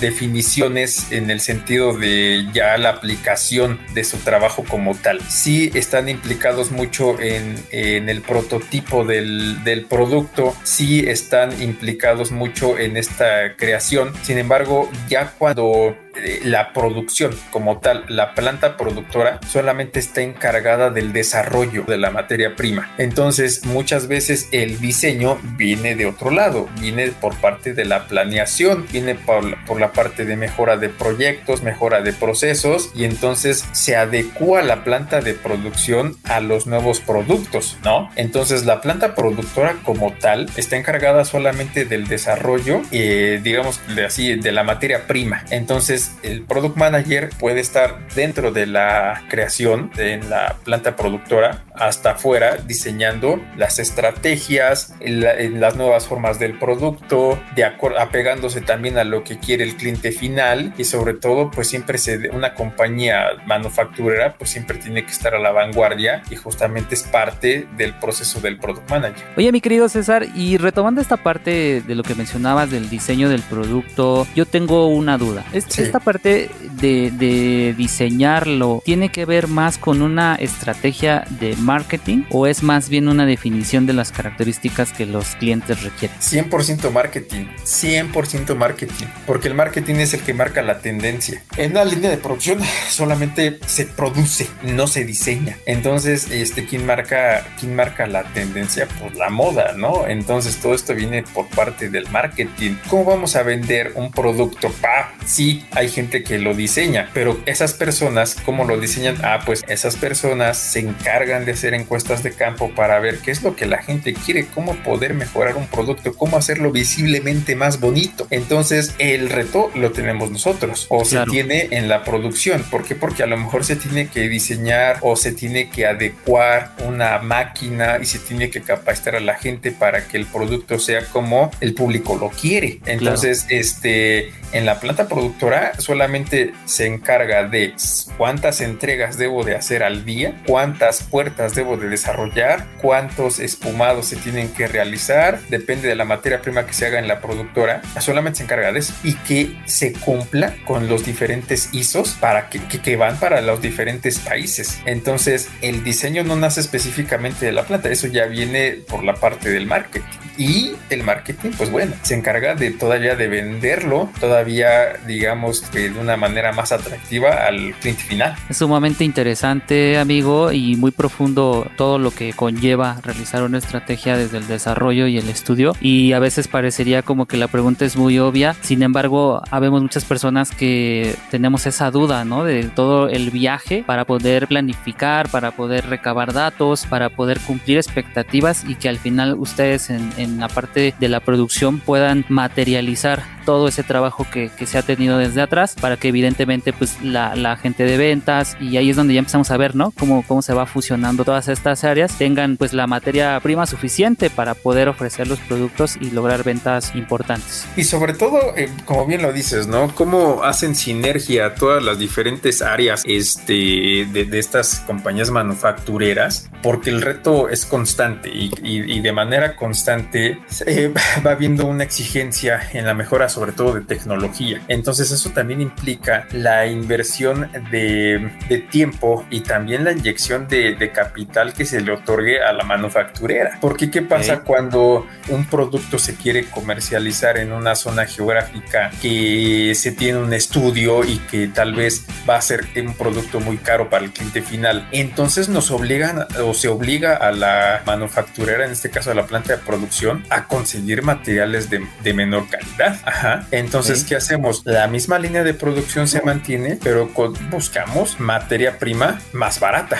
definiciones 0.00 1.10
en 1.10 1.30
el 1.30 1.40
sentido 1.40 1.96
de 1.96 2.46
ya 2.52 2.76
la 2.78 2.90
aplicación 2.90 3.78
de 3.94 4.04
su 4.04 4.18
trabajo 4.18 4.64
como 4.68 4.94
tal. 4.94 5.20
Sí 5.28 5.70
están 5.74 6.08
implicados 6.08 6.70
mucho 6.70 7.20
en, 7.20 7.56
en 7.70 8.08
el 8.08 8.22
prototipo 8.22 9.04
del, 9.04 9.62
del 9.64 9.84
producto, 9.84 10.56
sí 10.62 11.04
están 11.06 11.60
implicados 11.62 12.01
mucho 12.32 12.78
en 12.78 12.96
esta 12.96 13.56
creación. 13.56 14.12
Sin 14.22 14.38
embargo, 14.38 14.88
ya 15.08 15.32
cuando 15.38 15.96
la 16.44 16.72
producción 16.72 17.34
como 17.50 17.78
tal, 17.78 18.04
la 18.08 18.34
planta 18.34 18.76
productora 18.76 19.40
solamente 19.48 19.98
está 19.98 20.22
encargada 20.22 20.90
del 20.90 21.12
desarrollo 21.12 21.84
de 21.84 21.98
la 21.98 22.10
materia 22.10 22.54
prima. 22.56 22.94
Entonces, 22.98 23.64
muchas 23.64 24.08
veces 24.08 24.48
el 24.52 24.80
diseño 24.80 25.38
viene 25.56 25.94
de 25.94 26.06
otro 26.06 26.30
lado, 26.30 26.68
viene 26.80 27.08
por 27.08 27.36
parte 27.36 27.74
de 27.74 27.84
la 27.84 28.06
planeación, 28.06 28.86
viene 28.90 29.14
por, 29.14 29.80
la 29.80 29.92
parte 29.92 30.24
de 30.24 30.36
mejora 30.36 30.76
de 30.76 30.88
proyectos, 30.88 31.62
mejora 31.62 32.02
de 32.02 32.12
procesos 32.12 32.90
y 32.94 33.04
entonces 33.04 33.64
se 33.72 33.96
adecua 33.96 34.62
la 34.62 34.84
planta 34.84 35.20
de 35.20 35.34
producción 35.34 36.16
a 36.24 36.40
los 36.40 36.66
nuevos 36.66 37.00
productos, 37.00 37.78
¿no? 37.84 38.10
Entonces, 38.16 38.64
la 38.64 38.80
planta 38.80 39.14
productora 39.14 39.76
como 39.82 40.12
tal 40.12 40.50
está 40.56 40.76
encargada 40.76 41.24
solamente 41.24 41.84
del 41.84 42.06
desarrollo, 42.06 42.82
eh, 42.90 43.40
digamos, 43.42 43.80
de 43.94 44.04
así, 44.04 44.34
de 44.36 44.52
la 44.52 44.62
materia 44.62 45.06
prima. 45.06 45.44
Entonces, 45.50 46.01
el 46.22 46.42
product 46.42 46.76
manager 46.76 47.30
puede 47.38 47.60
estar 47.60 48.06
dentro 48.14 48.52
de 48.52 48.66
la 48.66 49.22
creación 49.28 49.90
en 49.96 50.28
la 50.30 50.56
planta 50.64 50.96
productora 50.96 51.64
hasta 51.74 52.12
afuera 52.12 52.56
diseñando 52.66 53.40
las 53.56 53.78
estrategias, 53.78 54.94
las 55.00 55.76
nuevas 55.76 56.06
formas 56.06 56.38
del 56.38 56.58
producto, 56.58 57.40
de 57.54 57.64
apegándose 57.64 58.60
también 58.60 58.98
a 58.98 59.04
lo 59.04 59.24
que 59.24 59.38
quiere 59.38 59.64
el 59.64 59.76
cliente 59.76 60.12
final 60.12 60.74
y 60.76 60.84
sobre 60.84 61.14
todo 61.14 61.50
pues 61.50 61.68
siempre 61.68 61.98
una 62.32 62.54
compañía 62.54 63.26
manufacturera 63.46 64.34
pues 64.34 64.50
siempre 64.50 64.78
tiene 64.78 65.04
que 65.04 65.10
estar 65.12 65.34
a 65.34 65.38
la 65.38 65.52
vanguardia 65.52 66.22
y 66.30 66.36
justamente 66.36 66.94
es 66.94 67.02
parte 67.02 67.66
del 67.76 67.94
proceso 67.94 68.40
del 68.40 68.58
product 68.58 68.90
manager. 68.90 69.24
Oye 69.36 69.52
mi 69.52 69.60
querido 69.60 69.88
César 69.88 70.26
y 70.34 70.56
retomando 70.58 71.00
esta 71.00 71.16
parte 71.16 71.82
de 71.82 71.94
lo 71.94 72.02
que 72.02 72.14
mencionabas 72.14 72.70
del 72.70 72.88
diseño 72.88 73.28
del 73.28 73.42
producto, 73.42 74.26
yo 74.34 74.46
tengo 74.46 74.88
una 74.88 75.18
duda. 75.18 75.44
Esta 75.92 76.04
parte 76.06 76.48
de, 76.80 77.74
diseñarlo 77.76 78.80
tiene 78.82 79.10
que 79.10 79.26
ver 79.26 79.46
más 79.46 79.76
con 79.76 80.00
una 80.00 80.36
estrategia 80.36 81.26
de 81.38 81.54
marketing 81.56 82.22
o 82.30 82.46
es 82.46 82.62
más 82.62 82.88
bien 82.88 83.08
una 83.08 83.26
definición 83.26 83.84
de 83.84 83.92
las 83.92 84.10
características 84.10 84.90
que 84.94 85.04
los 85.04 85.36
clientes 85.36 85.82
requieren? 85.82 86.16
100% 86.18 86.90
marketing, 86.90 87.44
100% 87.66 88.56
marketing, 88.56 89.04
porque 89.26 89.48
el 89.48 89.54
marketing 89.54 89.96
es 89.96 90.14
el 90.14 90.22
que 90.22 90.32
marca 90.32 90.62
la 90.62 90.78
tendencia. 90.78 91.42
En 91.58 91.72
una 91.72 91.84
línea 91.84 92.08
de 92.08 92.16
producción 92.16 92.60
solamente 92.88 93.58
se 93.66 93.84
produce, 93.84 94.48
no 94.62 94.86
se 94.86 95.04
diseña. 95.04 95.58
Entonces, 95.66 96.30
este, 96.30 96.64
¿quién 96.64 96.86
marca, 96.86 97.46
quién 97.60 97.76
marca 97.76 98.06
la 98.06 98.24
tendencia? 98.32 98.88
Pues 98.98 99.14
la 99.16 99.28
moda, 99.28 99.74
¿no? 99.76 100.06
Entonces, 100.06 100.56
todo 100.56 100.72
esto 100.72 100.94
viene 100.94 101.22
por 101.22 101.48
parte 101.48 101.90
del 101.90 102.08
marketing. 102.08 102.76
¿Cómo 102.88 103.04
vamos 103.04 103.36
a 103.36 103.42
vender 103.42 103.92
un 103.94 104.10
producto? 104.10 104.70
Pa, 104.80 105.12
sí, 105.26 105.66
hay 105.81 105.81
gente 105.88 106.22
que 106.22 106.38
lo 106.38 106.54
diseña, 106.54 107.10
pero 107.14 107.40
esas 107.46 107.72
personas, 107.72 108.36
¿cómo 108.44 108.64
lo 108.64 108.78
diseñan? 108.78 109.16
Ah, 109.22 109.40
pues 109.44 109.64
esas 109.68 109.96
personas 109.96 110.58
se 110.58 110.80
encargan 110.80 111.44
de 111.44 111.52
hacer 111.52 111.74
encuestas 111.74 112.22
de 112.22 112.32
campo 112.32 112.70
para 112.74 112.98
ver 113.00 113.18
qué 113.18 113.30
es 113.30 113.42
lo 113.42 113.56
que 113.56 113.66
la 113.66 113.78
gente 113.78 114.14
quiere, 114.14 114.46
cómo 114.46 114.74
poder 114.76 115.14
mejorar 115.14 115.56
un 115.56 115.66
producto, 115.66 116.14
cómo 116.14 116.36
hacerlo 116.36 116.70
visiblemente 116.70 117.56
más 117.56 117.80
bonito. 117.80 118.26
Entonces, 118.30 118.94
el 118.98 119.30
reto 119.30 119.70
lo 119.74 119.92
tenemos 119.92 120.30
nosotros 120.30 120.86
o 120.88 121.04
se 121.04 121.24
tiene 121.26 121.68
en 121.72 121.88
la 121.88 122.04
producción. 122.04 122.64
¿Por 122.70 122.84
qué? 122.84 122.94
Porque 122.94 123.22
a 123.22 123.26
lo 123.26 123.36
mejor 123.36 123.64
se 123.64 123.76
tiene 123.76 124.08
que 124.08 124.28
diseñar 124.28 124.98
o 125.00 125.16
se 125.16 125.32
tiene 125.32 125.70
que 125.70 125.86
adecuar 125.86 126.72
una 126.86 127.18
máquina 127.18 127.98
y 128.00 128.06
se 128.06 128.18
tiene 128.18 128.50
que 128.50 128.62
capacitar 128.62 129.16
a 129.16 129.20
la 129.20 129.34
gente 129.34 129.72
para 129.72 130.06
que 130.06 130.16
el 130.16 130.26
producto 130.26 130.78
sea 130.78 131.04
como 131.06 131.50
el 131.60 131.74
público 131.74 132.16
lo 132.16 132.30
quiere. 132.30 132.80
Entonces, 132.86 133.46
este, 133.48 134.32
en 134.52 134.66
la 134.66 134.80
planta 134.80 135.08
productora 135.08 135.71
solamente 135.78 136.52
se 136.64 136.86
encarga 136.86 137.44
de 137.44 137.74
cuántas 138.16 138.60
entregas 138.60 139.18
debo 139.18 139.44
de 139.44 139.56
hacer 139.56 139.82
al 139.82 140.04
día, 140.04 140.40
cuántas 140.46 141.02
puertas 141.02 141.54
debo 141.54 141.76
de 141.76 141.88
desarrollar, 141.88 142.66
cuántos 142.80 143.38
espumados 143.38 144.06
se 144.06 144.16
tienen 144.16 144.48
que 144.48 144.66
realizar, 144.68 145.40
depende 145.48 145.88
de 145.88 145.94
la 145.94 146.04
materia 146.04 146.40
prima 146.40 146.66
que 146.66 146.72
se 146.72 146.86
haga 146.86 146.98
en 146.98 147.08
la 147.08 147.20
productora, 147.20 147.82
solamente 148.00 148.38
se 148.38 148.44
encarga 148.44 148.72
de 148.72 148.80
eso 148.80 148.94
y 149.02 149.14
que 149.14 149.56
se 149.66 149.92
cumpla 149.92 150.54
con 150.66 150.88
los 150.88 151.04
diferentes 151.04 151.70
ISOs 151.72 152.10
para 152.20 152.48
que, 152.48 152.60
que, 152.60 152.96
van 152.96 153.18
para 153.18 153.40
los 153.40 153.60
diferentes 153.62 154.18
países. 154.18 154.80
Entonces, 154.84 155.48
el 155.60 155.84
diseño 155.84 156.24
no 156.24 156.36
nace 156.36 156.60
específicamente 156.60 157.46
de 157.46 157.52
la 157.52 157.64
planta, 157.64 157.90
eso 157.90 158.06
ya 158.06 158.26
viene 158.26 158.78
por 158.88 159.04
la 159.04 159.14
parte 159.14 159.50
del 159.50 159.66
marketing. 159.66 160.06
Y 160.38 160.72
el 160.88 161.02
marketing, 161.02 161.50
pues 161.56 161.70
bueno, 161.70 161.94
se 162.02 162.14
encarga 162.14 162.54
de 162.54 162.70
todavía 162.70 163.16
de 163.16 163.28
venderlo, 163.28 164.10
todavía 164.18 164.94
digamos 165.06 165.61
de 165.72 165.90
una 165.90 166.16
manera 166.16 166.52
más 166.52 166.72
atractiva 166.72 167.46
al 167.46 167.74
cliente 167.80 168.02
final. 168.02 168.34
Es 168.48 168.58
sumamente 168.58 169.04
interesante, 169.04 169.98
amigo, 169.98 170.52
y 170.52 170.76
muy 170.76 170.90
profundo 170.90 171.70
todo 171.76 171.98
lo 171.98 172.10
que 172.10 172.32
conlleva 172.32 172.98
realizar 173.02 173.42
una 173.42 173.58
estrategia 173.58 174.16
desde 174.16 174.38
el 174.38 174.46
desarrollo 174.46 175.06
y 175.06 175.18
el 175.18 175.28
estudio 175.28 175.74
y 175.80 176.12
a 176.12 176.18
veces 176.18 176.48
parecería 176.48 177.02
como 177.02 177.26
que 177.26 177.36
la 177.36 177.48
pregunta 177.48 177.84
es 177.84 177.96
muy 177.96 178.18
obvia, 178.18 178.54
sin 178.60 178.82
embargo, 178.82 179.42
habemos 179.50 179.82
muchas 179.82 180.04
personas 180.04 180.50
que 180.50 181.16
tenemos 181.30 181.66
esa 181.66 181.90
duda, 181.90 182.24
¿no? 182.24 182.44
De 182.44 182.64
todo 182.64 183.08
el 183.08 183.30
viaje 183.30 183.84
para 183.86 184.04
poder 184.04 184.48
planificar, 184.48 185.28
para 185.28 185.52
poder 185.52 185.86
recabar 185.86 186.32
datos, 186.32 186.86
para 186.86 187.10
poder 187.10 187.40
cumplir 187.40 187.78
expectativas 187.78 188.64
y 188.66 188.74
que 188.74 188.88
al 188.88 188.98
final 188.98 189.34
ustedes 189.38 189.90
en, 189.90 190.12
en 190.16 190.40
la 190.40 190.48
parte 190.48 190.94
de 190.98 191.08
la 191.08 191.20
producción 191.20 191.80
puedan 191.80 192.24
materializar 192.28 193.22
todo 193.44 193.68
ese 193.68 193.82
trabajo 193.82 194.26
que, 194.30 194.50
que, 194.56 194.66
se 194.66 194.78
ha 194.78 194.82
tenido 194.82 195.18
desde 195.18 195.42
para 195.80 195.96
que 195.96 196.08
evidentemente 196.08 196.72
pues 196.72 196.96
la, 197.02 197.56
gente 197.56 197.84
de 197.84 197.98
ventas 197.98 198.56
y 198.60 198.78
ahí 198.78 198.88
es 198.88 198.96
donde 198.96 199.12
ya 199.12 199.18
empezamos 199.18 199.50
a 199.50 199.56
ver, 199.58 199.76
¿no? 199.76 199.92
Cómo, 199.98 200.24
cómo 200.26 200.40
se 200.40 200.54
va 200.54 200.64
fusionando 200.64 201.24
todas 201.24 201.48
estas 201.48 201.84
áreas, 201.84 202.16
tengan 202.16 202.56
pues 202.56 202.72
la 202.72 202.86
materia 202.86 203.38
prima 203.40 203.66
suficiente 203.66 204.30
para 204.30 204.54
poder 204.54 204.88
ofrecer 204.88 205.28
los 205.28 205.38
productos 205.40 205.98
y 206.00 206.10
lograr 206.10 206.42
ventas 206.42 206.94
importantes. 206.94 207.66
Y 207.76 207.84
sobre 207.84 208.14
todo, 208.14 208.56
eh, 208.56 208.70
como 208.86 209.06
bien 209.06 209.20
lo 209.20 209.32
dices, 209.32 209.66
¿no? 209.66 209.94
Cómo 209.94 210.42
hacen 210.42 210.74
sinergia 210.74 211.54
todas 211.54 211.82
las 211.82 211.98
diferentes 211.98 212.62
áreas 212.62 213.02
este, 213.04 214.06
de, 214.10 214.24
de 214.24 214.38
estas 214.38 214.80
compañías 214.80 215.30
manufactureras, 215.30 216.50
porque 216.62 216.88
el 216.88 217.02
reto 217.02 217.50
es 217.50 217.66
constante 217.66 218.30
y 218.32 219.00
de 219.00 219.12
manera 219.12 219.56
constante 219.56 220.38
eh, 220.66 220.92
va 221.26 221.32
habiendo 221.32 221.66
una 221.66 221.84
exigencia 221.84 222.60
en 222.72 222.86
la 222.86 222.94
mejora 222.94 223.28
sobre 223.28 223.52
todo 223.52 223.74
de 223.74 223.82
tecnología. 223.82 224.62
Entonces 224.68 225.10
eso 225.10 225.30
también 225.30 225.41
implica 225.50 226.26
la 226.32 226.66
inversión 226.66 227.50
de, 227.70 228.30
tiempo 228.70 229.26
y 229.30 229.40
también 229.40 229.84
la 229.84 229.92
inyección 229.92 230.48
de, 230.48 230.90
capital 230.92 231.54
que 231.54 231.64
se 231.64 231.80
le 231.80 231.92
otorgue 231.92 232.42
a 232.42 232.52
la 232.52 232.64
manufacturera. 232.64 233.58
Porque 233.60 233.90
¿qué 233.90 234.02
pasa 234.02 234.40
cuando 234.40 235.06
un 235.28 235.46
producto 235.46 235.98
se 235.98 236.14
quiere 236.16 236.44
comercializar 236.44 237.38
en 237.38 237.52
una 237.52 237.74
zona 237.74 238.06
geográfica 238.06 238.90
que 239.00 239.72
se 239.74 239.92
tiene 239.92 240.18
un 240.18 240.32
estudio 240.32 241.04
y 241.04 241.18
que 241.30 241.48
tal 241.48 241.74
vez 241.74 242.04
va 242.28 242.36
a 242.36 242.42
ser 242.42 242.66
un 242.76 242.94
producto 242.94 243.40
muy 243.40 243.56
caro 243.56 243.88
para 243.88 244.04
el 244.04 244.12
cliente 244.12 244.42
final? 244.42 244.86
Entonces 244.92 245.48
nos 245.48 245.70
obligan 245.70 246.26
o 246.44 246.54
se 246.54 246.68
obliga 246.68 247.16
a 247.16 247.32
la 247.32 247.82
manufacturera, 247.86 248.66
en 248.66 248.72
este 248.72 248.90
caso 248.90 249.10
a 249.10 249.14
la 249.14 249.26
planta 249.26 249.56
de 249.56 249.58
producción, 249.58 250.24
a 250.30 250.46
conseguir 250.46 251.02
materiales 251.02 251.68
de, 251.70 252.12
menor 252.12 252.48
calidad. 252.48 253.00
Ajá. 253.04 253.46
Entonces, 253.50 254.04
¿qué 254.04 254.16
hacemos? 254.16 254.62
La 254.64 254.86
misma 254.86 255.18
línea 255.22 255.44
de 255.44 255.54
producción 255.54 256.08
se 256.08 256.22
mantiene, 256.22 256.78
pero 256.82 257.10
buscamos 257.50 258.20
materia 258.20 258.78
prima 258.78 259.20
más 259.32 259.60
barata. 259.60 259.98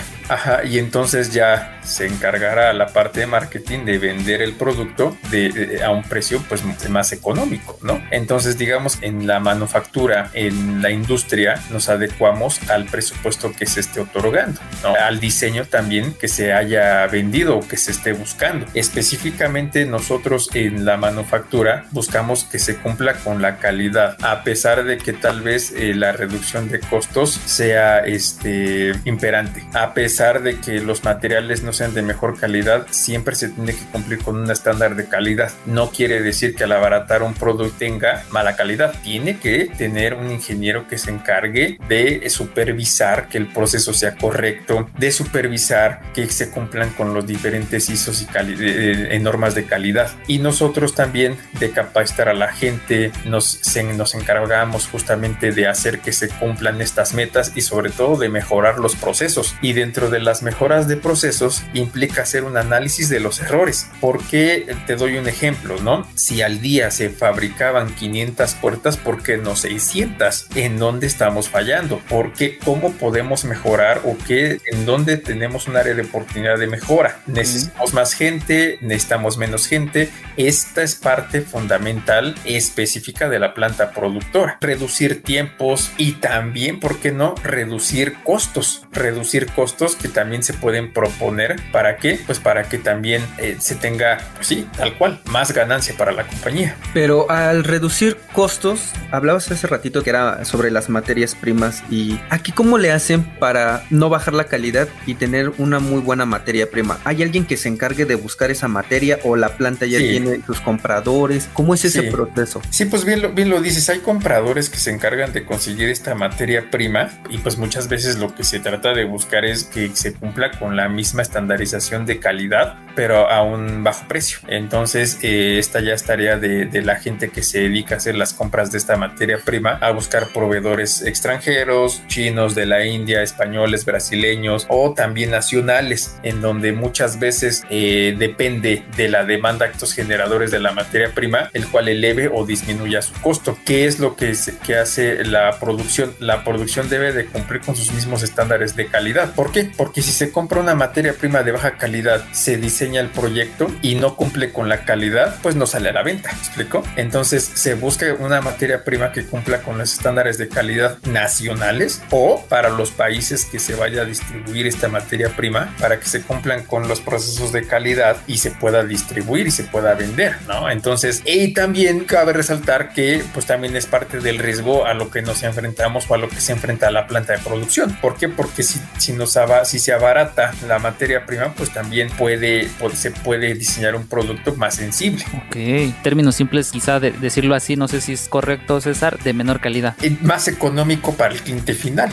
Y 0.64 0.79
entonces 0.79 1.33
ya 1.33 1.81
se 1.83 2.07
encargará 2.07 2.73
la 2.73 2.88
parte 2.88 3.21
de 3.21 3.27
marketing 3.27 3.85
de 3.85 3.99
vender 3.99 4.42
el 4.42 4.53
producto 4.53 5.16
de, 5.31 5.81
a 5.85 5.90
un 5.90 6.03
precio 6.03 6.42
pues 6.49 6.62
más 6.88 7.12
económico, 7.12 7.79
¿no? 7.83 8.03
Entonces, 8.11 8.59
digamos, 8.59 8.99
en 9.03 9.27
la 9.27 9.40
manufactura, 9.40 10.31
en 10.35 10.83
la 10.83 10.90
industria, 10.90 11.61
nos 11.71 11.88
adecuamos 11.88 12.61
al 12.71 12.87
presupuesto 12.87 13.53
que 13.53 13.66
se 13.66 13.81
esté 13.81 14.01
otorgando. 14.01 14.61
Al 15.01 15.21
diseño 15.21 15.64
también 15.64 16.14
que 16.14 16.29
se 16.29 16.53
haya 16.53 17.07
vendido 17.07 17.59
o 17.59 17.66
que 17.66 17.77
se 17.77 17.90
esté 17.90 18.12
buscando. 18.12 18.66
Específicamente 18.75 19.85
nosotros 19.85 20.51
en 20.55 20.85
la 20.85 20.97
manufactura 20.97 21.87
buscamos 21.90 22.45
que 22.45 22.59
se 22.59 22.77
cumpla 22.77 23.14
con 23.14 23.42
la 23.42 23.59
calidad, 23.59 24.16
a 24.23 24.45
pesar 24.45 24.85
de 24.85 24.99
que 24.99 25.12
tal 25.12 25.42
vez 25.42 25.73
eh, 25.73 25.95
la 25.95 26.12
reducción 26.12 26.68
de 26.68 26.81
costos 26.81 27.40
sea 27.45 28.01
este 28.01 28.92
imperante, 29.05 29.64
a 29.75 29.95
pesar 29.95 30.22
de 30.23 30.61
que 30.61 30.81
los 30.81 31.03
materiales 31.03 31.65
no 31.65 31.73
sean 31.73 31.95
de 31.95 32.03
mejor 32.03 32.39
calidad, 32.39 32.87
siempre 32.91 33.35
se 33.35 33.49
tiene 33.49 33.75
que 33.75 33.85
cumplir 33.91 34.21
con 34.21 34.37
un 34.37 34.51
estándar 34.51 34.95
de 34.95 35.07
calidad. 35.07 35.51
No 35.67 35.91
quiere 35.91 36.23
decir 36.23 36.55
que 36.55 36.65
al 36.65 36.73
abaratar 36.73 37.23
un 37.23 37.35
producto 37.35 37.75
tenga 37.77 38.25
mala 38.31 38.55
calidad, 38.55 38.95
tiene 39.03 39.39
que 39.39 39.71
tener 39.77 40.15
un 40.15 40.31
ingeniero 40.31 40.87
que 40.87 40.99
se 40.99 41.11
encargue 41.11 41.79
de 41.89 42.29
supervisar 42.31 43.29
que 43.29 43.39
el 43.39 43.49
proceso 43.49 43.93
sea 43.93 44.17
correcto, 44.17 44.89
de 44.97 45.11
supervisar 45.11 46.01
que 46.15 46.29
se 46.29 46.51
cumplan 46.51 46.91
con 46.91 47.15
los 47.15 47.27
diferentes 47.27 47.91
ISOs 47.91 48.23
y 48.23 48.27
eh, 48.35 49.19
normas 49.21 49.55
de 49.55 49.65
calidad. 49.65 50.11
Y 50.29 50.39
nosotros 50.39 50.95
también 50.95 51.37
de 51.59 51.71
capacitar 51.71 52.29
a 52.29 52.35
la 52.35 52.53
gente, 52.53 53.11
nos, 53.25 53.61
nos 53.97 54.15
encargamos 54.15 54.87
justamente 54.87 55.51
de 55.51 55.67
hacer 55.67 55.99
que 55.99 56.13
se 56.13 56.29
cumplan 56.29 56.81
estas 56.81 57.15
metas 57.15 57.53
y 57.55 57.63
sobre 57.63 57.91
todo 57.91 58.17
de 58.17 58.29
mejorar 58.29 58.79
los 58.79 58.95
procesos. 58.97 59.57
Y 59.63 59.73
dentro 59.73 60.02
de 60.11 60.21
las 60.21 60.43
mejoras 60.43 60.88
de 60.88 60.97
procesos 60.97 61.62
implica 61.75 62.23
hacer 62.23 62.45
un 62.45 62.57
análisis 62.57 63.09
de 63.09 63.21
los 63.21 63.41
errores. 63.41 63.88
Porque 64.01 64.75
te 64.87 64.97
doy 64.97 65.17
un 65.17 65.29
ejemplo, 65.29 65.77
¿no? 65.81 66.07
Si 66.15 66.43
al 66.43 66.61
día 66.61 66.91
se 66.91 67.11
fabricaban 67.11 67.95
500 67.95 68.55
puertas, 68.55 68.97
¿por 68.97 69.23
qué 69.23 69.37
no 69.37 69.57
600? 69.57 70.47
¿En 70.55 70.79
dónde 70.79 71.07
estamos 71.07 71.49
fallando? 71.49 71.99
¿Por 72.09 72.33
qué? 72.33 72.59
¿Cómo 72.59 72.93
podemos 72.93 73.45
mejorar 73.45 74.03
o 74.05 74.17
qué? 74.27 74.61
¿En 74.67 74.87
dónde 74.87 75.17
tenemos 75.17 75.69
un 75.69 75.77
área 75.77 75.95
de 75.95 76.03
oportunidad 76.03 76.59
de 76.59 76.67
mejora? 76.67 77.21
Necesitamos 77.27 77.95
más 77.95 78.15
gente, 78.15 78.79
necesitamos 78.81 79.38
menos 79.38 79.67
gente. 79.67 80.11
Esta 80.37 80.83
es 80.83 80.95
parte 80.95 81.41
fundamental 81.43 82.35
específica 82.45 83.29
de 83.29 83.38
la 83.38 83.55
planta 83.55 83.93
productora. 83.93 84.59
Reducir 84.61 85.23
tiempos 85.23 85.91
y 85.97 86.12
también, 86.12 86.81
¿por 86.81 86.99
qué 86.99 87.12
no? 87.12 87.35
Reducir 87.43 88.15
costos. 88.23 88.87
Reducir 88.93 89.47
costos 89.53 89.91
que 89.96 90.09
también 90.09 90.42
se 90.42 90.55
pueden 90.55 90.92
proponer. 90.92 91.61
¿Para 91.72 91.96
qué? 91.96 92.20
Pues 92.26 92.38
para 92.38 92.64
que 92.64 92.78
también 92.78 93.24
eh, 93.38 93.57
se 93.59 93.74
tenga, 93.74 94.18
pues 94.37 94.46
sí, 94.46 94.66
tal 94.76 94.96
cual, 94.96 95.20
más 95.26 95.52
ganancia 95.52 95.94
para 95.96 96.12
la 96.12 96.26
compañía. 96.26 96.76
Pero 96.94 97.31
al 97.31 97.64
reducir 97.64 98.16
costos, 98.33 98.92
hablabas 99.11 99.50
hace 99.50 99.66
ratito 99.66 100.02
que 100.02 100.11
era 100.11 100.44
sobre 100.44 100.70
las 100.70 100.88
materias 100.88 101.35
primas 101.35 101.83
y 101.90 102.18
aquí 102.31 102.52
cómo 102.52 102.78
le 102.78 102.92
hacen 102.92 103.24
para 103.38 103.85
no 103.90 104.09
bajar 104.09 104.35
la 104.35 104.44
calidad 104.44 104.88
y 105.07 105.14
tener 105.14 105.52
una 105.59 105.78
muy 105.78 106.00
buena 106.00 106.26
materia 106.26 106.70
prima. 106.70 106.98
¿Hay 107.05 107.22
alguien 107.22 107.46
que 107.46 107.57
se 107.57 107.68
encargue 107.68 108.05
de 108.05 108.14
buscar 108.14 108.50
esa 108.50 108.68
materia 108.68 109.18
o 109.24 109.37
la 109.37 109.57
planta 109.57 109.87
ya 109.87 109.98
tiene 109.98 110.42
sus 110.46 110.61
compradores? 110.61 111.48
¿Cómo 111.52 111.74
es 111.74 111.85
ese 111.85 112.05
proceso? 112.05 112.62
Sí, 112.70 112.85
pues 112.87 113.05
bien 113.05 113.22
lo, 113.22 113.33
bien 113.33 113.48
lo 113.48 113.61
dices, 113.61 113.88
hay 113.88 114.00
compradores 114.00 114.70
que 114.70 114.78
se 114.78 114.90
encargan 114.90 115.33
de 115.33 115.44
conseguir 115.44 115.88
esta 115.88 116.14
materia 116.14 116.70
prima 116.70 117.11
y 117.28 117.38
pues 117.38 117.57
muchas 117.57 117.88
veces 117.88 118.18
lo 118.18 118.35
que 118.35 118.44
se 118.44 118.61
trata 118.61 118.92
de 118.92 119.05
buscar 119.05 119.44
es 119.44 119.64
que 119.64 119.82
se 119.95 120.14
cumpla 120.14 120.51
con 120.53 120.77
la 120.77 120.88
misma 120.88 121.23
estandarización 121.23 122.07
de 122.07 122.18
calidad, 122.18 122.77
pero 122.95 123.29
a 123.31 123.42
un 123.42 123.85
bajo 123.85 124.07
precio. 124.09 124.38
Entonces, 124.49 125.18
eh, 125.23 125.59
esta 125.59 125.81
ya 125.81 125.95
es 125.95 126.05
tarea 126.05 126.37
de, 126.37 126.66
de 126.66 126.83
la 126.83 126.97
gente 126.97 127.31
que 127.31 127.42
se 127.42 127.61
dedica 127.61 127.95
a 127.95 127.99
hacer 127.99 128.16
las 128.16 128.35
compras 128.35 128.71
de 128.73 128.79
esta 128.79 128.97
materia 128.97 129.38
prima, 129.45 129.79
a 129.81 129.90
buscar 129.90 130.29
proveedores 130.29 131.03
extranjeros, 131.03 132.03
chinos 132.07 132.55
de 132.55 132.66
la 132.66 132.85
India, 132.85 133.23
españoles, 133.23 133.85
brasileños 133.85 134.66
o 134.68 134.95
también 134.95 135.31
nacionales, 135.31 136.16
en 136.23 136.40
donde 136.40 136.73
muchas 136.73 137.18
veces 137.18 137.64
eh, 137.71 138.14
depende 138.18 138.85
de 138.97 139.09
la 139.09 139.25
demanda 139.25 139.66
de 139.66 139.73
estos 139.73 139.92
generadores 139.95 140.51
de 140.51 140.61
la 140.61 140.73
materia 140.73 141.12
prima, 141.14 141.51
el 141.53 141.66
cual 141.66 141.88
eleve 141.88 142.31
o 142.33 142.47
disminuya 142.47 143.03
su 143.03 143.14
costo. 143.21 143.59
¿Qué 143.64 143.87
es 143.87 143.99
lo 143.99 144.16
que, 144.16 144.35
que 144.64 144.77
hace 144.77 145.25
la 145.25 145.59
producción? 145.59 146.14
La 146.18 146.45
producción 146.45 146.88
debe 146.88 147.12
de 147.12 147.27
cumplir 147.27 147.61
con 147.61 147.77
sus 147.77 147.92
mismos 147.92 148.23
estándares 148.23 148.77
de 148.77 148.87
calidad. 148.87 149.35
¿Por 149.35 149.53
qué? 149.53 149.72
Porque 149.77 150.03
si 150.03 150.13
se 150.13 150.31
compra 150.31 150.61
una 150.61 150.75
materia 150.75 151.15
prima 151.15 151.43
de 151.43 151.53
baja 151.53 151.77
calidad, 151.77 152.25
se 152.33 152.57
diseña 152.57 153.01
el 153.01 153.09
proyecto 153.09 153.71
y 153.83 153.95
no 153.95 154.17
cumple 154.17 154.53
con 154.53 154.69
la 154.69 154.85
calidad, 154.85 155.37
pues 155.43 155.57
no 155.57 155.67
sale 155.67 155.91
a 155.91 155.93
la 155.93 156.03
venta. 156.03 156.33
¿Me 156.33 156.39
explico? 156.39 156.83
Entonces 156.97 157.51
se 157.55 157.75
busca 157.75 158.15
una 158.19 158.41
materia 158.41 158.85
prima 158.85 159.13
que 159.13 159.25
cumpla 159.25 159.63
con 159.63 159.79
los 159.79 159.93
estándares 159.93 160.39
de 160.39 160.49
calidad 160.49 160.99
nacionales 161.05 162.03
o 162.11 162.45
para 162.49 162.71
los 162.71 162.91
países 162.91 163.45
que 163.45 163.59
se 163.59 163.75
vaya 163.75 164.03
a 164.03 164.05
distribuir 164.05 164.67
esta 164.67 164.89
materia 164.89 165.35
prima 165.37 165.75
para 165.79 165.99
que 165.99 166.07
se 166.07 166.23
cumplan 166.23 166.65
con 166.65 166.89
los 166.89 167.01
procesos 167.01 167.53
de 167.53 167.67
calidad 167.67 168.17
y 168.27 168.39
se 168.39 168.51
pueda 168.51 168.85
distribuir 168.85 169.47
y 169.47 169.51
se 169.51 169.65
pueda 169.65 169.95
vender, 169.95 170.37
¿no? 170.47 170.71
Entonces, 170.71 171.23
y 171.25 171.53
también 171.53 172.05
cabe 172.05 172.33
resaltar 172.33 172.93
que 172.93 173.25
pues 173.33 173.47
también 173.47 173.77
es 173.77 173.87
parte 173.87 174.21
del 174.21 174.39
riesgo 174.39 174.87
a 174.87 174.95
lo 174.95 175.11
que 175.11 175.23
nos 175.23 175.43
enfrentamos 175.43 176.07
o 176.09 176.15
a 176.15 176.19
lo 176.19 176.29
que 176.29 176.41
se 176.41 176.53
enfrenta 176.53 176.91
la 176.91 177.07
planta 177.07 177.33
de 177.35 177.39
producción. 177.39 177.97
¿Por 178.01 178.17
qué? 178.17 178.29
Porque 178.29 178.63
si, 178.63 178.81
si, 178.99 179.13
nos 179.13 179.37
si 179.64 179.79
se 179.79 179.92
abarata 179.92 180.53
la 180.66 180.79
materia 180.79 181.27
prima, 181.27 181.53
pues 181.55 181.72
también 181.72 182.09
puede, 182.11 182.68
se 182.94 183.11
puede 183.11 183.55
diseñar 183.55 183.94
un 183.94 184.07
producto 184.07 184.55
más 184.57 184.77
sensible. 184.77 185.25
Ok, 185.46 185.57
términos 186.03 186.37
simples 186.37 186.70
quizá 186.70 187.01
de 187.01 187.12
decirlo 187.12 187.55
así, 187.55 187.77
no 187.77 187.88
sé 187.88 188.01
si 188.01 188.12
es 188.12 188.29
correcto 188.29 188.81
César, 188.81 189.18
de 189.22 189.33
menor 189.33 189.61
calidad. 189.61 189.96
más 190.22 190.48
económico 190.48 191.14
para 191.14 191.35
el 191.35 191.40
cliente 191.40 191.75
final. 191.75 192.11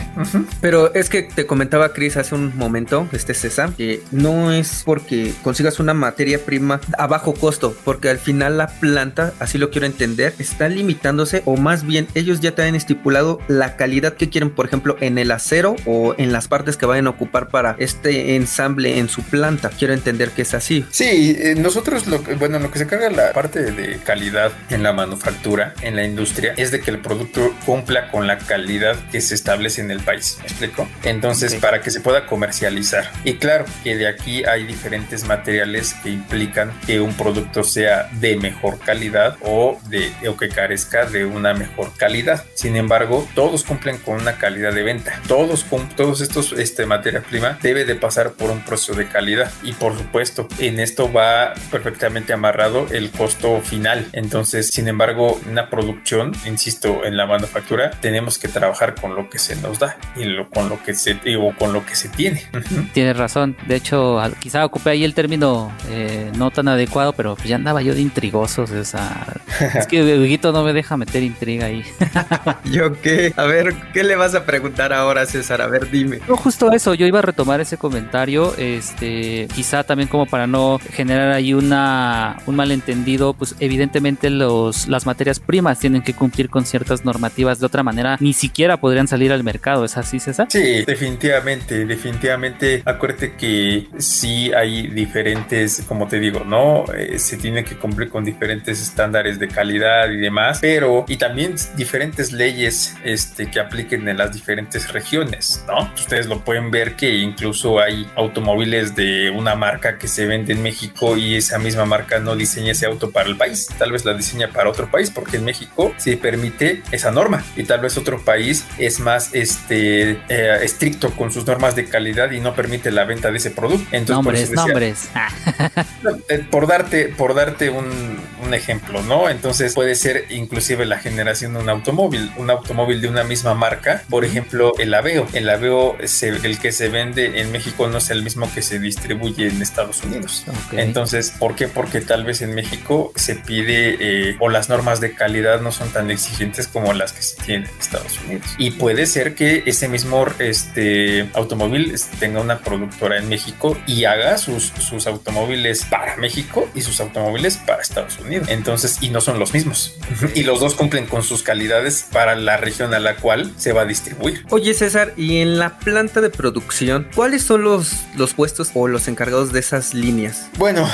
Pero 0.60 0.94
es 0.94 1.08
que 1.08 1.22
te 1.22 1.46
comentaba 1.46 1.92
Chris 1.92 2.16
hace 2.16 2.34
un 2.34 2.56
momento, 2.56 3.08
este 3.12 3.34
César, 3.34 3.72
que 3.76 4.02
no 4.10 4.52
es 4.52 4.82
porque 4.84 5.32
consigas 5.42 5.80
una 5.80 5.94
materia 5.94 6.44
prima 6.44 6.80
a 6.98 7.06
bajo 7.06 7.34
costo, 7.34 7.76
porque 7.84 8.08
al 8.08 8.18
final 8.18 8.58
la 8.58 8.68
planta, 8.68 9.32
así 9.38 9.58
lo 9.58 9.70
quiero 9.70 9.86
entender, 9.86 10.34
está 10.38 10.68
limitándose 10.68 11.42
o 11.44 11.56
más 11.56 11.84
bien 11.84 12.06
ellos 12.14 12.40
ya 12.40 12.54
te 12.54 12.62
han 12.62 12.74
estipulado 12.74 13.38
la 13.48 13.76
calidad 13.76 14.14
que 14.14 14.28
quieren, 14.28 14.50
por 14.50 14.66
ejemplo, 14.66 14.96
en 15.00 15.18
el 15.18 15.30
acero 15.30 15.76
o 15.86 16.14
en 16.18 16.32
las 16.32 16.48
partes 16.48 16.76
que 16.76 16.86
vayan 16.86 17.06
a 17.06 17.10
ocupar 17.10 17.39
para 17.48 17.76
este 17.78 18.36
ensamble 18.36 18.98
en 18.98 19.08
su 19.08 19.22
planta. 19.22 19.70
Quiero 19.70 19.94
entender 19.94 20.30
que 20.30 20.42
es 20.42 20.54
así. 20.54 20.84
Sí, 20.90 21.36
eh, 21.38 21.54
nosotros 21.56 22.06
lo 22.06 22.20
bueno, 22.38 22.58
lo 22.58 22.70
que 22.70 22.78
se 22.78 22.86
carga 22.86 23.10
la 23.10 23.32
parte 23.32 23.72
de 23.72 23.98
calidad 23.98 24.52
en 24.70 24.82
la 24.82 24.92
manufactura, 24.92 25.74
en 25.82 25.96
la 25.96 26.04
industria, 26.04 26.54
es 26.56 26.70
de 26.70 26.80
que 26.80 26.90
el 26.90 27.00
producto 27.00 27.54
cumpla 27.64 28.10
con 28.10 28.26
la 28.26 28.38
calidad 28.38 28.96
que 29.10 29.20
se 29.20 29.34
establece 29.34 29.80
en 29.80 29.90
el 29.90 30.00
país. 30.00 30.38
¿Me 30.40 30.46
explico? 30.46 30.88
Entonces, 31.02 31.54
para 31.56 31.80
que 31.80 31.90
se 31.90 32.00
pueda 32.00 32.26
comercializar. 32.26 33.10
Y 33.24 33.34
claro 33.34 33.64
que 33.82 33.96
de 33.96 34.08
aquí 34.08 34.44
hay 34.44 34.64
diferentes 34.64 35.24
materiales 35.24 35.94
que 36.02 36.10
implican 36.10 36.72
que 36.86 37.00
un 37.00 37.14
producto 37.14 37.64
sea 37.64 38.08
de 38.20 38.36
mejor 38.36 38.78
calidad 38.78 39.36
o, 39.40 39.78
de, 39.88 40.12
o 40.28 40.36
que 40.36 40.48
carezca 40.48 41.06
de 41.06 41.24
una 41.24 41.54
mejor 41.54 41.92
calidad. 41.96 42.44
Sin 42.54 42.76
embargo, 42.76 43.28
todos 43.34 43.64
cumplen 43.64 43.98
con 43.98 44.20
una 44.20 44.38
calidad 44.38 44.72
de 44.72 44.82
venta. 44.82 45.20
Todos, 45.28 45.66
todos 45.96 46.20
estos 46.20 46.52
este, 46.52 46.86
materias 46.86 47.24
prima 47.30 47.58
debe 47.62 47.84
de 47.84 47.94
pasar 47.94 48.32
por 48.32 48.50
un 48.50 48.60
proceso 48.60 48.94
de 48.94 49.08
calidad. 49.08 49.50
Y 49.62 49.72
por 49.72 49.96
supuesto, 49.96 50.48
en 50.58 50.80
esto 50.80 51.12
va 51.12 51.54
perfectamente 51.70 52.32
amarrado 52.32 52.86
el 52.90 53.10
costo 53.10 53.60
final. 53.60 54.06
Entonces, 54.12 54.68
sin 54.68 54.88
embargo, 54.88 55.40
una 55.48 55.70
producción, 55.70 56.32
insisto, 56.46 57.04
en 57.04 57.16
la 57.16 57.26
manufactura, 57.26 57.90
tenemos 58.00 58.38
que 58.38 58.48
trabajar 58.48 58.94
con 58.94 59.14
lo 59.14 59.30
que 59.30 59.38
se 59.38 59.56
nos 59.56 59.78
da 59.78 59.96
y 60.16 60.24
con 60.52 60.68
lo 60.68 60.82
que 60.82 60.94
se 60.94 61.18
o 61.38 61.54
con 61.56 61.72
lo 61.72 61.86
que 61.86 61.94
se 61.94 62.08
tiene. 62.08 62.44
Tienes 62.92 63.16
razón. 63.16 63.56
De 63.66 63.76
hecho, 63.76 64.20
quizá 64.40 64.64
ocupé 64.64 64.90
ahí 64.90 65.04
el 65.04 65.14
término 65.14 65.72
eh, 65.88 66.30
no 66.36 66.50
tan 66.50 66.68
adecuado, 66.68 67.12
pero 67.12 67.36
ya 67.44 67.56
andaba 67.56 67.82
yo 67.82 67.94
de 67.94 68.00
intrigoso. 68.00 68.62
O 68.62 68.84
sea, 68.84 69.26
es 69.60 69.86
que 69.86 70.02
Huguito 70.02 70.52
no 70.52 70.62
me 70.62 70.72
deja 70.72 70.96
meter 70.96 71.22
intriga 71.22 71.66
ahí. 71.66 71.84
¿Yo 72.64 73.00
qué? 73.00 73.32
A 73.36 73.44
ver, 73.44 73.74
¿qué 73.92 74.04
le 74.04 74.16
vas 74.16 74.34
a 74.34 74.44
preguntar 74.44 74.92
ahora, 74.92 75.26
César? 75.26 75.60
A 75.60 75.66
ver, 75.66 75.90
dime. 75.90 76.20
No, 76.28 76.36
justo 76.36 76.72
eso. 76.72 76.94
Yo 76.94 77.06
iba 77.06 77.18
a 77.18 77.22
retomar 77.22 77.60
ese 77.60 77.76
comentario. 77.76 78.54
Este, 78.56 79.48
quizá 79.54 79.84
también 79.84 80.08
como 80.08 80.26
para 80.26 80.46
no 80.46 80.78
generar 80.92 81.32
ahí 81.32 81.54
una 81.54 82.38
un 82.46 82.56
malentendido, 82.56 83.34
pues 83.34 83.54
evidentemente 83.60 84.30
los 84.30 84.88
las 84.88 85.06
materias 85.06 85.40
primas 85.40 85.78
tienen 85.78 86.02
que 86.02 86.14
cumplir 86.14 86.50
con 86.50 86.64
ciertas 86.64 87.04
normativas. 87.04 87.60
De 87.60 87.66
otra 87.66 87.82
manera, 87.82 88.16
ni 88.20 88.32
siquiera 88.32 88.78
podrían 88.78 89.08
salir 89.08 89.32
al 89.32 89.44
mercado. 89.44 89.84
¿Es 89.84 89.96
así, 89.96 90.20
César? 90.20 90.48
Sí, 90.50 90.84
definitivamente, 90.84 91.84
definitivamente. 91.84 92.82
Acuérdate 92.84 93.34
que 93.34 93.88
sí 93.98 94.52
hay 94.52 94.88
diferentes, 94.88 95.84
como 95.86 96.08
te 96.08 96.18
digo, 96.18 96.44
¿no? 96.44 96.84
Eh, 96.92 97.18
se 97.18 97.36
tiene 97.36 97.64
que 97.64 97.76
cumplir 97.76 98.08
con 98.08 98.24
diferentes 98.24 98.80
estándares 98.80 99.38
de 99.38 99.48
calidad 99.50 100.10
y 100.10 100.16
demás, 100.16 100.58
pero 100.60 101.04
y 101.08 101.16
también 101.16 101.54
diferentes 101.76 102.32
leyes 102.32 102.94
este, 103.04 103.50
que 103.50 103.60
apliquen 103.60 104.08
en 104.08 104.16
las 104.16 104.32
diferentes 104.32 104.92
regiones, 104.92 105.64
¿no? 105.66 105.92
Ustedes 105.94 106.26
lo 106.26 106.44
pueden 106.44 106.70
ver 106.70 106.96
que 106.96 107.16
incluso 107.16 107.80
hay 107.80 108.08
automóviles 108.16 108.94
de 108.94 109.30
una 109.30 109.54
marca 109.54 109.98
que 109.98 110.08
se 110.08 110.26
vende 110.26 110.52
en 110.52 110.62
México 110.62 111.16
y 111.16 111.36
esa 111.36 111.58
misma 111.58 111.84
marca 111.84 112.18
no 112.18 112.36
diseña 112.36 112.72
ese 112.72 112.86
auto 112.86 113.10
para 113.10 113.28
el 113.28 113.36
país, 113.36 113.68
tal 113.78 113.92
vez 113.92 114.04
la 114.04 114.14
diseña 114.14 114.48
para 114.48 114.70
otro 114.70 114.90
país 114.90 115.10
porque 115.10 115.36
en 115.36 115.44
México 115.44 115.92
se 115.96 116.16
permite 116.16 116.82
esa 116.92 117.10
norma 117.10 117.44
y 117.56 117.64
tal 117.64 117.80
vez 117.80 117.96
otro 117.96 118.20
país 118.24 118.64
es 118.78 119.00
más 119.00 119.34
este 119.34 120.12
eh, 120.28 120.58
estricto 120.62 121.10
con 121.12 121.30
sus 121.30 121.46
normas 121.46 121.74
de 121.74 121.86
calidad 121.86 122.30
y 122.30 122.40
no 122.40 122.54
permite 122.54 122.90
la 122.90 123.04
venta 123.04 123.30
de 123.30 123.38
ese 123.38 123.50
producto. 123.50 123.86
Entonces, 123.92 124.50
nombres, 124.50 125.08
eh, 126.28 126.46
por 126.50 126.66
darte, 126.66 127.08
por 127.08 127.34
darte 127.34 127.70
un, 127.70 128.18
un, 128.44 128.54
ejemplo, 128.54 129.02
¿no? 129.02 129.28
Entonces 129.40 129.72
puede 129.72 129.94
ser 129.94 130.26
inclusive 130.28 130.84
la 130.84 130.98
generación 130.98 131.54
de 131.54 131.60
un 131.60 131.70
automóvil, 131.70 132.30
un 132.36 132.50
automóvil 132.50 133.00
de 133.00 133.08
una 133.08 133.24
misma 133.24 133.54
marca, 133.54 134.02
por 134.10 134.26
ejemplo, 134.26 134.74
el 134.78 134.92
Aveo. 134.92 135.26
El 135.32 135.48
Aveo, 135.48 135.96
el 135.98 136.58
que 136.58 136.72
se 136.72 136.90
vende 136.90 137.40
en 137.40 137.50
México 137.50 137.88
no 137.88 137.96
es 137.96 138.10
el 138.10 138.22
mismo 138.22 138.52
que 138.52 138.60
se 138.60 138.78
distribuye 138.78 139.48
en 139.48 139.62
Estados 139.62 140.04
Unidos. 140.04 140.44
Entonces, 140.72 141.32
¿por 141.38 141.56
qué? 141.56 141.68
Porque 141.68 142.02
tal 142.02 142.24
vez 142.24 142.42
en 142.42 142.54
México 142.54 143.14
se 143.16 143.34
pide 143.34 143.96
eh, 143.98 144.36
o 144.40 144.50
las 144.50 144.68
normas 144.68 145.00
de 145.00 145.14
calidad 145.14 145.62
no 145.62 145.72
son 145.72 145.88
tan 145.88 146.10
exigentes 146.10 146.68
como 146.68 146.92
las 146.92 147.14
que 147.14 147.22
se 147.22 147.42
tienen 147.42 147.70
en 147.70 147.80
Estados 147.80 148.20
Unidos. 148.26 148.46
Y 148.58 148.72
puede 148.72 149.06
ser 149.06 149.34
que 149.34 149.62
ese 149.64 149.88
mismo 149.88 150.26
este, 150.38 151.30
automóvil 151.32 151.94
tenga 152.18 152.42
una 152.42 152.58
productora 152.58 153.16
en 153.16 153.26
México 153.30 153.74
y 153.86 154.04
haga 154.04 154.36
sus, 154.36 154.64
sus 154.78 155.06
automóviles 155.06 155.86
para 155.86 156.18
México 156.18 156.68
y 156.74 156.82
sus 156.82 157.00
automóviles 157.00 157.56
para 157.56 157.80
Estados 157.80 158.18
Unidos. 158.18 158.48
Entonces, 158.50 158.98
y 159.00 159.08
no 159.08 159.19
son 159.24 159.38
los 159.38 159.52
mismos. 159.52 159.96
y 160.34 160.42
los 160.42 160.60
dos 160.60 160.74
cumplen 160.74 161.06
con 161.06 161.22
sus 161.22 161.42
calidades 161.42 162.06
para 162.12 162.34
la 162.34 162.56
región 162.56 162.94
a 162.94 162.98
la 162.98 163.16
cual 163.16 163.52
se 163.56 163.72
va 163.72 163.82
a 163.82 163.84
distribuir. 163.86 164.44
Oye, 164.50 164.74
César, 164.74 165.12
y 165.16 165.38
en 165.38 165.58
la 165.58 165.78
planta 165.78 166.20
de 166.20 166.30
producción, 166.30 167.08
¿cuáles 167.14 167.42
son 167.42 167.62
los, 167.62 167.92
los 168.16 168.34
puestos 168.34 168.70
o 168.74 168.88
los 168.88 169.08
encargados 169.08 169.52
de 169.52 169.60
esas 169.60 169.94
líneas? 169.94 170.48
Bueno, 170.58 170.88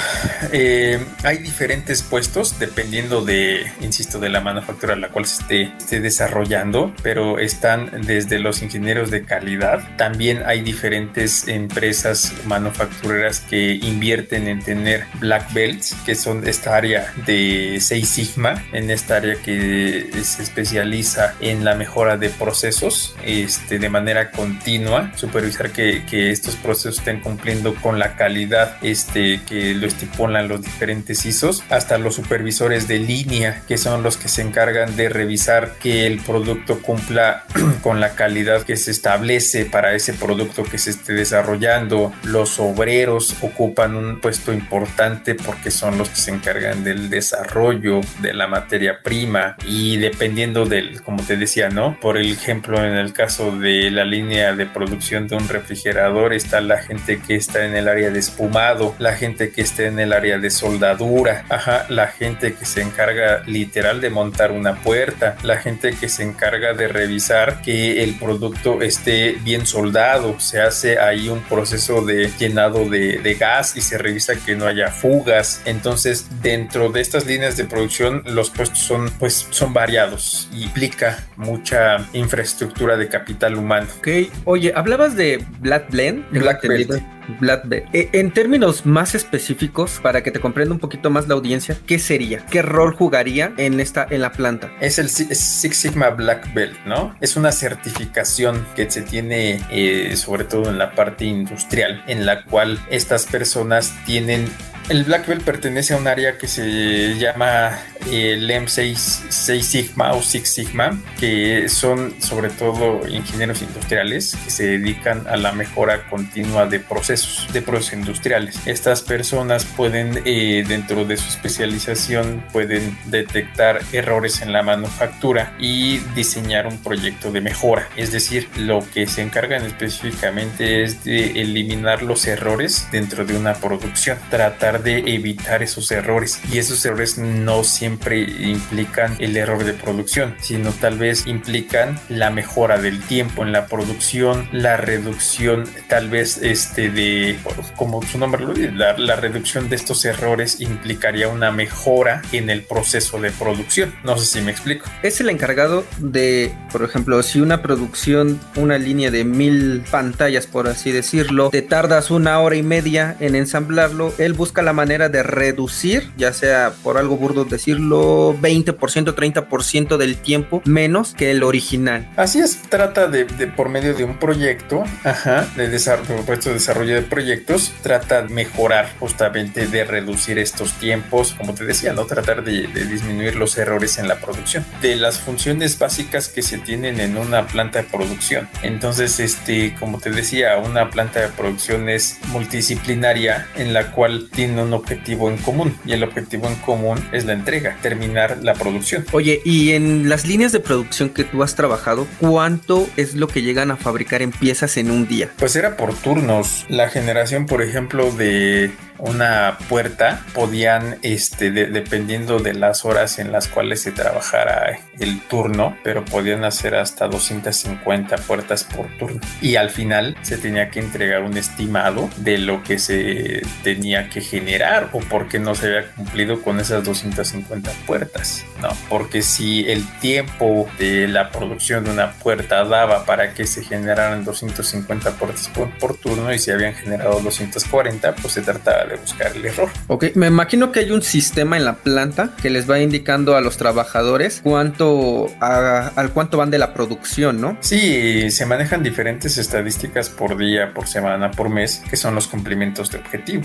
eh, 0.52 1.04
hay 1.22 1.38
diferentes 1.38 2.02
puestos 2.02 2.58
dependiendo 2.58 3.24
de, 3.24 3.70
insisto, 3.80 4.18
de 4.18 4.28
la 4.28 4.40
manufactura 4.40 4.94
a 4.94 4.96
la 4.96 5.08
cual 5.08 5.26
se 5.26 5.42
esté, 5.42 5.62
esté 5.78 6.00
desarrollando, 6.00 6.94
pero 7.02 7.38
están 7.38 8.02
desde 8.06 8.38
los 8.38 8.62
ingenieros 8.62 9.10
de 9.10 9.24
calidad. 9.24 9.96
También 9.96 10.42
hay 10.46 10.62
diferentes 10.62 11.48
empresas 11.48 12.32
manufactureras 12.44 13.40
que 13.40 13.74
invierten 13.74 14.48
en 14.48 14.62
tener 14.62 15.06
black 15.20 15.52
belts, 15.52 15.94
que 16.04 16.14
son 16.14 16.46
esta 16.46 16.76
área 16.76 17.12
de 17.26 17.78
Seis 17.80 18.15
Sigma, 18.16 18.64
en 18.72 18.90
esta 18.90 19.16
área 19.16 19.34
que 19.34 20.08
se 20.22 20.42
especializa 20.42 21.34
en 21.40 21.66
la 21.66 21.74
mejora 21.74 22.16
de 22.16 22.30
procesos 22.30 23.14
este, 23.22 23.78
de 23.78 23.90
manera 23.90 24.30
continua, 24.30 25.12
supervisar 25.16 25.70
que, 25.70 26.06
que 26.06 26.30
estos 26.30 26.56
procesos 26.56 27.00
estén 27.00 27.20
cumpliendo 27.20 27.74
con 27.74 27.98
la 27.98 28.16
calidad 28.16 28.78
este, 28.80 29.42
que 29.46 29.74
lo 29.74 29.86
estipulan 29.86 30.48
los 30.48 30.62
diferentes 30.62 31.26
ISOs, 31.26 31.62
hasta 31.68 31.98
los 31.98 32.14
supervisores 32.14 32.88
de 32.88 33.00
línea, 33.00 33.60
que 33.68 33.76
son 33.76 34.02
los 34.02 34.16
que 34.16 34.28
se 34.28 34.40
encargan 34.40 34.96
de 34.96 35.10
revisar 35.10 35.74
que 35.78 36.06
el 36.06 36.18
producto 36.20 36.80
cumpla 36.80 37.44
con 37.82 38.00
la 38.00 38.14
calidad 38.14 38.62
que 38.62 38.78
se 38.78 38.92
establece 38.92 39.66
para 39.66 39.94
ese 39.94 40.14
producto 40.14 40.62
que 40.62 40.78
se 40.78 40.88
esté 40.88 41.12
desarrollando. 41.12 42.14
Los 42.22 42.58
obreros 42.60 43.36
ocupan 43.42 43.94
un 43.94 44.22
puesto 44.22 44.54
importante 44.54 45.34
porque 45.34 45.70
son 45.70 45.98
los 45.98 46.08
que 46.08 46.16
se 46.16 46.30
encargan 46.30 46.82
del 46.82 47.10
desarrollo 47.10 48.05
de 48.20 48.34
la 48.34 48.46
materia 48.46 49.00
prima 49.02 49.56
y 49.66 49.96
dependiendo 49.96 50.64
del, 50.64 51.02
como 51.02 51.22
te 51.22 51.36
decía, 51.36 51.68
¿no? 51.68 51.98
Por 52.00 52.18
ejemplo, 52.18 52.84
en 52.84 52.94
el 52.94 53.12
caso 53.12 53.56
de 53.56 53.90
la 53.90 54.04
línea 54.04 54.54
de 54.54 54.66
producción 54.66 55.28
de 55.28 55.36
un 55.36 55.48
refrigerador 55.48 56.32
está 56.32 56.60
la 56.60 56.78
gente 56.78 57.20
que 57.20 57.36
está 57.36 57.64
en 57.64 57.76
el 57.76 57.88
área 57.88 58.10
de 58.10 58.18
espumado, 58.18 58.94
la 58.98 59.14
gente 59.14 59.50
que 59.50 59.62
está 59.62 59.84
en 59.84 59.98
el 59.98 60.12
área 60.12 60.38
de 60.38 60.50
soldadura, 60.50 61.44
ajá, 61.48 61.86
la 61.88 62.08
gente 62.08 62.54
que 62.54 62.64
se 62.64 62.82
encarga 62.82 63.42
literal 63.46 64.00
de 64.00 64.10
montar 64.10 64.52
una 64.52 64.76
puerta, 64.76 65.36
la 65.42 65.58
gente 65.58 65.92
que 65.92 66.08
se 66.08 66.22
encarga 66.22 66.74
de 66.74 66.88
revisar 66.88 67.62
que 67.62 68.02
el 68.02 68.14
producto 68.18 68.82
esté 68.82 69.36
bien 69.42 69.66
soldado, 69.66 70.38
se 70.40 70.60
hace 70.60 70.98
ahí 70.98 71.28
un 71.28 71.40
proceso 71.42 72.04
de 72.04 72.30
llenado 72.38 72.88
de, 72.88 73.18
de 73.18 73.34
gas 73.34 73.76
y 73.76 73.80
se 73.80 73.98
revisa 73.98 74.34
que 74.36 74.56
no 74.56 74.66
haya 74.66 74.90
fugas. 74.90 75.62
Entonces, 75.64 76.26
dentro 76.42 76.90
de 76.90 77.00
estas 77.00 77.26
líneas 77.26 77.56
de 77.56 77.64
producción, 77.64 77.95
los 78.00 78.50
puestos 78.50 78.78
son, 78.78 79.10
pues, 79.18 79.46
son 79.50 79.72
variados 79.72 80.48
y 80.52 80.64
implica 80.64 81.24
mucha 81.36 82.06
infraestructura 82.12 82.96
de 82.96 83.08
capital 83.08 83.56
humano. 83.56 83.86
Ok, 83.98 84.08
oye, 84.44 84.72
hablabas 84.74 85.16
de 85.16 85.44
Black 85.60 85.90
Blend. 85.90 86.28
Black 86.30 86.66
Belt. 86.66 87.02
Black 87.40 87.66
Belt. 87.66 87.86
Eh, 87.92 88.08
en 88.12 88.30
términos 88.30 88.86
más 88.86 89.14
específicos, 89.14 89.98
para 90.02 90.22
que 90.22 90.30
te 90.30 90.40
comprenda 90.40 90.74
un 90.74 90.80
poquito 90.80 91.10
más 91.10 91.26
la 91.28 91.34
audiencia, 91.34 91.76
¿qué 91.86 91.98
sería? 91.98 92.44
¿Qué 92.46 92.62
rol 92.62 92.94
jugaría 92.94 93.52
en 93.56 93.80
esta 93.80 94.06
en 94.08 94.20
la 94.20 94.32
planta? 94.32 94.70
Es 94.80 94.98
el 94.98 95.08
Six 95.08 95.76
Sigma 95.76 96.10
Black 96.10 96.52
Belt, 96.54 96.78
¿no? 96.86 97.16
Es 97.20 97.36
una 97.36 97.52
certificación 97.52 98.66
que 98.76 98.90
se 98.90 99.02
tiene 99.02 99.60
eh, 99.70 100.16
sobre 100.16 100.44
todo 100.44 100.70
en 100.70 100.78
la 100.78 100.92
parte 100.92 101.24
industrial, 101.24 102.02
en 102.06 102.26
la 102.26 102.44
cual 102.44 102.78
estas 102.90 103.26
personas 103.26 103.92
tienen 104.04 104.48
el 104.88 105.04
Black 105.04 105.26
Belt 105.26 105.42
pertenece 105.42 105.94
a 105.94 105.96
un 105.96 106.06
área 106.06 106.38
que 106.38 106.46
se 106.46 107.16
llama 107.18 107.78
el 108.10 108.48
M6 108.48 108.94
6 109.28 109.66
Sigma 109.66 110.12
o 110.12 110.22
Six 110.22 110.48
Sigma, 110.48 111.00
que 111.18 111.68
son 111.68 112.14
sobre 112.20 112.50
todo 112.50 113.06
ingenieros 113.08 113.62
industriales 113.62 114.36
que 114.44 114.50
se 114.50 114.66
dedican 114.66 115.26
a 115.26 115.36
la 115.36 115.52
mejora 115.52 116.08
continua 116.08 116.66
de 116.66 116.78
procesos, 116.78 117.52
de 117.52 117.62
procesos 117.62 117.94
industriales. 117.94 118.60
Estas 118.66 119.02
personas 119.02 119.64
pueden, 119.64 120.22
eh, 120.24 120.64
dentro 120.66 121.04
de 121.04 121.16
su 121.16 121.28
especialización, 121.28 122.44
pueden 122.52 122.96
detectar 123.06 123.80
errores 123.92 124.40
en 124.40 124.52
la 124.52 124.62
manufactura 124.62 125.54
y 125.58 125.98
diseñar 126.14 126.66
un 126.66 126.78
proyecto 126.78 127.32
de 127.32 127.40
mejora. 127.40 127.88
Es 127.96 128.12
decir, 128.12 128.48
lo 128.56 128.84
que 128.94 129.06
se 129.08 129.22
encargan 129.22 129.64
específicamente 129.64 130.84
es 130.84 131.02
de 131.02 131.40
eliminar 131.42 132.02
los 132.02 132.26
errores 132.26 132.86
dentro 132.92 133.24
de 133.24 133.36
una 133.36 133.54
producción, 133.54 134.18
tratar 134.30 134.75
de 134.78 134.98
evitar 135.14 135.62
esos 135.62 135.90
errores 135.90 136.40
y 136.52 136.58
esos 136.58 136.84
errores 136.84 137.18
no 137.18 137.64
siempre 137.64 138.20
implican 138.20 139.16
el 139.18 139.36
error 139.36 139.64
de 139.64 139.72
producción, 139.72 140.34
sino 140.40 140.72
tal 140.72 140.98
vez 140.98 141.26
implican 141.26 141.98
la 142.08 142.30
mejora 142.30 142.78
del 142.78 143.00
tiempo 143.00 143.42
en 143.42 143.52
la 143.52 143.66
producción, 143.66 144.48
la 144.52 144.76
reducción 144.76 145.64
tal 145.88 146.08
vez 146.08 146.38
este 146.42 146.90
de, 146.90 147.38
como 147.76 148.02
su 148.02 148.18
nombre 148.18 148.44
lo 148.44 148.54
dice, 148.54 148.72
la, 148.72 148.96
la 148.98 149.16
reducción 149.16 149.68
de 149.68 149.76
estos 149.76 150.04
errores 150.04 150.60
implicaría 150.60 151.28
una 151.28 151.50
mejora 151.50 152.22
en 152.32 152.50
el 152.50 152.62
proceso 152.62 153.20
de 153.20 153.30
producción. 153.30 153.94
No 154.04 154.16
sé 154.18 154.26
si 154.26 154.40
me 154.40 154.50
explico. 154.50 154.86
Es 155.02 155.20
el 155.20 155.30
encargado 155.30 155.84
de, 155.98 156.52
por 156.72 156.82
ejemplo, 156.82 157.22
si 157.22 157.40
una 157.40 157.62
producción, 157.62 158.40
una 158.56 158.78
línea 158.78 159.10
de 159.10 159.24
mil 159.24 159.84
pantallas, 159.90 160.46
por 160.46 160.68
así 160.68 160.92
decirlo, 160.92 161.50
te 161.50 161.62
tardas 161.62 162.10
una 162.10 162.38
hora 162.40 162.56
y 162.56 162.62
media 162.62 163.16
en 163.20 163.34
ensamblarlo, 163.34 164.12
él 164.18 164.32
busca 164.32 164.62
la 164.66 164.74
manera 164.74 165.08
de 165.08 165.22
reducir, 165.22 166.10
ya 166.18 166.32
sea 166.32 166.72
por 166.82 166.98
algo 166.98 167.16
burdo 167.16 167.44
decirlo, 167.44 167.56
decirlo, 167.56 168.36
20%, 168.40 169.14
30% 169.14 169.96
del 169.96 170.16
tiempo 170.18 170.62
menos 170.64 171.14
que 171.14 171.30
el 171.30 171.42
original. 171.42 172.08
Así 172.16 172.38
es, 172.38 172.62
trata 172.68 173.08
de, 173.08 173.24
por 173.24 173.68
medio 173.68 173.94
de 173.94 174.04
un 174.04 174.18
proyecto, 174.18 174.84
ajá, 175.04 175.48
de 175.56 175.68
desarrollo, 175.68 176.22
de 176.22 176.52
desarrollo 176.52 176.94
de 176.94 177.02
proyectos, 177.02 177.72
trata 177.82 178.22
de 178.22 178.28
mejorar 178.32 178.88
justamente 179.00 179.66
de 179.66 179.84
reducir 179.84 180.38
estos 180.38 180.72
tiempos, 180.74 181.34
como 181.36 181.54
te 181.54 181.64
decía, 181.64 181.92
¿no? 181.92 182.04
Tratar 182.04 182.44
de, 182.44 182.66
de 182.68 182.84
disminuir 182.84 183.36
los 183.36 183.56
errores 183.58 183.98
en 183.98 184.06
la 184.06 184.20
producción, 184.20 184.64
de 184.82 184.96
las 184.96 185.18
funciones 185.18 185.78
básicas 185.78 186.28
que 186.28 186.42
se 186.42 186.58
tienen 186.58 187.00
en 187.00 187.16
una 187.16 187.46
planta 187.46 187.80
de 187.80 187.88
producción. 187.88 188.48
Entonces, 188.62 189.18
este, 189.18 189.74
como 189.80 189.98
te 189.98 190.10
decía, 190.10 190.58
una 190.58 190.90
planta 190.90 191.20
de 191.20 191.28
producción 191.28 191.88
es 191.88 192.18
multidisciplinaria 192.28 193.48
en 193.56 193.72
la 193.72 193.92
cual 193.92 194.28
tiene 194.32 194.55
un 194.58 194.72
objetivo 194.72 195.30
en 195.30 195.36
común 195.38 195.76
y 195.84 195.92
el 195.92 196.02
objetivo 196.02 196.48
en 196.48 196.56
común 196.56 196.98
es 197.12 197.24
la 197.24 197.32
entrega, 197.32 197.76
terminar 197.82 198.38
la 198.42 198.54
producción. 198.54 199.04
Oye, 199.12 199.40
y 199.44 199.72
en 199.72 200.08
las 200.08 200.26
líneas 200.26 200.52
de 200.52 200.60
producción 200.60 201.10
que 201.10 201.24
tú 201.24 201.42
has 201.42 201.54
trabajado, 201.54 202.06
¿cuánto 202.20 202.88
es 202.96 203.14
lo 203.14 203.28
que 203.28 203.42
llegan 203.42 203.70
a 203.70 203.76
fabricar 203.76 204.22
en 204.22 204.30
piezas 204.30 204.76
en 204.76 204.90
un 204.90 205.06
día? 205.06 205.30
Pues 205.38 205.56
era 205.56 205.76
por 205.76 205.94
turnos. 205.94 206.64
La 206.68 206.88
generación, 206.88 207.46
por 207.46 207.62
ejemplo, 207.62 208.10
de 208.12 208.70
una 208.98 209.58
puerta 209.68 210.24
podían, 210.34 210.98
este, 211.02 211.50
dependiendo 211.50 212.38
de 212.38 212.54
las 212.54 212.84
horas 212.84 213.18
en 213.18 213.32
las 213.32 213.48
cuales 213.48 213.82
se 213.82 213.92
trabajara 213.92 214.78
el 214.98 215.20
turno, 215.22 215.76
pero 215.82 216.04
podían 216.04 216.44
hacer 216.44 216.74
hasta 216.74 217.08
250 217.08 218.16
puertas 218.18 218.64
por 218.64 218.86
turno. 218.98 219.20
Y 219.40 219.56
al 219.56 219.70
final 219.70 220.16
se 220.22 220.38
tenía 220.38 220.70
que 220.70 220.80
entregar 220.80 221.22
un 221.22 221.36
estimado 221.36 222.08
de 222.16 222.38
lo 222.38 222.62
que 222.62 222.78
se 222.78 223.42
tenía 223.62 224.08
que 224.08 224.20
generar 224.20 224.90
o 224.92 225.00
porque 225.00 225.38
no 225.38 225.54
se 225.54 225.66
había 225.66 225.90
cumplido 225.92 226.42
con 226.42 226.60
esas 226.60 226.84
250 226.84 227.70
puertas. 227.86 228.44
No, 228.62 228.68
porque 228.88 229.22
si 229.22 229.68
el 229.70 229.86
tiempo 229.98 230.68
de 230.78 231.08
la 231.08 231.30
producción 231.30 231.84
de 231.84 231.90
una 231.90 232.12
puerta 232.12 232.64
daba 232.64 233.04
para 233.04 233.34
que 233.34 233.46
se 233.46 233.62
generaran 233.62 234.24
250 234.24 235.10
puertas 235.12 235.48
por, 235.48 235.70
por 235.78 235.96
turno 235.96 236.32
y 236.32 236.38
se 236.38 236.52
habían 236.52 236.74
generado 236.74 237.20
240, 237.20 238.14
pues 238.14 238.34
se 238.34 238.42
trataba 238.42 238.85
de 238.88 238.96
buscar 238.96 239.34
el 239.34 239.44
error. 239.44 239.68
Ok, 239.88 240.06
me 240.14 240.26
imagino 240.26 240.72
que 240.72 240.80
hay 240.80 240.90
un 240.90 241.02
sistema 241.02 241.56
en 241.56 241.64
la 241.64 241.74
planta 241.74 242.34
que 242.40 242.50
les 242.50 242.68
va 242.68 242.80
indicando 242.80 243.36
a 243.36 243.40
los 243.40 243.56
trabajadores 243.56 244.40
cuánto, 244.42 245.30
al 245.40 246.10
cuánto 246.12 246.38
van 246.38 246.50
de 246.50 246.58
la 246.58 246.74
producción, 246.74 247.40
¿no? 247.40 247.56
Sí, 247.60 248.30
se 248.30 248.46
manejan 248.46 248.82
diferentes 248.82 249.38
estadísticas 249.38 250.08
por 250.08 250.36
día, 250.36 250.72
por 250.74 250.86
semana, 250.86 251.30
por 251.30 251.48
mes, 251.48 251.82
que 251.88 251.96
son 251.96 252.14
los 252.14 252.28
cumplimientos 252.28 252.90
de 252.90 252.98
objetivo. 252.98 253.44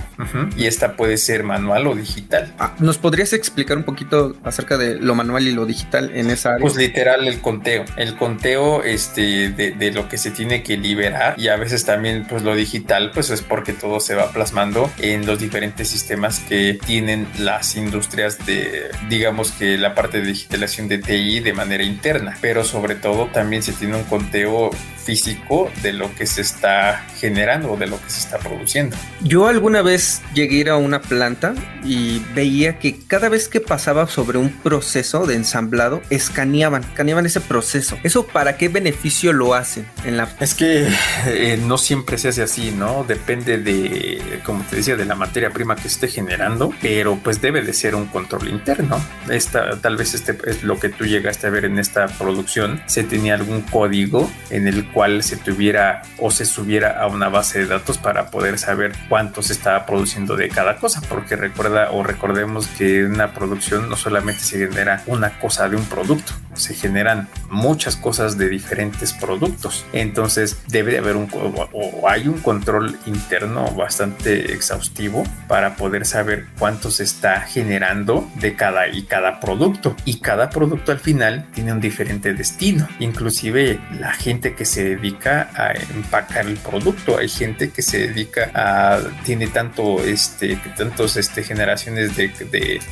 Y 0.58 0.66
esta 0.66 0.96
puede 0.96 1.18
ser 1.18 1.44
manual 1.44 1.88
o 1.88 1.96
digital. 1.96 2.54
Ah, 2.60 2.76
¿Nos 2.80 2.98
podrías 2.98 3.34
explicar 3.34 3.78
un 3.78 3.84
poquito 3.84 4.36
acerca 4.44 4.78
de 4.78 5.00
lo 5.00 5.16
manual 5.16 5.48
y 5.48 5.52
lo 5.52 5.66
digital 5.66 6.12
en 6.14 6.30
esa 6.30 6.50
área? 6.56 6.62
Pues 6.62 6.76
literal 6.76 7.28
el 7.28 7.40
conteo. 7.40 7.86
El 7.98 8.16
conteo 8.16 8.84
este, 8.84 9.50
de, 9.50 9.72
de 9.72 9.92
lo 9.92 10.08
que 10.10 10.18
se 10.18 10.32
tiene 10.32 10.64
que 10.64 10.78
liberar 10.78 11.36
y 11.38 11.48
a 11.48 11.56
veces 11.56 11.86
también 11.86 12.26
pues 12.28 12.44
lo 12.44 12.56
digital 12.56 13.12
pues 13.14 13.30
es 13.30 13.42
porque 13.42 13.74
todo 13.74 14.00
se 14.00 14.16
va 14.16 14.32
plasmando 14.32 14.92
en 15.00 15.26
los 15.32 15.40
diferentes 15.40 15.88
sistemas 15.88 16.40
que 16.40 16.78
tienen 16.86 17.26
las 17.40 17.78
industrias 17.78 18.46
de, 18.46 18.92
digamos 19.08 19.54
que 19.54 19.78
la 19.78 19.96
parte 19.96 20.20
de 20.20 20.28
digitalización 20.28 20.90
de 20.90 20.98
TI 20.98 21.40
de 21.40 21.54
manera 21.54 21.84
interna, 21.84 22.38
pero 22.42 22.66
sobre 22.66 22.96
todo 22.96 23.28
también 23.28 23.64
se 23.64 23.72
tiene 23.72 23.96
un 23.96 24.04
conteo 24.04 24.72
físico 25.02 25.72
de 25.82 25.94
lo 25.94 26.14
que 26.16 26.26
se 26.26 26.42
está 26.42 27.06
generando 27.20 27.72
o 27.72 27.78
de 27.78 27.88
lo 27.88 28.02
que 28.02 28.10
se 28.10 28.20
está 28.20 28.38
produciendo. 28.40 28.96
Yo 29.22 29.48
alguna 29.48 29.82
vez 29.82 30.22
llegué 30.34 30.58
a 30.58 30.60
ir 30.60 30.70
a 30.70 30.78
una 30.78 31.02
planta 31.02 31.54
y 31.84 32.20
veía 32.36 32.78
que 32.78 33.00
cada 33.08 33.30
vez 33.30 33.48
que 33.48 33.60
pasaba 33.60 34.08
sobre 34.08 34.38
un 34.38 34.50
proceso 34.50 35.26
de 35.26 35.36
ensamblado, 35.36 36.02
escaneaban, 36.10 36.84
escaneaban 36.84 37.26
ese 37.26 37.42
proceso. 37.42 37.98
¿Eso 38.04 38.28
para 38.28 38.58
qué 38.58 38.70
beneficio 38.70 39.34
lo 39.34 39.54
hacen? 39.54 39.86
En 40.06 40.18
la... 40.18 40.30
Es 40.40 40.54
que 40.54 40.88
eh, 41.28 41.60
no 41.66 41.78
siempre 41.78 42.18
se 42.18 42.28
hace 42.28 42.44
así, 42.44 42.72
¿no? 42.72 43.04
Depende 43.04 43.58
de, 43.58 44.42
como 44.44 44.64
te 44.64 44.78
decía, 44.78 44.96
de 44.96 45.06
la 45.06 45.16
materia 45.22 45.52
prima 45.52 45.76
que 45.76 45.88
esté 45.88 46.08
generando, 46.08 46.74
pero 46.82 47.16
pues 47.24 47.42
debe 47.42 47.62
de 47.62 47.74
ser 47.74 47.94
un 47.94 48.08
control 48.08 48.50
interno. 48.50 49.00
Esta, 49.30 49.80
tal 49.80 49.96
vez 49.96 50.16
este 50.16 50.36
es 50.50 50.64
lo 50.64 50.80
que 50.80 50.90
tú 50.90 51.06
llegaste 51.06 51.46
a 51.46 51.52
ver 51.52 51.66
en 51.66 51.78
esta 51.78 52.08
producción. 52.08 52.82
Se 52.88 53.04
tenía 53.04 53.36
algún 53.36 53.62
código 53.62 54.32
en 54.50 54.68
el 54.68 54.90
cual 54.92 55.22
se 55.22 55.38
tuviera 55.38 56.02
o 56.18 56.32
se 56.32 56.46
subiera 56.46 57.00
a 57.00 57.06
una 57.06 57.30
base 57.30 57.60
de 57.60 57.68
datos 57.68 58.00
para 58.00 58.32
poder 58.32 58.58
saber 58.58 58.94
cuánto 59.10 59.44
se 59.44 59.54
estaba 59.54 59.86
produciendo 59.86 60.36
de 60.36 60.50
cada 60.50 60.78
cosa, 60.78 61.02
porque 61.08 61.36
recuerda 61.36 61.92
o 61.92 62.02
recordemos 62.02 62.66
que 62.66 63.02
en 63.02 63.14
una 63.14 63.32
producción 63.32 63.90
no 63.90 63.98
solamente 63.98 64.42
se 64.42 64.58
genera 64.58 65.04
una 65.06 65.38
cosa 65.40 65.70
de 65.70 65.76
un 65.76 65.86
producto, 65.86 66.34
se 66.56 66.74
generan 66.74 67.28
muchas 67.52 67.96
cosas 67.96 68.40
de 68.40 68.50
diferentes 68.50 69.14
productos. 69.14 69.86
Entonces 69.94 70.58
debe 70.68 70.94
de 70.94 70.98
haber 70.98 71.16
un 71.16 71.30
o 71.32 72.10
hay 72.10 72.28
un 72.28 72.40
control 72.40 72.98
interno 73.06 73.70
bastante 73.76 74.52
exhaustivo 74.54 75.11
para 75.48 75.76
poder 75.76 76.06
saber 76.06 76.46
cuánto 76.58 76.92
se 76.92 77.04
está 77.04 77.42
generando 77.42 78.30
de 78.36 78.56
cada 78.56 78.88
y 78.88 79.04
cada 79.04 79.40
producto. 79.40 79.96
Y 80.06 80.20
cada 80.20 80.50
producto 80.50 80.92
al 80.92 81.00
final 81.00 81.48
tiene 81.54 81.74
un 81.74 81.82
diferente 81.82 82.34
destino. 82.34 82.88
Inclusive 83.00 83.80
la 84.00 84.14
gente 84.14 84.56
que 84.56 84.66
se 84.66 84.84
dedica 84.84 85.50
a 85.56 85.74
empacar 85.94 86.46
el 86.46 86.58
producto. 86.58 87.18
Hay 87.18 87.30
gente 87.30 87.72
que 87.72 87.82
se 87.82 88.08
dedica 88.08 88.52
a, 88.54 89.00
tiene 89.24 89.48
tanto, 89.48 90.04
este, 90.04 90.58
tantos, 90.78 91.18
este, 91.18 91.44
generaciones 91.44 92.16
de, 92.16 92.32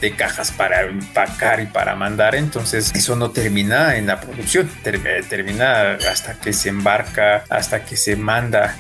de, 0.02 0.16
cajas 0.16 0.52
para 0.52 0.82
empacar 0.82 1.62
y 1.62 1.68
para 1.68 1.96
mandar. 1.96 2.36
Entonces 2.36 2.92
eso 2.96 3.16
no 3.16 3.32
termina 3.32 3.96
en 3.96 4.08
la 4.08 4.20
producción, 4.20 4.70
termina 4.84 5.94
hasta 6.12 6.34
que 6.34 6.52
se 6.52 6.70
embarca, 6.70 7.44
hasta 7.50 7.86
que 7.86 7.96
se 7.96 8.16
manda 8.16 8.76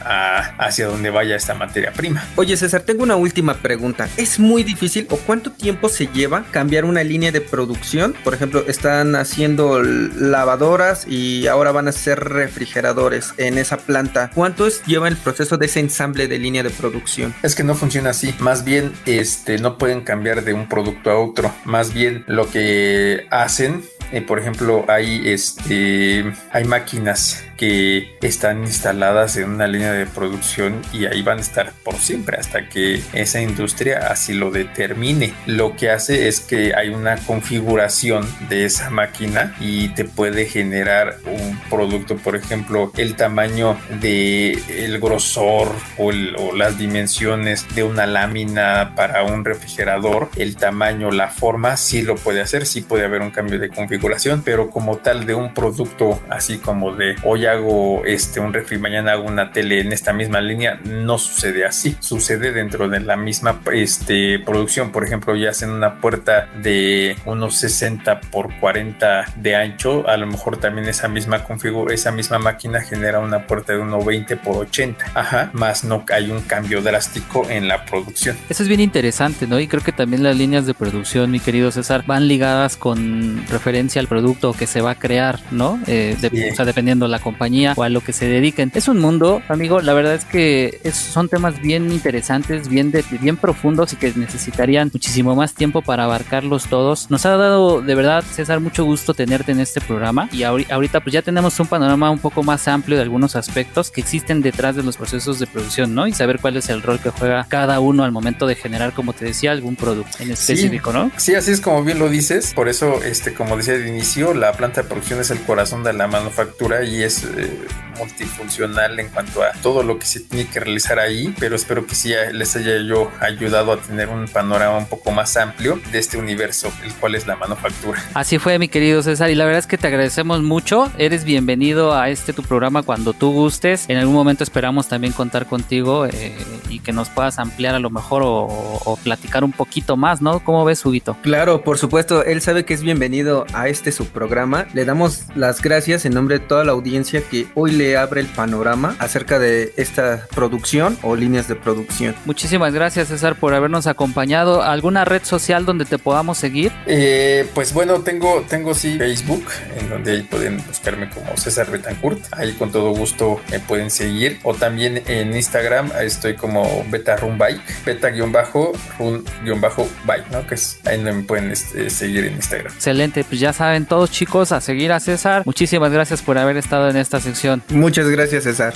hacia 0.58 0.88
donde 0.88 1.10
vaya 1.10 1.36
esta 1.36 1.54
materia 1.54 1.92
prima. 1.92 2.26
Oye 2.36 2.58
César, 2.58 2.82
tengo 2.82 3.04
una 3.04 3.16
última 3.30 3.54
pregunta. 3.54 4.10
¿Es 4.18 4.40
muy 4.40 4.64
difícil 4.64 5.06
o 5.12 5.18
cuánto 5.18 5.52
tiempo 5.52 5.88
se 5.88 6.08
lleva 6.08 6.46
cambiar 6.50 6.84
una 6.84 7.04
línea 7.04 7.32
de 7.32 7.42
producción? 7.42 8.16
Por 8.24 8.34
ejemplo, 8.34 8.64
están 8.68 9.16
haciendo 9.16 9.84
lavadoras 9.84 11.06
y 11.08 11.46
ahora 11.46 11.72
van 11.72 11.88
a 11.88 11.92
ser 11.92 12.20
refrigeradores 12.20 13.34
en 13.38 13.60
esa 13.60 13.78
planta, 13.78 14.32
¿cuánto 14.34 14.68
lleva 14.88 15.08
el 15.08 15.16
proceso 15.16 15.58
de 15.58 15.68
ese 15.68 15.80
ensamble 15.80 16.28
de 16.28 16.40
línea 16.40 16.64
de 16.64 16.72
producción? 16.72 17.36
Es 17.44 17.54
que 17.54 17.64
no 17.64 17.76
funciona 17.76 18.10
así. 18.10 18.34
Más 18.40 18.64
bien, 18.64 18.94
este, 19.06 19.60
no 19.60 19.78
pueden 19.78 20.02
cambiar 20.02 20.44
de 20.44 20.54
un 20.54 20.68
producto 20.68 21.12
a 21.12 21.20
otro. 21.20 21.54
Más 21.66 21.94
bien, 21.94 22.24
lo 22.26 22.50
que 22.50 23.28
hacen 23.30 23.84
eh, 24.12 24.22
por 24.22 24.40
ejemplo, 24.40 24.86
hay, 24.88 25.30
este, 25.30 26.34
hay 26.52 26.64
máquinas 26.66 27.44
que 27.58 28.18
están 28.22 28.64
instaladas 28.64 29.38
en 29.38 29.50
una 29.50 29.68
línea 29.68 29.92
de 29.92 30.06
producción 30.08 30.82
y 30.94 31.06
ahí 31.06 31.22
van 31.22 31.38
a 31.38 31.42
estar 31.42 31.74
por 31.84 31.96
siempre 31.96 32.38
hasta 32.38 32.70
que 32.70 33.02
esa 33.22 33.42
industria 33.42 34.08
así 34.10 34.34
lo 34.34 34.52
determine. 34.52 35.34
Lo 35.46 35.76
que 35.76 35.90
hace 35.90 36.28
es 36.28 36.40
que 36.40 36.74
hay 36.76 36.90
una 36.90 37.18
configuración 37.18 38.28
de 38.50 38.66
esa 38.66 38.90
máquina 38.90 39.56
y 39.60 39.90
te 39.90 40.06
puede 40.06 40.46
generar 40.46 41.18
un 41.26 41.60
producto, 41.70 42.18
por 42.18 42.36
ejemplo, 42.36 42.92
el 42.98 43.16
tamaño 43.16 43.78
de 44.02 44.52
el 44.86 45.00
grosor 45.00 45.72
o, 45.98 46.12
las 46.12 46.78
dimensiones 46.78 47.66
de 47.76 47.84
una 47.84 48.06
lámina 48.06 48.94
para 48.96 49.24
un 49.24 49.46
refrigerador, 49.46 50.30
el 50.36 50.56
tamaño, 50.56 51.12
la 51.12 51.30
forma, 51.30 51.78
sí 51.78 52.02
lo 52.02 52.16
puede 52.16 52.42
hacer, 52.42 52.66
sí 52.66 52.82
puede 52.82 53.06
haber 53.06 53.22
un 53.22 53.32
cambio 53.32 53.60
de 53.60 53.70
configuración 53.70 54.42
pero 54.44 54.70
como 54.70 54.98
tal 54.98 55.26
de 55.26 55.34
un 55.34 55.54
producto 55.54 56.22
así 56.30 56.58
como 56.58 56.96
de 56.96 57.16
hoy 57.24 57.46
hago 57.46 58.04
este 58.06 58.40
un 58.40 58.54
refri, 58.54 58.78
mañana 58.78 59.14
hago 59.14 59.24
una 59.24 59.52
tele 59.52 59.82
en 59.82 59.94
esta 59.94 60.14
misma 60.14 60.42
línea, 60.42 60.80
no 60.84 61.18
sucede 61.18 61.66
así. 61.66 61.96
Sucede 62.00 62.52
dentro 62.52 62.90
de 62.90 63.00
la 63.00 63.09
misma 63.16 63.62
este, 63.74 64.40
producción. 64.40 64.92
Por 64.92 65.06
ejemplo, 65.06 65.36
ya 65.36 65.50
hacen 65.50 65.70
una 65.72 66.00
puerta 66.00 66.50
de 66.62 67.16
unos 67.26 67.56
60 67.58 68.22
por 68.22 68.58
40 68.60 69.34
de 69.36 69.56
ancho, 69.56 70.08
a 70.08 70.18
lo 70.18 70.28
mejor 70.28 70.58
también 70.58 70.88
esa 70.88 71.08
misma 71.08 71.44
configuración, 71.44 71.94
esa 71.94 72.12
misma 72.12 72.40
máquina 72.40 72.82
genera 72.82 73.20
una 73.20 73.46
puerta 73.48 73.74
de 73.74 73.80
1.20 73.80 74.38
por 74.40 74.58
80. 74.58 75.06
Ajá, 75.14 75.50
más 75.54 75.84
no 75.84 76.04
hay 76.12 76.32
un 76.32 76.42
cambio 76.42 76.82
drástico 76.82 77.48
en 77.50 77.68
la 77.68 77.86
producción. 77.86 78.38
Eso 78.50 78.64
es 78.64 78.70
bien 78.70 78.80
interesante, 78.80 79.48
¿no? 79.48 79.60
Y 79.60 79.68
creo 79.68 79.84
que 79.84 79.92
también 79.92 80.24
las 80.24 80.36
líneas 80.36 80.66
de 80.66 80.74
producción, 80.74 81.32
mi 81.32 81.40
querido 81.40 81.72
César, 81.72 82.04
van 82.06 82.28
ligadas 82.28 82.78
con 82.78 83.46
referencia 83.48 84.02
al 84.02 84.08
producto 84.08 84.54
que 84.54 84.68
se 84.68 84.82
va 84.82 84.92
a 84.92 84.96
crear, 84.96 85.40
¿no? 85.52 85.80
Eh, 85.88 86.16
de, 86.20 86.52
O 86.52 86.56
sea, 86.56 86.66
dependiendo 86.66 87.08
la 87.08 87.20
compañía 87.20 87.74
o 87.76 87.84
a 87.84 87.90
lo 87.90 88.02
que 88.02 88.14
se 88.14 88.28
dediquen. 88.28 88.72
Es 88.76 88.88
un 88.88 89.00
mundo, 89.00 89.42
amigo, 89.48 89.82
la 89.82 89.94
verdad 89.94 90.16
es 90.16 90.26
que 90.26 90.80
son 90.92 91.30
temas 91.30 91.62
bien 91.62 91.92
interesantes, 91.92 92.68
bien, 92.68 92.92
de, 92.92 92.99
bien 93.20 93.38
profundos 93.38 93.94
y 93.94 93.96
que 93.96 94.14
necesitarían 94.16 94.90
muchísimo 94.94 95.36
más 95.36 95.54
tiempo 95.54 95.82
para 95.82 96.06
abarcarlos 96.06 96.68
todos. 96.68 97.10
Nos 97.10 97.26
ha 97.26 97.38
dado 97.38 97.82
de 97.82 97.96
verdad, 97.96 98.24
César, 98.24 98.60
mucho 98.60 98.86
gusto 98.86 99.14
tenerte 99.14 99.52
en 99.52 99.60
este 99.60 99.82
programa 99.82 100.30
y 100.32 100.44
ahorita 100.44 101.02
pues 101.02 101.14
ya 101.14 101.22
tenemos 101.22 101.60
un 101.60 101.68
panorama 101.68 102.10
un 102.10 102.20
poco 102.20 102.44
más 102.44 102.68
amplio 102.68 102.98
de 102.98 103.04
algunos 103.04 103.36
aspectos 103.36 103.92
que 103.92 104.02
existen 104.02 104.42
detrás 104.42 104.76
de 104.76 104.84
los 104.84 104.98
procesos 104.98 105.40
de 105.40 105.48
producción, 105.48 105.96
¿no? 105.96 106.08
Y 106.08 106.14
saber 106.14 106.40
cuál 106.40 106.58
es 106.58 106.70
el 106.70 106.82
rol 106.82 107.00
que 107.00 107.10
juega 107.10 107.46
cada 107.48 107.80
uno 107.80 108.04
al 108.04 108.12
momento 108.12 108.48
de 108.48 108.56
generar, 108.56 108.94
como 108.94 109.14
te 109.14 109.26
decía, 109.26 109.52
algún 109.52 109.76
producto 109.76 110.18
en 110.20 110.32
específico, 110.32 110.92
¿no? 110.92 111.12
Sí, 111.18 111.36
así 111.36 111.52
es 111.52 111.62
como 111.62 111.84
bien 111.84 112.00
lo 112.00 112.10
dices. 112.10 112.54
Por 112.54 112.70
eso, 112.70 113.02
este, 113.04 113.34
como 113.34 113.58
decía 113.58 113.78
de 113.78 113.88
inicio, 113.88 114.34
la 114.34 114.54
planta 114.54 114.82
de 114.82 114.88
producción 114.88 115.20
es 115.20 115.32
el 115.32 115.40
corazón 115.42 115.84
de 115.84 115.94
la 115.94 116.08
manufactura 116.08 116.84
y 116.84 117.04
es 117.04 117.24
eh, 117.24 117.68
multifuncional 117.98 119.00
en 119.00 119.10
cuanto 119.10 119.44
a 119.44 119.52
todo 119.62 119.84
lo 119.84 120.00
que 120.00 120.06
se 120.06 120.22
tiene 120.22 120.50
que 120.50 120.60
realizar 120.60 121.00
ahí. 121.00 121.34
Pero 121.40 121.56
espero 121.56 121.86
que 121.86 121.96
sí 121.96 122.14
les 122.32 122.56
haya 122.56 122.76
yo 122.86 123.12
ayudado 123.20 123.74
a 123.74 123.78
tener 123.78 124.10
un 124.10 124.28
panorama 124.28 124.78
un 124.78 124.88
poco 124.88 125.12
más 125.12 125.36
amplio 125.38 125.80
de 125.92 126.00
este 126.00 126.18
universo, 126.18 126.72
el 126.84 126.94
cual 126.94 127.16
es 127.16 127.28
la 127.28 127.36
manufactura. 127.36 128.02
Así 128.14 128.40
fue, 128.40 128.60
mi 128.60 128.68
querido 128.68 129.02
César, 129.02 129.30
y 129.30 129.36
la 129.36 129.46
verdad 129.46 129.60
es 129.60 129.68
que 129.68 129.78
te 129.78 129.88
agradecemos 129.88 130.42
mucho. 130.42 130.92
Eres 130.98 131.24
bienvenido 131.24 131.96
a 131.96 132.10
este 132.10 132.34
tu 132.34 132.44
programa 132.44 132.84
cuando 132.84 133.14
tú 133.14 133.32
gustes. 133.32 133.86
En 133.88 133.98
algún 133.98 134.16
momento 134.16 134.44
esperamos 134.44 134.88
también 134.88 135.14
contar 135.14 135.46
contigo 135.46 136.06
eh, 136.06 136.36
y 136.70 136.80
que 136.80 136.92
nos 136.92 137.10
puedas 137.10 137.40
ampliar 137.40 137.76
a 137.76 137.80
lo 137.80 137.90
mejor 137.90 138.22
o, 138.26 138.98
platicar 139.04 139.44
un 139.44 139.52
poquito 139.52 139.96
más, 139.96 140.22
¿no? 140.22 140.40
¿Cómo 140.44 140.66
ves, 140.66 140.86
Huguito? 140.86 141.16
Claro, 141.22 141.64
por 141.64 141.78
supuesto, 141.78 142.26
él 142.26 142.42
sabe 142.42 142.66
que 142.66 142.74
es 142.74 142.82
bienvenido 142.82 143.46
a 143.54 143.68
este 143.68 143.92
subprograma. 143.92 144.66
Le 144.74 144.84
damos 144.84 145.26
las 145.36 145.62
gracias 145.62 146.06
en 146.06 146.14
nombre 146.14 146.40
de 146.40 146.46
toda 146.46 146.64
la 146.64 146.72
audiencia 146.72 147.22
que 147.22 147.48
hoy 147.56 147.72
le 147.72 147.98
abre 147.98 148.22
el 148.22 148.28
panorama 148.28 148.96
acerca 149.00 149.40
de 149.40 149.74
esta 149.78 150.28
producción 150.36 150.98
o 151.02 151.16
líneas 151.16 151.48
de 151.48 151.56
producción. 151.56 152.16
Muchísimas 152.26 152.69
gracias, 152.74 153.10
César, 153.10 153.36
por 153.36 153.54
habernos 153.54 153.88
acompañado. 153.88 154.64
¿Alguna 154.64 155.06
red 155.06 155.24
social 155.24 155.66
donde 155.66 155.86
te 155.86 155.98
podamos 155.98 156.38
seguir? 156.38 156.72
Eh, 156.86 157.48
pues 157.54 157.74
bueno, 157.74 158.02
tengo, 158.02 158.44
tengo 158.48 158.74
sí 158.74 158.98
Facebook, 158.98 159.46
en 159.80 159.90
donde 159.90 160.12
ahí 160.12 160.24
pueden 160.24 160.58
buscarme 160.68 161.10
como 161.10 161.36
César 161.38 161.70
Betancourt. 161.72 162.22
Ahí 162.32 162.54
con 162.54 162.72
todo 162.72 162.92
gusto 162.92 163.42
me 163.52 163.60
pueden 163.60 163.90
seguir. 163.90 164.40
O 164.44 164.54
también 164.54 165.04
en 165.08 165.36
Instagram 165.36 165.92
estoy 166.02 166.36
como 166.36 166.86
beta 166.90 167.16
run 167.18 167.38
bike, 167.38 167.86
beta-run-bike, 167.86 170.32
¿no? 170.32 170.48
Que 170.48 170.56
es, 170.56 170.80
ahí 170.86 171.00
me 171.00 171.14
pueden 171.24 171.52
este, 171.52 171.90
seguir 171.90 172.26
en 172.26 172.34
Instagram. 172.34 172.74
Excelente, 172.74 173.24
pues 173.24 173.40
ya 173.40 173.54
saben 173.54 173.86
todos 173.86 174.12
chicos 174.12 174.52
a 174.52 174.62
seguir 174.62 174.92
a 174.92 175.00
César. 175.00 175.44
Muchísimas 175.46 175.92
gracias 175.92 176.22
por 176.22 176.38
haber 176.38 176.58
estado 176.58 176.90
en 176.90 176.98
esta 176.98 177.20
sección. 177.20 177.64
Muchas 177.70 178.08
gracias 178.08 178.44
César. 178.44 178.74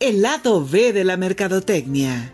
El 0.00 0.22
lado 0.22 0.66
B 0.66 0.92
de 0.94 1.04
la 1.04 1.16
mercadotecnia. 1.18 2.32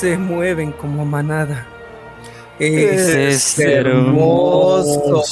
se 0.00 0.16
mueven 0.16 0.72
como 0.72 1.04
manada. 1.04 1.66
Es, 2.58 3.58
hermoso. 3.58 5.22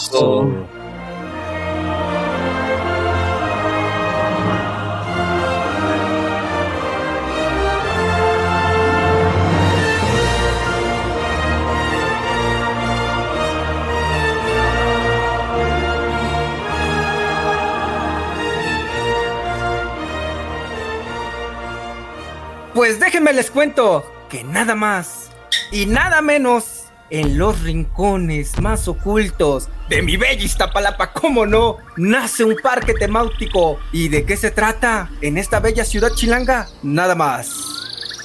Pues 22.79 23.01
déjenme 23.01 23.33
les 23.33 23.51
cuento 23.51 24.09
que 24.31 24.45
nada 24.45 24.77
más 24.77 25.31
y 25.73 25.87
nada 25.87 26.23
menos 26.23 26.85
en 27.11 27.37
los 27.37 27.63
rincones 27.63 28.57
más 28.61 28.87
ocultos 28.87 29.69
de 29.89 30.01
mi 30.01 30.17
bella 30.17 30.45
Iztapalapa, 30.45 31.13
cómo 31.13 31.45
no, 31.45 31.79
nace 31.97 32.45
un 32.45 32.55
parque 32.63 32.95
temáutico. 32.95 33.81
¿Y 33.91 34.09
de 34.09 34.25
qué 34.25 34.37
se 34.37 34.53
trata 34.53 35.11
en 35.23 35.39
esta 35.39 35.59
bella 35.59 35.85
ciudad 35.85 36.13
chilanga? 36.15 36.69
Nada 36.85 37.17
más 37.17 37.51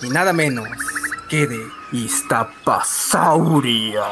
y 0.04 0.10
nada 0.10 0.34
menos 0.34 0.70
que 1.32 1.48
de 1.48 1.60
Iztapasauria. 1.92 4.04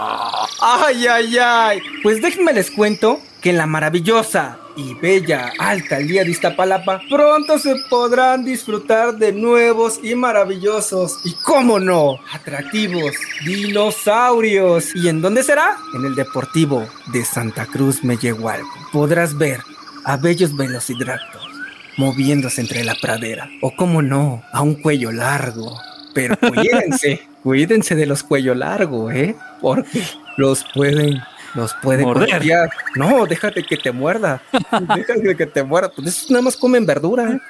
Ay, 0.59 1.05
ay, 1.05 1.37
ay. 1.37 1.81
Pues 2.01 2.19
déjenme 2.19 2.53
les 2.53 2.71
cuento 2.71 3.21
que 3.41 3.51
en 3.51 3.59
la 3.59 3.67
maravillosa 3.67 4.57
y 4.75 4.93
bella 4.95 5.51
alcaldía 5.59 6.23
de 6.23 6.31
Iztapalapa 6.31 7.01
pronto 7.09 7.59
se 7.59 7.75
podrán 7.89 8.43
disfrutar 8.45 9.15
de 9.17 9.31
nuevos 9.31 9.99
y 10.03 10.15
maravillosos 10.15 11.19
y, 11.23 11.33
cómo 11.43 11.79
no, 11.79 12.17
atractivos 12.33 13.15
dinosaurios. 13.45 14.95
¿Y 14.95 15.09
en 15.09 15.21
dónde 15.21 15.43
será? 15.43 15.77
En 15.93 16.05
el 16.05 16.15
Deportivo 16.15 16.85
de 17.13 17.25
Santa 17.25 17.65
Cruz 17.65 18.03
Mellehualco. 18.03 18.67
Podrás 18.91 19.37
ver 19.37 19.59
a 20.05 20.17
bellos 20.17 20.55
velociraptors 20.55 21.51
moviéndose 21.97 22.61
entre 22.61 22.83
la 22.83 22.95
pradera. 22.95 23.49
O, 23.61 23.75
cómo 23.75 24.01
no, 24.01 24.43
a 24.51 24.61
un 24.61 24.75
cuello 24.75 25.11
largo. 25.11 25.77
Pero 26.13 26.37
cuídense, 26.37 27.21
cuídense 27.43 27.95
de 27.95 28.05
los 28.05 28.23
cuello 28.23 28.55
largo, 28.55 29.11
¿eh? 29.11 29.35
Porque 29.61 30.01
los 30.37 30.65
pueden 30.73 31.21
los 31.55 31.73
puede 31.75 32.03
morder. 32.03 32.41
No, 32.95 33.25
déjate 33.25 33.63
que 33.63 33.77
te 33.77 33.91
muerda. 33.91 34.41
déjate 34.95 35.35
que 35.35 35.45
te 35.45 35.63
muerda. 35.63 35.91
Pues 35.95 36.07
eso 36.07 36.27
nada 36.29 36.43
más 36.43 36.57
comen 36.57 36.85
verdura. 36.85 37.39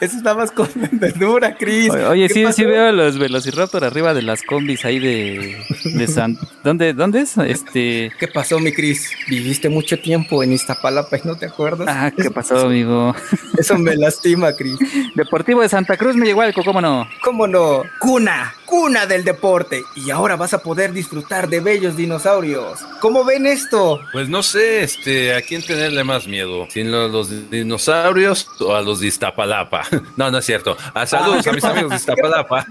Eso 0.00 0.16
nada 0.18 0.34
más 0.34 0.50
con 0.50 0.68
verdura, 0.92 1.56
Chris. 1.56 1.90
Oye, 1.90 2.28
sí, 2.28 2.44
sí 2.52 2.64
veo 2.64 2.88
a 2.88 2.92
los 2.92 3.18
Velociraptor 3.18 3.84
arriba 3.84 4.14
de 4.14 4.22
las 4.22 4.42
combis 4.42 4.84
ahí 4.84 4.98
de, 4.98 5.56
de 5.84 6.06
San... 6.06 6.38
¿Dónde, 6.62 6.92
¿Dónde 6.92 7.20
es? 7.20 7.36
Este... 7.38 8.12
¿Qué 8.18 8.28
pasó, 8.28 8.58
mi 8.60 8.72
Chris? 8.72 9.10
Viviste 9.28 9.68
mucho 9.68 9.98
tiempo 9.98 10.42
en 10.42 10.52
Iztapalapa 10.52 11.16
y 11.16 11.20
no 11.24 11.36
te 11.36 11.46
acuerdas. 11.46 11.88
Ah, 11.90 12.12
¿qué 12.16 12.30
pasó, 12.30 12.66
amigo? 12.66 13.14
Eso 13.58 13.76
me 13.78 13.96
lastima, 13.96 14.52
Chris. 14.52 14.78
Deportivo 15.14 15.62
de 15.62 15.68
Santa 15.68 15.96
Cruz 15.96 16.14
me 16.14 16.26
llegó 16.26 16.42
algo, 16.42 16.62
¿cómo 16.62 16.80
no? 16.80 17.08
¿Cómo 17.22 17.46
no? 17.46 17.82
Cuna, 17.98 18.54
cuna 18.68 19.06
del 19.06 19.24
deporte. 19.24 19.82
Y 19.96 20.10
ahora 20.10 20.36
vas 20.36 20.52
a 20.54 20.58
poder 20.58 20.92
disfrutar 20.92 21.48
de 21.48 21.60
bellos 21.60 21.96
dinosaurios. 21.96 22.80
¿Cómo 23.00 23.24
ven 23.24 23.46
esto? 23.46 24.00
Pues 24.12 24.28
no 24.28 24.42
sé, 24.42 24.82
este, 24.82 25.34
¿a 25.34 25.40
quién 25.40 25.62
tenerle 25.62 26.04
más 26.04 26.26
miedo? 26.26 26.66
¿Sin 26.70 26.92
los, 26.92 27.10
los 27.10 27.50
dinosaurios 27.50 28.48
o 28.60 28.74
a 28.74 28.82
los 28.82 29.00
de 29.00 29.08
Iztapalapa? 29.08 29.84
No, 30.16 30.30
no 30.32 30.38
es 30.38 30.46
cierto. 30.46 30.76
A 30.94 31.06
saludos 31.06 31.46
a 31.46 31.52
mis 31.52 31.64
amigos 31.64 31.90
de 31.90 31.96
Iztapalapa. 31.96 32.66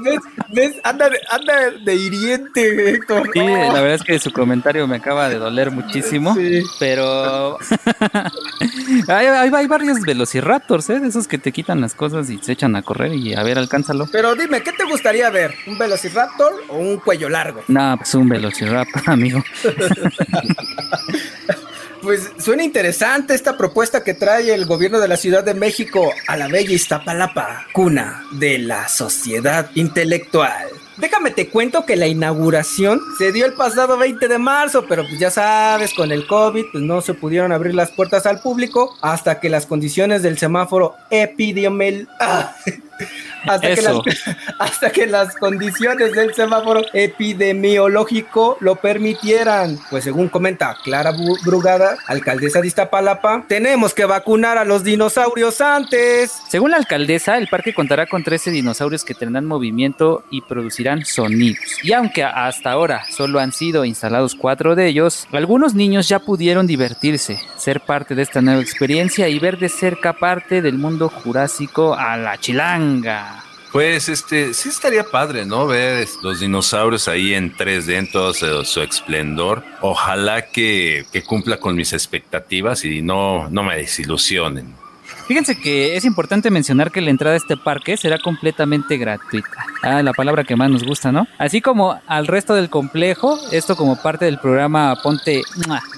¿Ves? 0.00 0.20
¿Ves? 0.50 0.76
Anda, 0.84 1.08
anda 1.30 1.70
de 1.70 1.94
hiriente, 1.94 2.90
Héctor. 2.90 3.30
Sí, 3.32 3.40
la 3.40 3.80
verdad 3.80 3.94
es 3.94 4.02
que 4.02 4.18
su 4.18 4.30
comentario 4.30 4.86
me 4.86 4.96
acaba 4.96 5.28
de 5.28 5.36
doler 5.36 5.70
muchísimo. 5.70 6.34
Sí. 6.34 6.62
Pero 6.78 7.58
hay, 9.08 9.26
hay, 9.26 9.66
varios 9.66 10.00
velociraptors, 10.00 10.90
¿eh? 10.90 11.00
De 11.00 11.08
esos 11.08 11.26
que 11.26 11.38
te 11.38 11.52
quitan 11.52 11.80
las 11.80 11.94
cosas 11.94 12.28
y 12.30 12.38
se 12.38 12.52
echan 12.52 12.76
a 12.76 12.82
correr 12.82 13.14
y 13.14 13.34
a 13.34 13.42
ver, 13.42 13.58
alcánzalo. 13.58 14.08
Pero 14.12 14.34
dime, 14.34 14.62
¿qué 14.62 14.72
te 14.72 14.84
gustaría 14.84 15.23
ver? 15.30 15.54
¿Un 15.66 15.78
velociraptor 15.78 16.52
o 16.68 16.76
un 16.76 16.98
cuello 16.98 17.28
largo? 17.28 17.62
No, 17.68 17.96
pues 17.96 18.14
un 18.14 18.28
velociraptor, 18.28 19.02
amigo. 19.06 19.42
Pues 22.04 22.32
suena 22.36 22.62
interesante 22.62 23.34
esta 23.34 23.56
propuesta 23.56 24.04
que 24.04 24.12
trae 24.12 24.52
el 24.52 24.66
gobierno 24.66 25.00
de 25.00 25.08
la 25.08 25.16
Ciudad 25.16 25.42
de 25.42 25.54
México 25.54 26.12
a 26.26 26.36
la 26.36 26.48
bella 26.48 26.74
Iztapalapa, 26.74 27.66
cuna 27.72 28.26
de 28.32 28.58
la 28.58 28.88
sociedad 28.88 29.70
intelectual. 29.74 30.68
Déjame 30.98 31.30
te 31.30 31.48
cuento 31.48 31.86
que 31.86 31.96
la 31.96 32.06
inauguración 32.06 33.00
se 33.16 33.32
dio 33.32 33.46
el 33.46 33.54
pasado 33.54 33.96
20 33.96 34.28
de 34.28 34.38
marzo, 34.38 34.84
pero 34.86 35.02
pues 35.02 35.18
ya 35.18 35.30
sabes, 35.30 35.94
con 35.94 36.12
el 36.12 36.26
COVID 36.26 36.66
pues 36.72 36.84
no 36.84 37.00
se 37.00 37.14
pudieron 37.14 37.52
abrir 37.52 37.74
las 37.74 37.90
puertas 37.90 38.26
al 38.26 38.40
público 38.40 38.94
hasta 39.00 39.40
que 39.40 39.48
las 39.48 39.64
condiciones 39.64 40.22
del 40.22 40.36
semáforo 40.36 40.94
epidemiológico 41.10 42.12
hasta, 43.46 43.74
que 43.74 43.82
las, 43.82 43.96
hasta 44.58 44.90
que 44.90 45.06
las 45.06 45.34
condiciones 45.36 46.12
del 46.12 46.34
semáforo 46.34 46.82
epidemiológico 46.92 48.56
lo 48.60 48.76
permitieran. 48.76 49.78
Pues 49.90 50.04
según 50.04 50.28
comenta 50.28 50.76
Clara 50.82 51.12
Brugada, 51.44 51.96
alcaldesa 52.06 52.60
de 52.60 52.68
Iztapalapa, 52.68 53.44
tenemos 53.48 53.94
que 53.94 54.04
vacunar 54.04 54.58
a 54.58 54.64
los 54.64 54.84
dinosaurios 54.84 55.60
antes. 55.60 56.32
Según 56.48 56.70
la 56.70 56.76
alcaldesa, 56.78 57.38
el 57.38 57.48
parque 57.48 57.74
contará 57.74 58.06
con 58.06 58.24
13 58.24 58.50
dinosaurios 58.50 59.04
que 59.04 59.14
tendrán 59.14 59.46
movimiento 59.46 60.24
y 60.30 60.40
producirán 60.40 61.04
sonidos. 61.04 61.58
Y 61.82 61.92
aunque 61.92 62.24
hasta 62.24 62.70
ahora 62.70 63.04
solo 63.10 63.40
han 63.40 63.52
sido 63.52 63.84
instalados 63.84 64.34
cuatro 64.34 64.74
de 64.74 64.88
ellos, 64.88 65.26
algunos 65.32 65.74
niños 65.74 66.08
ya 66.08 66.18
pudieron 66.18 66.66
divertirse, 66.66 67.40
ser 67.56 67.80
parte 67.80 68.14
de 68.14 68.22
esta 68.22 68.40
nueva 68.40 68.60
experiencia 68.60 69.28
y 69.28 69.38
ver 69.38 69.58
de 69.58 69.68
cerca 69.68 70.12
parte 70.12 70.62
del 70.62 70.78
mundo 70.78 71.08
jurásico 71.08 71.94
a 71.94 72.16
la 72.16 72.38
chilanga. 72.38 72.83
Pues 73.72 74.08
este, 74.08 74.54
sí 74.54 74.68
estaría 74.68 75.02
padre, 75.02 75.44
¿no? 75.44 75.66
Ver 75.66 76.06
los 76.22 76.38
dinosaurios 76.38 77.08
ahí 77.08 77.34
en 77.34 77.52
3D 77.52 77.94
en 77.94 78.08
todo 78.08 78.32
su, 78.32 78.80
esplendor. 78.80 79.64
Ojalá 79.80 80.46
que, 80.46 81.04
que, 81.12 81.24
cumpla 81.24 81.58
con 81.58 81.74
mis 81.74 81.92
expectativas 81.92 82.84
y 82.84 83.02
no, 83.02 83.48
no 83.50 83.64
me 83.64 83.76
desilusionen. 83.76 84.83
Fíjense 85.26 85.58
que 85.58 85.96
es 85.96 86.04
importante 86.04 86.50
mencionar 86.50 86.90
que 86.90 87.00
la 87.00 87.10
entrada 87.10 87.34
a 87.34 87.38
este 87.38 87.56
parque 87.56 87.96
será 87.96 88.18
completamente 88.18 88.98
gratuita. 88.98 89.66
Ah, 89.82 90.02
la 90.02 90.12
palabra 90.12 90.44
que 90.44 90.54
más 90.54 90.70
nos 90.70 90.84
gusta, 90.84 91.12
¿no? 91.12 91.26
Así 91.38 91.60
como 91.60 91.98
al 92.06 92.26
resto 92.26 92.54
del 92.54 92.68
complejo, 92.68 93.38
esto 93.50 93.74
como 93.76 93.96
parte 93.96 94.26
del 94.26 94.38
programa 94.38 94.96
Ponte 95.02 95.42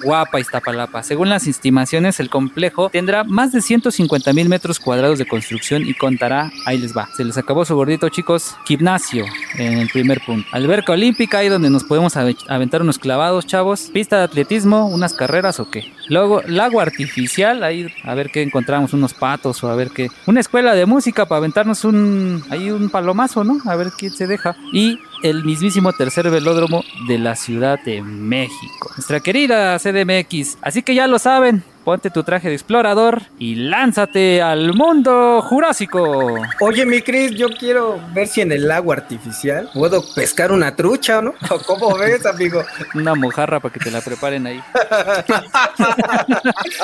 Guapa 0.02 0.38
Iztapalapa. 0.38 1.02
Según 1.02 1.28
las 1.28 1.46
estimaciones, 1.46 2.20
el 2.20 2.30
complejo 2.30 2.88
tendrá 2.90 3.24
más 3.24 3.52
de 3.52 3.62
150 3.62 4.32
mil 4.32 4.48
metros 4.48 4.78
cuadrados 4.78 5.18
de 5.18 5.26
construcción 5.26 5.86
y 5.86 5.94
contará, 5.94 6.52
ahí 6.64 6.78
les 6.78 6.96
va, 6.96 7.08
se 7.16 7.24
les 7.24 7.36
acabó 7.36 7.64
su 7.64 7.74
gordito 7.74 8.08
chicos, 8.08 8.56
gimnasio 8.64 9.24
en 9.56 9.78
el 9.78 9.88
primer 9.88 10.20
punto. 10.20 10.48
Alberca 10.52 10.92
olímpica, 10.92 11.38
ahí 11.38 11.48
donde 11.48 11.70
nos 11.70 11.84
podemos 11.84 12.16
aventar 12.16 12.82
unos 12.82 12.98
clavados, 12.98 13.46
chavos. 13.46 13.90
Pista 13.92 14.18
de 14.18 14.24
atletismo, 14.24 14.86
unas 14.86 15.14
carreras 15.14 15.58
o 15.60 15.70
qué. 15.70 15.92
Luego, 16.08 16.42
lago 16.42 16.80
artificial, 16.80 17.64
ahí 17.64 17.92
a 18.04 18.14
ver 18.14 18.30
qué 18.30 18.42
encontramos, 18.42 18.92
unos 18.92 19.14
patos 19.16 19.62
o 19.64 19.68
a 19.68 19.74
ver 19.74 19.90
qué. 19.90 20.10
Una 20.26 20.40
escuela 20.40 20.74
de 20.74 20.86
música 20.86 21.26
para 21.26 21.38
aventarnos 21.38 21.84
un, 21.84 22.44
ahí 22.50 22.70
un 22.70 22.88
palomazo, 22.88 23.44
¿no? 23.44 23.58
A 23.66 23.76
ver 23.76 23.90
quién 23.96 24.12
se 24.12 24.26
deja. 24.26 24.56
Y 24.72 25.00
el 25.30 25.44
mismísimo 25.44 25.92
tercer 25.92 26.30
velódromo 26.30 26.84
de 27.08 27.18
la 27.18 27.34
Ciudad 27.34 27.78
de 27.84 28.02
México. 28.02 28.90
Nuestra 28.96 29.20
querida 29.20 29.78
CDMX. 29.78 30.58
Así 30.62 30.82
que 30.82 30.94
ya 30.94 31.06
lo 31.06 31.18
saben, 31.18 31.64
ponte 31.86 32.10
tu 32.10 32.24
traje 32.24 32.48
de 32.48 32.54
explorador 32.54 33.22
y 33.38 33.54
lánzate 33.54 34.42
al 34.42 34.74
mundo 34.74 35.40
jurásico. 35.40 36.36
Oye, 36.58 36.84
mi 36.84 37.00
Cris, 37.00 37.30
yo 37.30 37.48
quiero 37.48 38.00
ver 38.12 38.26
si 38.26 38.40
en 38.40 38.50
el 38.50 38.66
lago 38.66 38.92
artificial 38.92 39.70
puedo 39.72 40.02
pescar 40.16 40.50
una 40.50 40.74
trucha, 40.74 41.22
¿no? 41.22 41.32
¿Cómo 41.66 41.96
ves, 41.96 42.26
amigo? 42.26 42.64
Una 42.94 43.14
mojarra 43.14 43.60
para 43.60 43.72
que 43.72 43.78
te 43.78 43.92
la 43.92 44.00
preparen 44.00 44.48
ahí. 44.48 44.60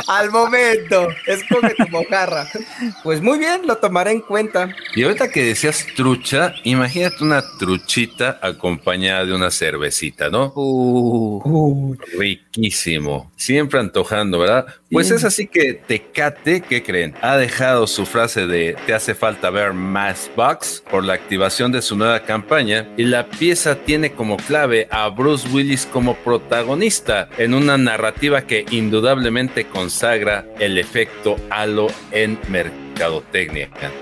al 0.07 0.30
momento, 0.30 1.09
escoge 1.26 1.74
tu 1.74 1.88
mojarra. 1.88 2.47
Pues 3.03 3.20
muy 3.20 3.40
bien, 3.40 3.66
lo 3.66 3.78
tomaré 3.78 4.12
en 4.12 4.20
cuenta. 4.20 4.68
Y 4.95 5.03
ahorita 5.03 5.32
que 5.32 5.43
decías 5.43 5.84
trucha, 5.97 6.55
imagínate 6.62 7.24
una 7.24 7.43
truchita 7.59 8.32
acompañada 8.41 9.24
de 9.24 9.35
una 9.35 9.51
cervecita, 9.51 10.30
¿no? 10.30 10.53
Uh. 10.55 11.97
Riquísimo. 12.18 13.30
Siempre 13.37 13.80
antojando, 13.80 14.39
¿verdad? 14.39 14.66
Pues 14.91 15.11
es 15.11 15.24
así 15.24 15.47
que 15.47 15.74
Tecate, 15.74 16.61
¿qué 16.61 16.83
creen? 16.83 17.14
Ha 17.22 17.37
dejado 17.37 17.87
su 17.87 18.05
frase 18.05 18.47
de 18.47 18.76
te 18.87 18.95
hace 18.95 19.14
falta 19.14 19.51
ver 19.51 19.72
más 19.72 20.30
box 20.37 20.83
por 20.91 21.05
la 21.05 21.14
activación 21.14 21.72
de 21.72 21.83
su 21.83 21.97
nueva 21.97 22.20
campaña 22.20 22.89
y 22.97 23.05
la 23.05 23.26
pieza 23.26 23.76
tiene 23.76 24.12
como 24.12 24.37
clave 24.37 24.89
a 24.91 25.09
Bruce 25.09 25.49
Willis 25.49 25.87
como 25.87 26.14
protagonista 26.16 27.28
en 27.39 27.55
una 27.55 27.78
narrativa 27.78 28.43
que 28.43 28.66
indudablemente 28.70 29.66
consagra 29.66 30.47
el 30.59 30.78
efecto 30.78 31.37
halo 31.51 31.89
en 32.11 32.39
mercado 32.49 32.91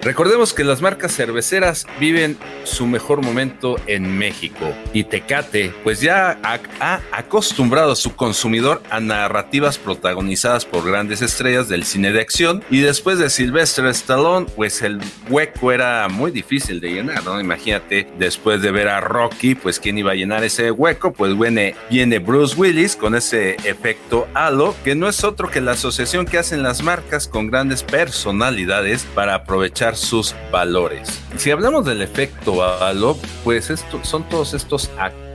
Recordemos 0.02 0.52
que 0.52 0.64
las 0.64 0.80
marcas 0.80 1.14
cerveceras 1.14 1.86
viven 1.98 2.36
su 2.64 2.86
mejor 2.86 3.22
momento 3.22 3.76
en 3.86 4.18
México 4.18 4.74
y 4.92 5.04
Tecate 5.04 5.72
pues 5.84 6.00
ya 6.00 6.38
ha, 6.42 7.00
acostumbrado 7.12 7.92
a 7.92 7.96
su 7.96 8.14
consumidor 8.16 8.82
a 8.90 9.00
narrativas 9.00 9.78
protagonizadas 9.78 10.64
por 10.64 10.84
grandes 10.84 11.22
estrellas 11.22 11.68
del 11.68 11.84
cine 11.84 12.12
de 12.12 12.20
acción 12.20 12.62
y 12.70 12.80
después 12.80 13.18
de 13.18 13.30
Sylvester 13.30 13.86
Stallone 13.86 14.46
pues 14.56 14.82
el 14.82 15.00
hueco 15.28 15.72
era 15.72 16.08
muy 16.08 16.30
difícil 16.30 16.80
de 16.80 16.92
llenar, 16.92 17.24
¿no? 17.24 17.40
Imagínate 17.40 18.08
después 18.18 18.62
de 18.62 18.70
ver 18.70 18.88
a 18.88 19.00
Rocky 19.00 19.54
pues 19.54 19.78
quién 19.78 19.98
iba 19.98 20.12
a 20.12 20.14
llenar 20.16 20.44
ese 20.44 20.70
hueco 20.70 21.12
pues 21.12 21.38
viene, 21.38 21.74
viene 21.90 22.18
Bruce 22.18 22.56
Willis 22.56 22.96
con 22.96 23.14
ese 23.14 23.56
efecto 23.64 24.26
halo 24.34 24.74
que 24.84 24.94
no 24.94 25.08
es 25.08 25.24
otro 25.24 25.50
que 25.50 25.60
la 25.60 25.72
asociación 25.72 26.26
que 26.26 26.38
hacen 26.38 26.62
las 26.62 26.82
marcas 26.82 27.28
con 27.28 27.46
grandes 27.46 27.82
personalidades 27.82 28.79
para 29.14 29.34
aprovechar 29.34 29.96
sus 29.96 30.34
valores. 30.50 31.20
Si 31.36 31.50
hablamos 31.50 31.84
del 31.84 32.02
efecto 32.02 32.62
halo, 32.62 33.16
pues 33.44 33.70
esto, 33.70 34.00
son 34.04 34.28
todos 34.28 34.54
estos 34.54 34.90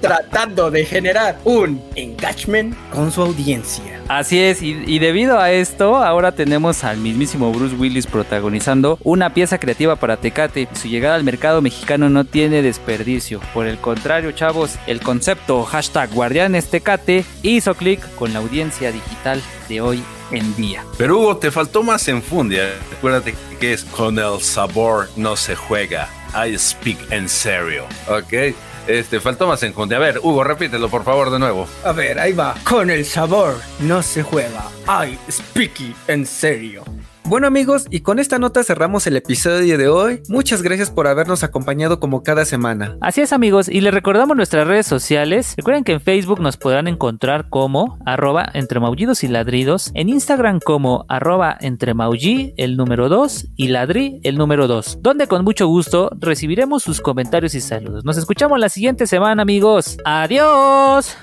Tratando 0.01 0.71
de 0.71 0.85
generar 0.85 1.39
un 1.45 1.83
engagement 1.95 2.77
con 2.93 3.11
su 3.11 3.23
audiencia. 3.23 4.01
Así 4.09 4.41
es, 4.41 4.61
y, 4.61 4.83
y, 4.87 4.99
debido 4.99 5.39
a 5.39 5.53
esto, 5.53 5.97
ahora 5.97 6.33
tenemos 6.33 6.83
al 6.83 6.97
mismísimo 6.97 7.53
Bruce 7.53 7.77
Willis 7.77 8.09
protagonizando 8.09 8.99
una 9.05 9.33
pieza 9.33 9.59
creativa 9.59 9.95
para 9.95 10.17
Tecate. 10.17 10.67
Su 10.73 10.89
llegada 10.89 11.15
al 11.15 11.23
mercado 11.23 11.63
mexicano 11.63 12.11
no 12.11 12.25
tiene 12.25 12.61
desperdicio. 12.61 13.41
Por 13.55 13.69
el 13.69 13.79
contrario, 13.79 14.33
chavos, 14.33 14.77
el 14.89 15.01
concepto 15.01 15.63
hashtag 15.63 16.11
Guardianes 16.11 16.71
Tecate 16.71 17.25
hizo 17.43 17.75
clic 17.75 18.01
con 18.21 18.35
la 18.35 18.39
audiencia 18.39 18.93
digital 18.93 19.43
de 19.69 19.81
hoy 19.81 20.05
en 20.31 20.55
día. 20.55 20.85
Pero 20.99 21.19
Hugo, 21.19 21.39
te 21.39 21.51
faltó 21.51 21.83
más 21.83 22.07
enfundia. 22.07 22.69
Acuérdate 22.97 23.35
que 23.59 23.73
es 23.73 23.83
con 23.85 24.19
el 24.19 24.41
sabor 24.43 25.09
no 25.17 25.37
se 25.37 25.57
juega. 25.57 26.09
I 26.35 26.57
speak 26.57 26.99
en 27.11 27.29
serio. 27.29 27.87
¿Ok? 28.07 28.55
Este, 28.87 29.21
faltó 29.21 29.47
más 29.47 29.63
enjundia. 29.63 29.97
A 29.97 30.01
ver, 30.01 30.19
Hugo, 30.23 30.45
repítelo 30.45 30.89
por 30.89 31.03
favor 31.03 31.31
de 31.31 31.39
nuevo. 31.39 31.67
A 31.83 31.93
ver, 31.93 32.19
ahí 32.19 32.33
va. 32.33 32.55
Con 32.63 32.91
el 32.91 33.05
sabor 33.07 33.57
no 33.81 34.03
se 34.03 34.23
juega. 34.23 34.65
I 34.87 35.19
speak 35.31 35.95
en 36.07 36.27
serio. 36.27 36.85
Bueno 37.31 37.47
amigos, 37.47 37.87
y 37.91 38.01
con 38.01 38.19
esta 38.19 38.41
nota 38.41 38.65
cerramos 38.65 39.07
el 39.07 39.15
episodio 39.15 39.79
de 39.79 39.87
hoy. 39.87 40.21
Muchas 40.29 40.63
gracias 40.63 40.91
por 40.91 41.07
habernos 41.07 41.45
acompañado 41.45 42.01
como 42.01 42.25
cada 42.25 42.45
semana. 42.45 42.97
Así 43.01 43.21
es 43.21 43.33
amigos, 43.33 43.69
y 43.69 43.83
les 43.83 43.95
recordamos 43.95 44.37
nuestras 44.37 44.67
redes 44.67 44.89
sociales. 44.89 45.55
Recuerden 45.57 45.85
que 45.85 45.93
en 45.93 46.01
Facebook 46.01 46.41
nos 46.41 46.57
podrán 46.57 46.89
encontrar 46.89 47.49
como 47.49 48.01
arroba 48.05 48.51
entre 48.53 48.81
maullidos 48.81 49.23
y 49.23 49.29
ladridos, 49.29 49.93
en 49.95 50.09
Instagram 50.09 50.59
como 50.59 51.05
arroba 51.09 51.57
entre 51.61 51.95
maulli, 51.95 52.53
el 52.57 52.77
número 52.77 53.09
2 53.09 53.51
y 53.55 53.69
ladri 53.69 54.19
el 54.25 54.37
número 54.37 54.67
2, 54.67 54.99
donde 55.01 55.29
con 55.29 55.45
mucho 55.45 55.69
gusto 55.69 56.11
recibiremos 56.19 56.83
sus 56.83 57.01
comentarios 57.01 57.55
y 57.55 57.61
saludos. 57.61 58.05
Nos 58.05 58.17
escuchamos 58.17 58.59
la 58.59 58.69
siguiente 58.69 59.07
semana 59.07 59.43
amigos. 59.43 59.99
Adiós. 60.05 61.17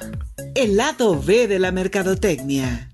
El 0.56 0.78
lado 0.78 1.22
B 1.22 1.50
de 1.50 1.60
la 1.60 1.74
mercadotecnia. 1.74 2.92